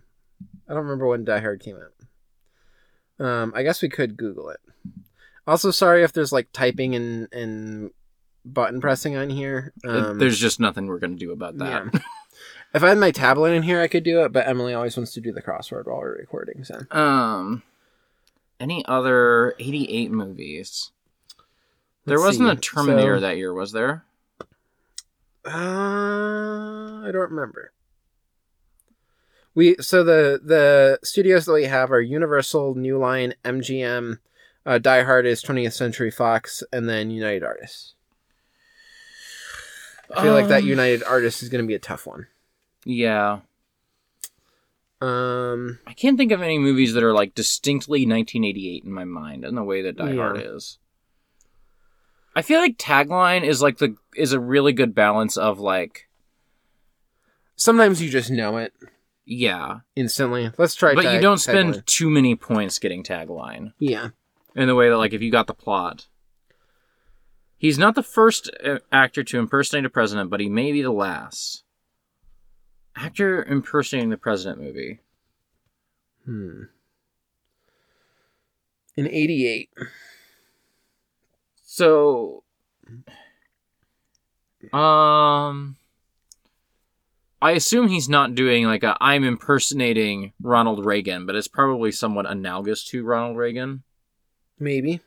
[0.69, 1.93] I don't remember when Die Hard came out.
[3.25, 3.53] Um.
[3.55, 4.61] I guess we could Google it.
[5.47, 7.91] Also, sorry if there's like typing and and
[8.45, 9.73] button pressing on here.
[9.85, 11.87] Um, There's just nothing we're going to do about that.
[11.93, 12.01] Yeah.
[12.75, 15.13] If I had my tablet in here, I could do it, but Emily always wants
[15.15, 16.65] to do the crossword while we're recording.
[16.65, 17.63] So Um
[18.61, 20.91] any other 88 movies?
[22.07, 22.53] there Let's wasn't see.
[22.53, 24.05] a Terminator So- that year, was there?
[25.47, 27.71] Uh, I don't remember.
[29.55, 34.19] We so the the studios that we have are Universal, New Line, MGM,
[34.67, 37.95] uh, Die Hard is 20th Century Fox, and then United Artists.
[40.15, 42.27] I feel like that Um, United Artists is going to be a tough one.
[42.85, 43.41] Yeah.
[45.01, 49.45] Um, I can't think of any movies that are like distinctly 1988 in my mind
[49.45, 50.17] in the way that Die Yeah.
[50.17, 50.79] Hard is.
[52.37, 56.09] I feel like tagline is like the is a really good balance of like
[57.57, 58.73] sometimes you just know it
[59.25, 60.51] yeah, instantly.
[60.59, 60.95] Let's try.
[60.95, 61.87] but you don't spend tagline.
[61.87, 64.11] too many points getting tagline Yeah.
[64.55, 66.07] in the way that like if you got the plot.
[67.57, 70.91] He's not the first uh, actor to impersonate a president, but he may be the
[70.93, 71.63] last.
[72.97, 75.01] Actor impersonating the president movie.
[76.27, 76.63] Hmm.
[78.97, 79.71] In '88.
[81.65, 82.45] So,
[84.73, 85.77] um,
[87.45, 92.25] I assume he's not doing like a I'm impersonating Ronald Reagan, but it's probably somewhat
[92.25, 93.83] analogous to Ronald Reagan.
[94.59, 95.01] Maybe.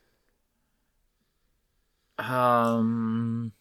[2.19, 3.53] Um,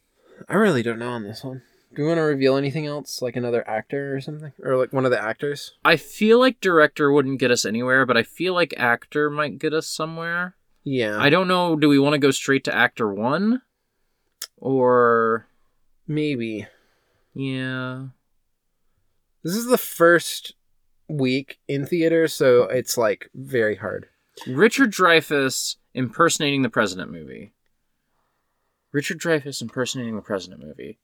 [0.46, 1.62] I really don't know on this one.
[1.94, 5.06] Do we want to reveal anything else, like another actor or something, or like one
[5.06, 5.72] of the actors?
[5.82, 9.72] I feel like director wouldn't get us anywhere, but I feel like actor might get
[9.72, 10.54] us somewhere.
[10.84, 11.16] Yeah.
[11.18, 11.76] I don't know.
[11.76, 13.62] Do we want to go straight to actor one,
[14.58, 15.48] or
[16.06, 16.66] Maybe.
[17.32, 18.08] yeah?
[19.46, 20.56] This is the first
[21.06, 24.08] week in theater, so it's like very hard.
[24.44, 27.52] Richard Dreyfuss impersonating the president movie.
[28.90, 30.98] Richard Dreyfuss impersonating the president movie.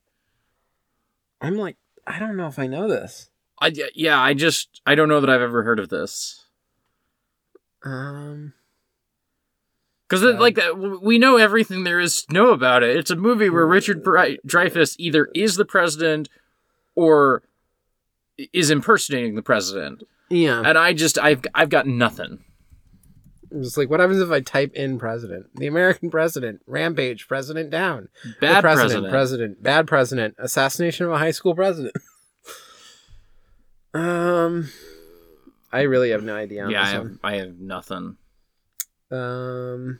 [1.39, 3.29] I'm like, I don't know if I know this.
[3.61, 6.43] I yeah, I just I don't know that I've ever heard of this
[7.81, 8.51] Um,
[10.09, 12.97] because like that we know everything there is to know about it.
[12.97, 16.27] It's a movie where Richard Dreyfuss either is the president
[16.93, 17.41] or
[18.37, 20.61] is impersonating the president, yeah.
[20.65, 22.43] and I just I've I've got nothing.
[23.55, 25.45] It's like, what happens if I type in president?
[25.55, 28.09] The American president, rampage, president down.
[28.23, 29.11] The Bad president, president.
[29.11, 31.93] president, bad president, assassination of a high school president.
[33.93, 34.69] um,
[35.71, 36.65] I really have no idea.
[36.65, 37.11] On yeah, I have.
[37.23, 38.17] I have nothing.
[39.11, 39.99] Um,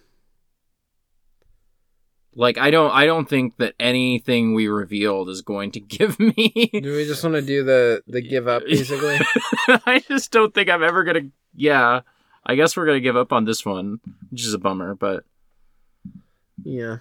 [2.35, 6.69] Like I don't I don't think that anything we revealed is going to give me
[6.73, 9.19] do we just want to do the the give up basically?
[9.67, 11.29] I just don't think I'm ever gonna.
[11.55, 12.01] Yeah,
[12.45, 13.99] I guess we're gonna give up on this one,
[14.31, 14.95] which is a bummer.
[14.95, 15.23] But
[16.63, 16.97] yeah.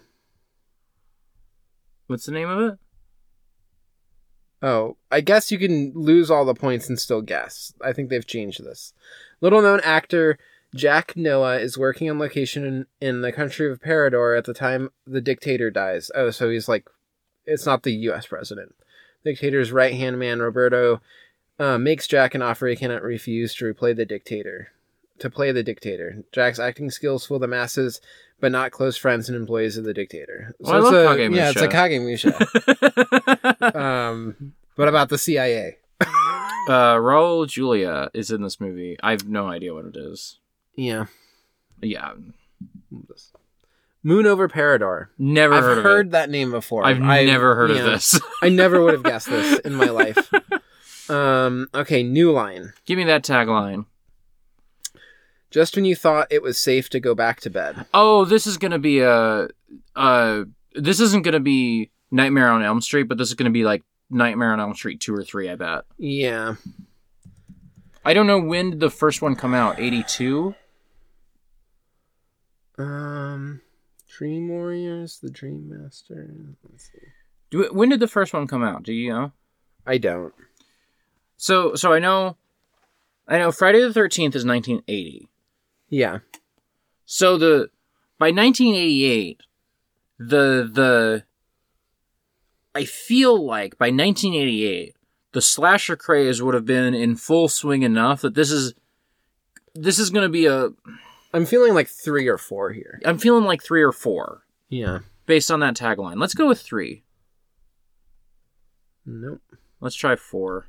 [2.07, 2.79] what's the name of it?
[4.65, 7.73] Oh, I guess you can lose all the points and still guess.
[7.83, 8.93] I think they've changed this.
[9.41, 10.39] Little known actor
[10.75, 14.91] Jack Noah is working on location in, in the country of Parador at the time
[15.07, 16.11] the dictator dies.
[16.15, 16.89] Oh, so he's like,
[17.45, 18.27] it's not the U.S.
[18.27, 18.75] president.
[19.25, 21.01] Dictator's right hand man Roberto
[21.59, 24.73] uh, makes Jack an offer he cannot refuse to replay the dictator.
[25.19, 28.01] To play the dictator, Jack's acting skills fool the masses,
[28.41, 30.55] but not close friends and employees of the dictator.
[30.59, 32.33] Well, I it's love a, Kage yeah, it's a Musha.
[32.33, 33.79] Kage Musha.
[33.81, 35.77] um, what about the CIA?
[36.01, 38.97] uh, Raul Julia is in this movie.
[39.03, 40.41] I have no idea what it is.
[40.75, 41.07] Yeah.
[41.81, 42.13] Yeah,
[44.05, 45.11] Moon over Parador.
[45.19, 46.11] never I've heard heard, it.
[46.13, 46.85] that name before.
[46.85, 48.19] I've never heard of this.
[48.43, 50.31] I never would have guessed this in my life.
[51.09, 52.73] Um, okay, new line.
[52.87, 53.87] Give me that tagline.
[55.51, 57.85] Just when you thought it was safe to go back to bed.
[57.93, 59.49] Oh, this is gonna be a.
[59.95, 60.45] Uh,
[60.75, 64.53] this isn't gonna be Nightmare on Elm Street, but this is gonna be like Nightmare
[64.53, 65.51] on Elm Street two or three.
[65.51, 65.85] I bet.
[65.99, 66.55] Yeah.
[68.05, 69.81] I don't know when did the first one come out.
[69.81, 70.55] Eighty two.
[72.79, 73.61] Um,
[74.09, 76.31] Dream Warriors, the Dream Master.
[76.69, 76.99] Let's see.
[77.51, 78.83] Do when did the first one come out?
[78.83, 79.33] Do you know?
[79.87, 80.33] I don't.
[81.37, 82.37] So so I know,
[83.29, 85.29] I know Friday the Thirteenth is nineteen eighty.
[85.89, 86.19] Yeah.
[87.05, 87.71] So the
[88.19, 89.41] by nineteen eighty eight,
[90.19, 91.25] the the
[92.75, 94.97] I feel like by nineteen eighty eight,
[95.33, 98.73] the slasher craze would have been in full swing enough that this is
[99.75, 100.71] this is going to be a.
[101.33, 103.01] I'm feeling like three or four here.
[103.05, 105.01] I'm feeling like three or four Yeah.
[105.27, 106.21] based on that tagline.
[106.21, 107.05] Let's go with three.
[109.07, 109.41] Nope.
[109.81, 110.67] Let's try four.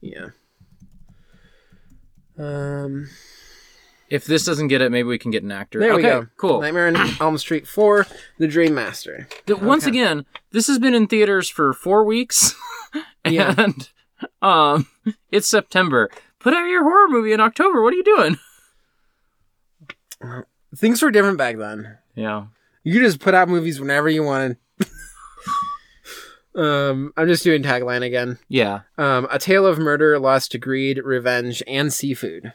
[0.00, 0.28] Yeah.
[2.38, 3.08] Um.
[4.08, 5.78] If this doesn't get it, maybe we can get an actor.
[5.78, 6.26] There okay, we go.
[6.36, 6.60] Cool.
[6.60, 8.06] Nightmare on Elm Street 4,
[8.38, 9.28] The Dream Master.
[9.46, 9.90] Th- Once Okay.
[9.90, 12.56] again, this has been in theaters for four weeks,
[13.24, 13.66] and Yeah.
[14.42, 14.88] um,
[15.30, 16.10] it's September.
[16.40, 17.82] Put out your horror movie in October.
[17.84, 18.36] What are you doing?
[20.76, 21.98] Things were different back then.
[22.14, 22.46] Yeah.
[22.84, 24.56] You could just put out movies whenever you wanted.
[26.54, 28.38] Um, I'm just doing tagline again.
[28.48, 28.80] Yeah.
[28.98, 32.52] Um, a tale of murder, lust, greed, revenge, and seafood.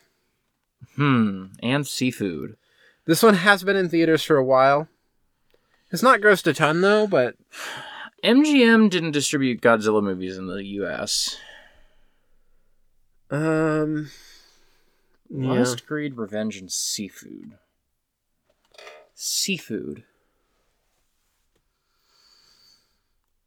[0.96, 1.46] Hmm.
[1.64, 2.58] And seafood.
[3.06, 4.88] This one has been in theaters for a while.
[5.92, 7.36] It's not grossed a ton though, but
[8.24, 11.38] MGM didn't distribute Godzilla movies in the U.S.
[13.30, 14.10] um,
[15.30, 15.53] yeah.
[15.53, 17.57] Lust, greed, revenge, and seafood.
[19.14, 20.03] Seafood.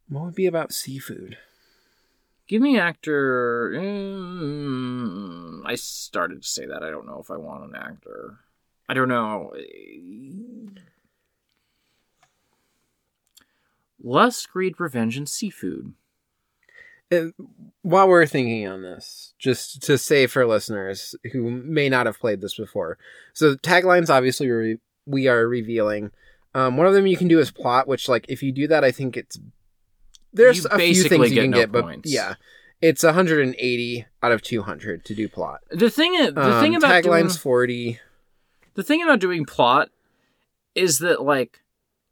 [0.09, 1.37] what would be about seafood?
[2.47, 3.73] Give me actor.
[3.75, 6.81] Mm, I started to say that.
[6.81, 8.39] I don't know if I want an actor.
[8.87, 9.53] I don't know.
[14.01, 15.93] Lust, greed, revenge, and seafood.
[17.11, 17.33] And
[17.81, 22.41] while we're thinking on this, just to say for listeners who may not have played
[22.41, 22.97] this before,
[23.33, 26.11] so taglines obviously re- we are revealing.
[26.53, 28.83] Um, one of them you can do is plot, which like if you do that,
[28.83, 29.39] I think it's
[30.33, 32.11] there's You a few things you can no get, but points.
[32.11, 32.35] yeah,
[32.81, 35.61] it's 180 out of 200 to do plot.
[35.71, 37.99] The thing, the Um, thing about taglines doing, 40.
[38.75, 39.89] the thing about doing plot
[40.75, 41.61] is that like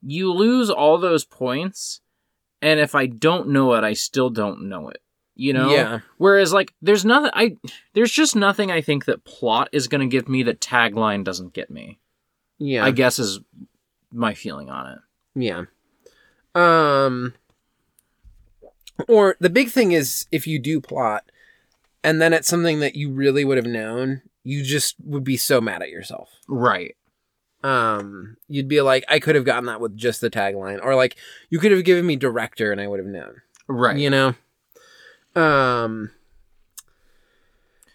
[0.02, 2.02] you lose all those points,
[2.62, 5.02] and if I don't know it, I still don't know it.
[5.36, 5.70] You know.
[5.70, 7.58] Yeah, Whereas like there's nothing I
[7.94, 11.54] there's just nothing I think that plot is going to give me that tagline doesn't
[11.54, 12.00] get me.
[12.58, 13.40] yeah, I guess is
[14.12, 15.00] my feeling on it.
[15.36, 15.66] Yeah.
[16.56, 17.34] Um
[19.08, 21.24] or the big thing is if you do plot
[22.04, 25.62] and then it's something that you really would have known, you just would be so
[25.62, 26.30] mad at yourself.
[26.48, 26.96] Right.
[27.68, 31.18] Um you'd be like I could have gotten that with just the tagline or like
[31.49, 33.41] you could have given me director and I would have known.
[33.68, 33.98] Right.
[33.98, 34.35] You know.
[35.35, 36.11] Um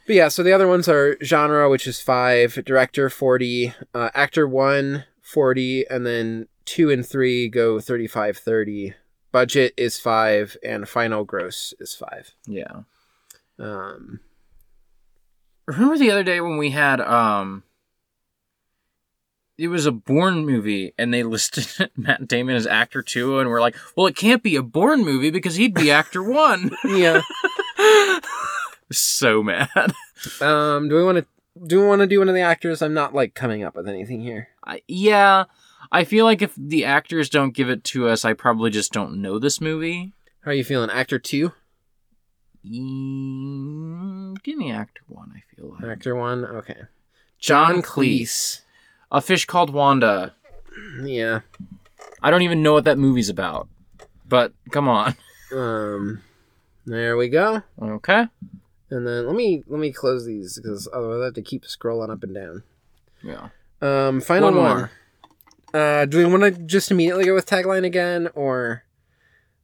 [0.07, 4.49] but yeah, so the other ones are genre, which is five, director 40, uh, actor
[4.49, 8.95] one, 40, and then two and three go 35 30.
[9.31, 12.35] Budget is five, and final gross is five.
[12.47, 12.83] Yeah.
[13.59, 14.21] Um,
[15.67, 17.63] Remember the other day when we had um
[19.59, 23.61] it was a Bourne movie and they listed Matt Damon as actor 2 and we're
[23.61, 27.21] like, "Well, it can't be a Bourne movie because he'd be actor 1." yeah.
[28.91, 29.93] so mad.
[30.41, 31.27] Um, do we want to
[31.67, 32.81] do we want to do one of the actors?
[32.83, 34.49] I'm not like coming up with anything here.
[34.65, 35.45] I, yeah,
[35.91, 39.21] I feel like if the actors don't give it to us, I probably just don't
[39.21, 40.13] know this movie.
[40.45, 40.91] How are you feeling?
[40.91, 41.53] Actor two,
[42.65, 45.85] Mm, give me actor 1, I feel like.
[45.85, 46.45] actor one.
[46.45, 46.77] Okay.
[47.39, 48.61] John Cleese.
[49.13, 50.35] A Fish Called Wanda.
[51.03, 51.41] Yeah.
[52.23, 53.69] I don't even know what that movie's about.
[54.27, 55.15] But come on.
[55.55, 56.23] Um,
[56.87, 57.63] there we go.
[57.81, 58.27] Okay.
[58.91, 62.11] And then let me let me close these because otherwise I have to keep scrolling
[62.11, 62.63] up and down.
[63.23, 63.49] Yeah.
[63.83, 64.77] Um, final One one.
[64.79, 64.91] more.
[65.75, 68.85] Uh, do we want to just immediately go with tagline again, or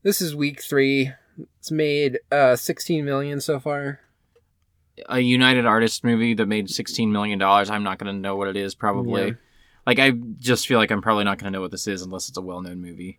[0.03, 1.12] this is week three?
[1.59, 4.01] It's made uh 16 million so far.
[5.09, 7.41] A United Artists movie that made $16 million.
[7.43, 9.27] I'm not going to know what it is, probably.
[9.29, 9.33] Yeah.
[9.87, 12.29] Like, I just feel like I'm probably not going to know what this is unless
[12.29, 13.19] it's a well known movie.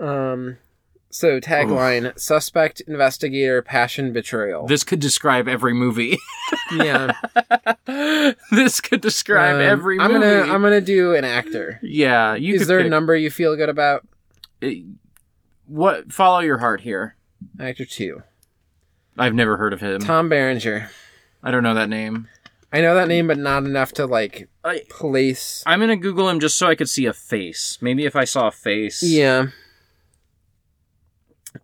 [0.00, 0.58] Um,
[1.10, 4.66] so tagline: suspect, investigator, passion, betrayal.
[4.66, 6.18] This could describe every movie.
[6.72, 7.12] yeah.
[8.52, 10.14] this could describe Um, every movie.
[10.14, 11.80] I'm gonna I'm gonna do an actor.
[11.82, 14.06] yeah, you is there a number you feel good about?
[14.60, 14.84] it-
[15.66, 17.16] what follow your heart here?
[17.60, 18.22] Actor two,
[19.18, 20.00] I've never heard of him.
[20.00, 20.90] Tom Berenger.
[21.42, 22.28] I don't know that name.
[22.72, 25.62] I know that name, but not enough to like I, place.
[25.66, 27.78] I'm gonna Google him just so I could see a face.
[27.80, 29.02] Maybe if I saw a face.
[29.02, 29.46] Yeah.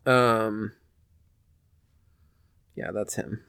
[0.07, 0.73] Um.
[2.75, 3.45] Yeah, that's him.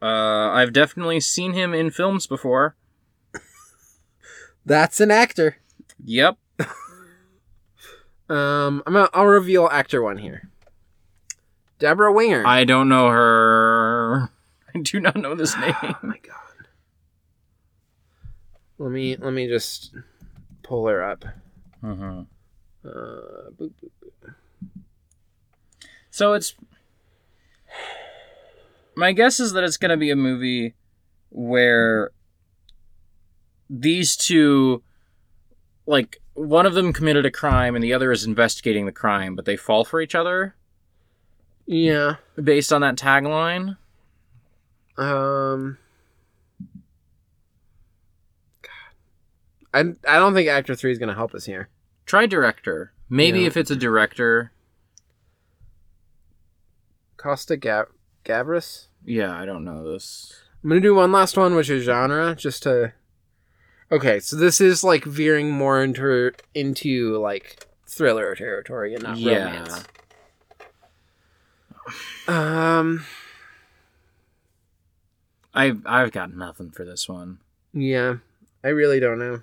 [0.00, 2.76] Uh, I've definitely seen him in films before.
[4.64, 5.56] That's an actor.
[6.04, 6.38] Yep.
[8.30, 10.49] Um, I'm gonna, I'll reveal actor one here.
[11.80, 12.46] Debra Winger.
[12.46, 14.30] I don't know her.
[14.74, 15.74] I do not know this name.
[15.82, 16.36] oh my god.
[18.78, 19.92] Let me let me just
[20.62, 21.24] pull her up.
[21.82, 22.26] Mhm.
[22.84, 22.88] Uh,
[23.58, 24.34] boop, boop, boop.
[26.10, 26.54] So it's.
[28.96, 30.74] My guess is that it's going to be a movie
[31.30, 32.10] where
[33.70, 34.82] these two,
[35.86, 39.44] like, one of them committed a crime and the other is investigating the crime, but
[39.46, 40.54] they fall for each other
[41.72, 42.16] Yeah.
[42.42, 43.76] based on that tagline.
[44.98, 45.78] Um.
[48.60, 48.70] God.
[49.72, 49.80] I
[50.16, 51.68] I don't think actor three is gonna help us here.
[52.06, 52.92] Try director.
[53.08, 53.46] Maybe Yeah.
[53.46, 54.50] if it's a director.
[57.16, 57.92] Costa Gav-
[58.24, 58.86] Gavras.
[59.04, 60.42] Yeah, I don't know this.
[60.64, 62.92] I'm gonna do one last one, which is genre, just to.
[63.92, 69.44] Okay, so this is like veering more into into like thriller territory and not Yeah.
[69.46, 69.84] romance.
[72.28, 73.04] Um,
[75.54, 77.38] I've I've got nothing for this one.
[77.72, 78.16] yeah,
[78.62, 79.42] I really don't know.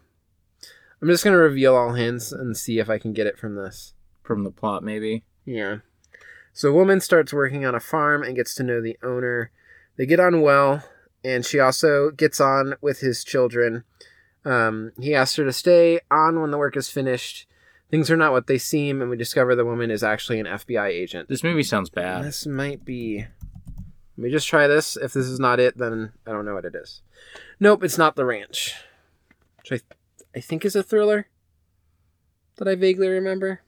[1.02, 3.94] I'm just gonna reveal all hints and see if I can get it from this.
[4.24, 5.24] From the plot, maybe.
[5.46, 5.78] Yeah.
[6.54, 9.52] So a woman starts working on a farm and gets to know the owner.
[9.98, 10.84] They get on well,
[11.24, 13.84] and she also gets on with his children.
[14.44, 17.47] Um, he asks her to stay on when the work is finished.
[17.90, 20.90] Things are not what they seem, and we discover the woman is actually an FBI
[20.90, 21.30] agent.
[21.30, 22.26] This movie sounds bad.
[22.26, 23.26] This might be.
[24.18, 24.98] Let me just try this.
[24.98, 27.02] If this is not it, then I don't know what it is.
[27.60, 28.76] Nope, it's not The Ranch.
[29.58, 31.28] Which I, I think is a thriller
[32.58, 33.62] that I vaguely remember.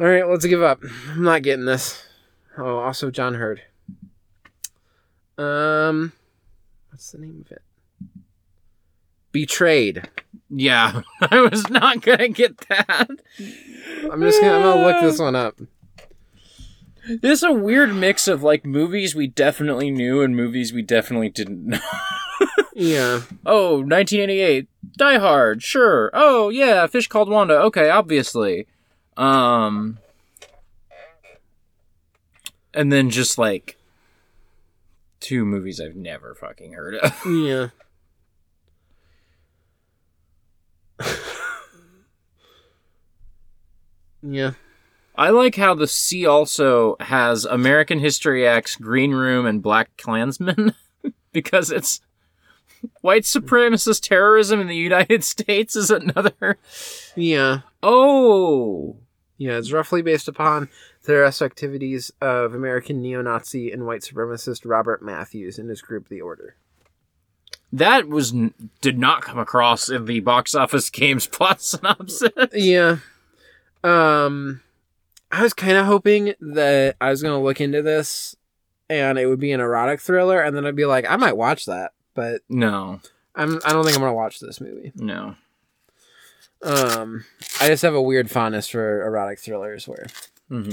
[0.00, 0.80] All right, let's give up.
[1.10, 2.06] I'm not getting this.
[2.56, 3.62] Oh, also John Heard.
[5.36, 6.12] Um,
[6.90, 7.62] what's the name of it?
[9.32, 10.08] Betrayed.
[10.50, 13.08] Yeah, I was not gonna get that.
[14.10, 15.58] I'm just gonna, I'm gonna look this one up.
[17.06, 21.28] This is a weird mix of like movies we definitely knew and movies we definitely
[21.30, 21.80] didn't know.
[22.74, 23.22] Yeah.
[23.44, 26.12] oh, 1988, Die Hard, sure.
[26.14, 27.54] Oh yeah, Fish Called Wanda.
[27.62, 28.68] Okay, obviously.
[29.16, 29.98] Um,
[32.72, 33.76] and then just like
[35.18, 37.12] two movies I've never fucking heard of.
[37.26, 37.68] Yeah.
[44.22, 44.52] yeah.
[45.14, 50.74] I like how the C also has American History X, Green Room, and BlacKkKlansman
[51.32, 52.00] because it's
[53.00, 56.58] white supremacist terrorism in the United States is another.
[57.16, 57.60] Yeah.
[57.82, 58.98] Oh,
[59.38, 60.68] Yeah, it's roughly based upon
[61.02, 66.20] the terrorist activities of American neo-Nazi and white supremacist Robert Mathews and his group The
[66.20, 66.56] Order.
[67.72, 68.32] That was
[68.80, 72.30] did not come across in the box office games plot synopsis.
[72.52, 72.98] Yeah.
[73.84, 74.60] Um
[75.30, 78.34] I was kind of hoping that I was going to look into this
[78.88, 81.66] and it would be an erotic thriller and then I'd be like I might watch
[81.66, 83.00] that, but No,
[83.34, 84.92] I'm I don't think I'm going to watch this movie.
[84.94, 85.34] no.
[86.62, 87.24] Um
[87.60, 90.06] I just have a weird fondness for erotic thrillers where
[90.48, 90.70] hmm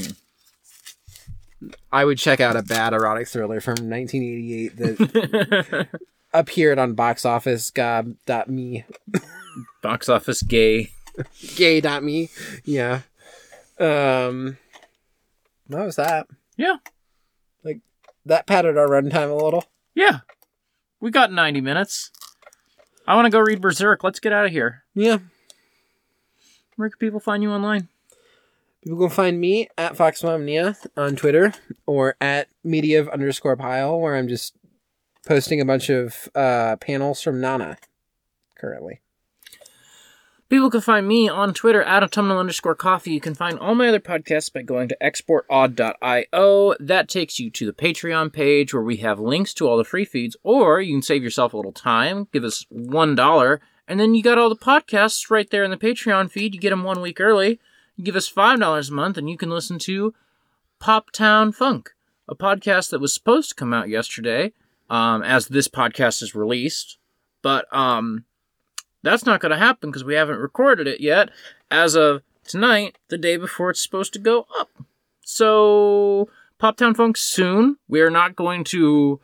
[1.91, 5.87] I would check out a bad erotic thriller from 1988 that
[6.39, 8.85] appeared on boxofficega.me.
[9.81, 10.91] box office gay.
[11.55, 12.29] Gay.me.
[12.63, 13.01] Yeah.
[13.79, 14.57] Um
[15.67, 16.27] What was that?
[16.57, 16.77] Yeah,
[17.63, 17.79] Like
[18.25, 19.65] That padded our runtime a little.
[19.93, 20.19] yeah.
[21.01, 22.09] We got 90 minutes.
[23.05, 24.03] I want to go read Berserk.
[24.03, 24.83] Let's get out of here.
[24.95, 25.17] Yeah.
[26.77, 27.89] Where can people find you online?
[28.83, 31.53] People can find me at FoxMomnia on Twitter
[31.85, 34.55] or at media underscore pile where I'm just
[35.25, 37.77] posting a bunch of uh, panels from Nana
[38.55, 39.01] currently.
[40.47, 43.11] People can find me on Twitter at autumnal underscore coffee.
[43.11, 46.75] You can find all my other podcasts by going to exportaud.io.
[46.79, 50.05] That takes you to the Patreon page where we have links to all the free
[50.05, 54.21] feeds, or you can save yourself a little time, give us $1, and then you
[54.21, 56.53] got all the podcasts right there in the Patreon feed.
[56.53, 57.59] You get them one week early.
[57.95, 60.13] You give us $5 a month, and you can listen to
[60.79, 61.95] Pop Town Funk,
[62.29, 64.53] a podcast that was supposed to come out yesterday,
[64.89, 66.97] um, as this podcast is released.
[67.41, 68.25] But, um,
[69.03, 71.29] that's not going to happen because we haven't recorded it yet
[71.69, 74.69] as of tonight, the day before it's supposed to go up.
[75.21, 76.29] So,
[76.59, 77.77] Poptown Funk soon.
[77.87, 79.19] We are not going to.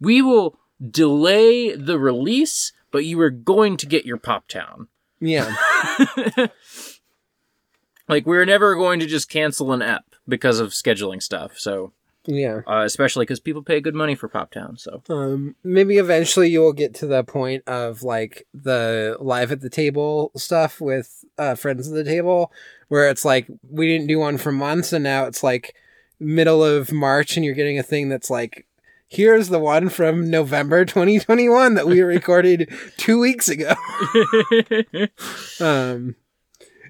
[0.00, 0.58] We will
[0.90, 4.86] delay the release, but you are going to get your Poptown.
[5.20, 5.54] Yeah.
[8.08, 11.58] Like, we're never going to just cancel an app because of scheduling stuff.
[11.58, 11.92] So,
[12.26, 12.60] yeah.
[12.66, 14.76] uh, especially because people pay good money for Pop Town.
[14.76, 19.60] So, Um, maybe eventually you will get to the point of like the live at
[19.60, 22.52] the table stuff with uh, friends at the table,
[22.88, 25.74] where it's like we didn't do one for months, and now it's like
[26.20, 28.66] middle of March, and you're getting a thing that's like,
[29.06, 33.70] here's the one from November 2021 that we recorded two weeks ago.
[35.60, 36.16] um,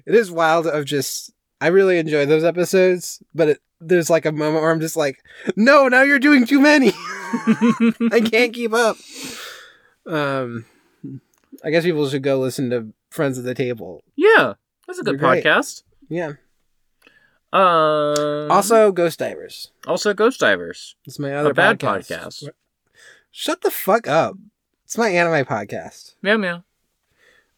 [0.05, 1.31] it is wild of just.
[1.61, 5.17] I really enjoy those episodes, but it, there's like a moment where I'm just like,
[5.55, 6.91] no, now you're doing too many.
[8.11, 8.97] I can't keep up.
[10.05, 10.65] Um,
[11.63, 14.03] I guess people should go listen to Friends at the Table.
[14.15, 14.53] yeah,
[14.87, 15.43] that's a good They're great.
[15.43, 15.83] podcast.
[16.09, 16.33] Yeah.
[17.51, 19.71] Um, Also, Ghost Divers.
[19.87, 20.95] also Ghost Divers.
[21.05, 22.43] It's my other a bad podcast.
[22.43, 22.49] podcast.
[23.31, 24.35] Shut the fuck up.
[24.85, 26.15] It's my anime podcast.
[26.21, 26.63] Meow meow.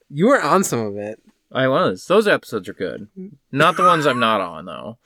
[0.09, 1.21] You were on some of it.
[1.51, 2.05] I was.
[2.07, 3.07] Those episodes are good.
[3.51, 4.97] Not the ones I'm not on, though.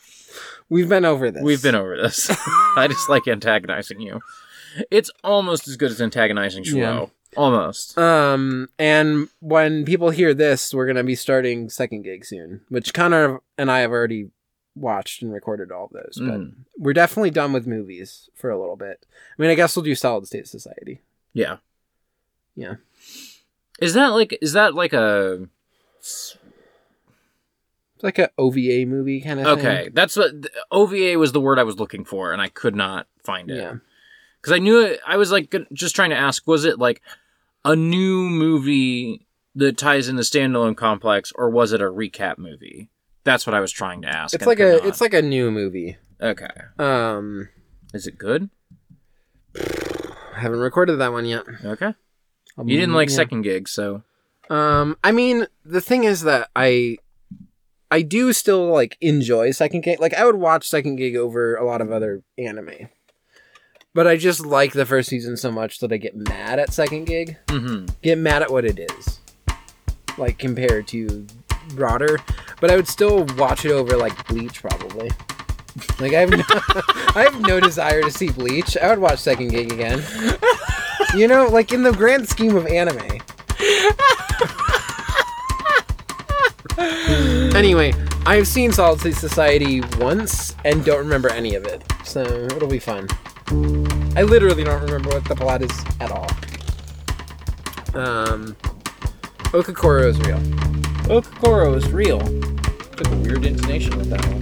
[0.70, 1.44] We've been over this.
[1.44, 2.30] We've been over this.
[2.78, 4.22] I just like antagonizing you.
[4.92, 7.12] It's almost as good as antagonizing Shlo.
[7.38, 7.98] Almost.
[7.98, 13.42] Um, and when people hear this, we're gonna be starting second gig soon, which Connor
[13.58, 14.30] and I have already
[14.76, 16.18] watched and recorded all of those.
[16.20, 16.54] But Mm.
[16.78, 19.06] we're definitely done with movies for a little bit.
[19.38, 21.02] I mean, I guess we'll do Solid State Society.
[21.34, 21.58] Yeah.
[22.56, 22.76] Yeah.
[23.82, 25.48] Is that like is that like a
[27.96, 29.68] It's like a OVA movie kind of thing.
[29.68, 30.32] Okay, that's what
[30.72, 33.58] OVA was the word I was looking for and I could not find it.
[33.58, 33.76] Yeah.
[34.42, 37.02] Cuz I knew it I was like just trying to ask was it like
[37.64, 39.26] a new movie
[39.56, 42.90] that ties in the standalone complex or was it a recap movie?
[43.24, 44.36] That's what I was trying to ask.
[44.36, 44.86] It's like a not.
[44.86, 45.98] it's like a new movie.
[46.22, 46.48] Okay.
[46.78, 47.50] Um,
[47.94, 48.50] Is it good?
[49.56, 51.44] I haven't recorded that one yet.
[51.64, 51.94] Okay.
[52.58, 53.16] Um, You didn't like yeah.
[53.16, 54.04] second gig, so
[54.50, 56.98] Um, I mean, the thing is that I,
[57.92, 60.00] I do still like enjoy Second Gig.
[60.00, 62.90] Like, I would watch Second Gig over a lot of other anime,
[63.94, 67.06] but I just like the first season so much that I get mad at Second
[67.06, 67.38] Gig.
[67.48, 67.90] mhm.
[68.02, 69.20] Get mad at what it is,
[70.18, 71.26] like compared to
[71.76, 72.20] broader.
[72.62, 75.10] But I would still watch it over like Bleach, probably.
[76.00, 78.78] Like I have, no, I have no desire to see Bleach.
[78.78, 80.02] I would watch Second Gig again.
[81.16, 83.22] You know, like in the grand scheme of anime.
[87.56, 87.94] anyway,
[88.26, 93.08] I've seen Solid Society once and don't remember any of it, so it'll be fun.
[94.16, 96.28] I literally don't remember what the plot is at all.
[97.94, 98.56] Um,
[99.52, 100.40] Okakoro is real.
[101.08, 102.20] Okakoro is real.
[102.96, 104.42] Took a weird intonation with that one.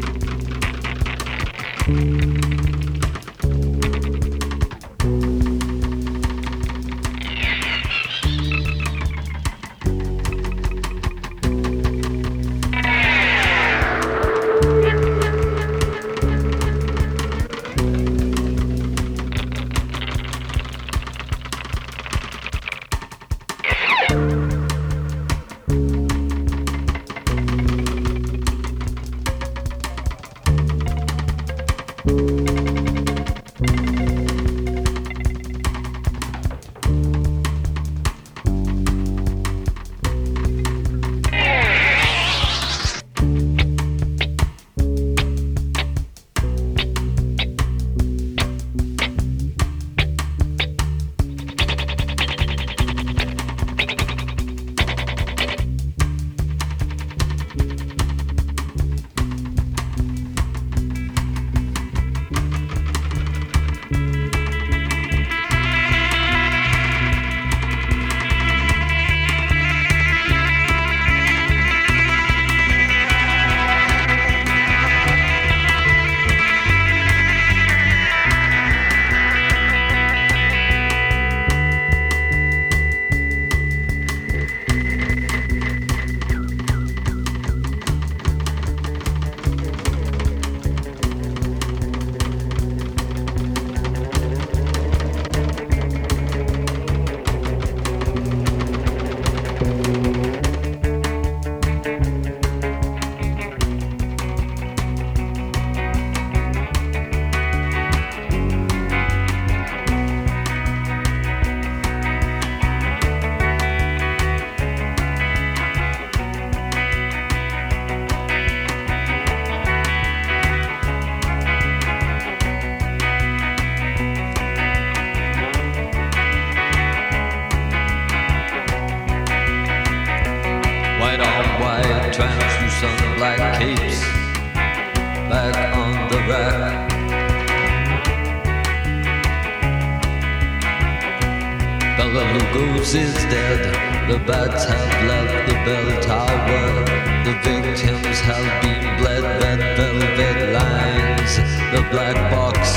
[142.03, 143.63] Bela Lugosi's dead.
[144.09, 146.83] The bats have left the bell tower.
[147.23, 149.23] The victims have been bled.
[149.41, 151.37] Red velvet lines.
[151.71, 152.73] The black box.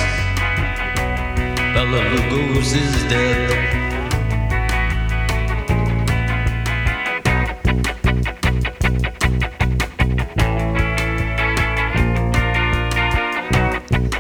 [1.75, 3.51] Bella Lugos is dead.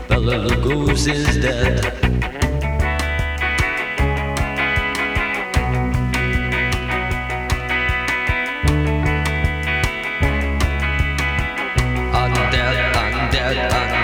[0.09, 2.06] Bella Lugos is dead.
[13.47, 13.96] Undead.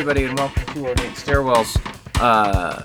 [0.00, 1.78] Everybody, and welcome to Ornate Stairwells.
[2.22, 2.82] Uh,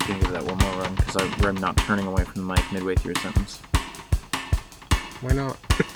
[0.00, 0.92] can give that one more run?
[0.96, 1.14] Because
[1.46, 3.58] I'm not turning away from the mic midway through a sentence.
[5.20, 5.56] Why not?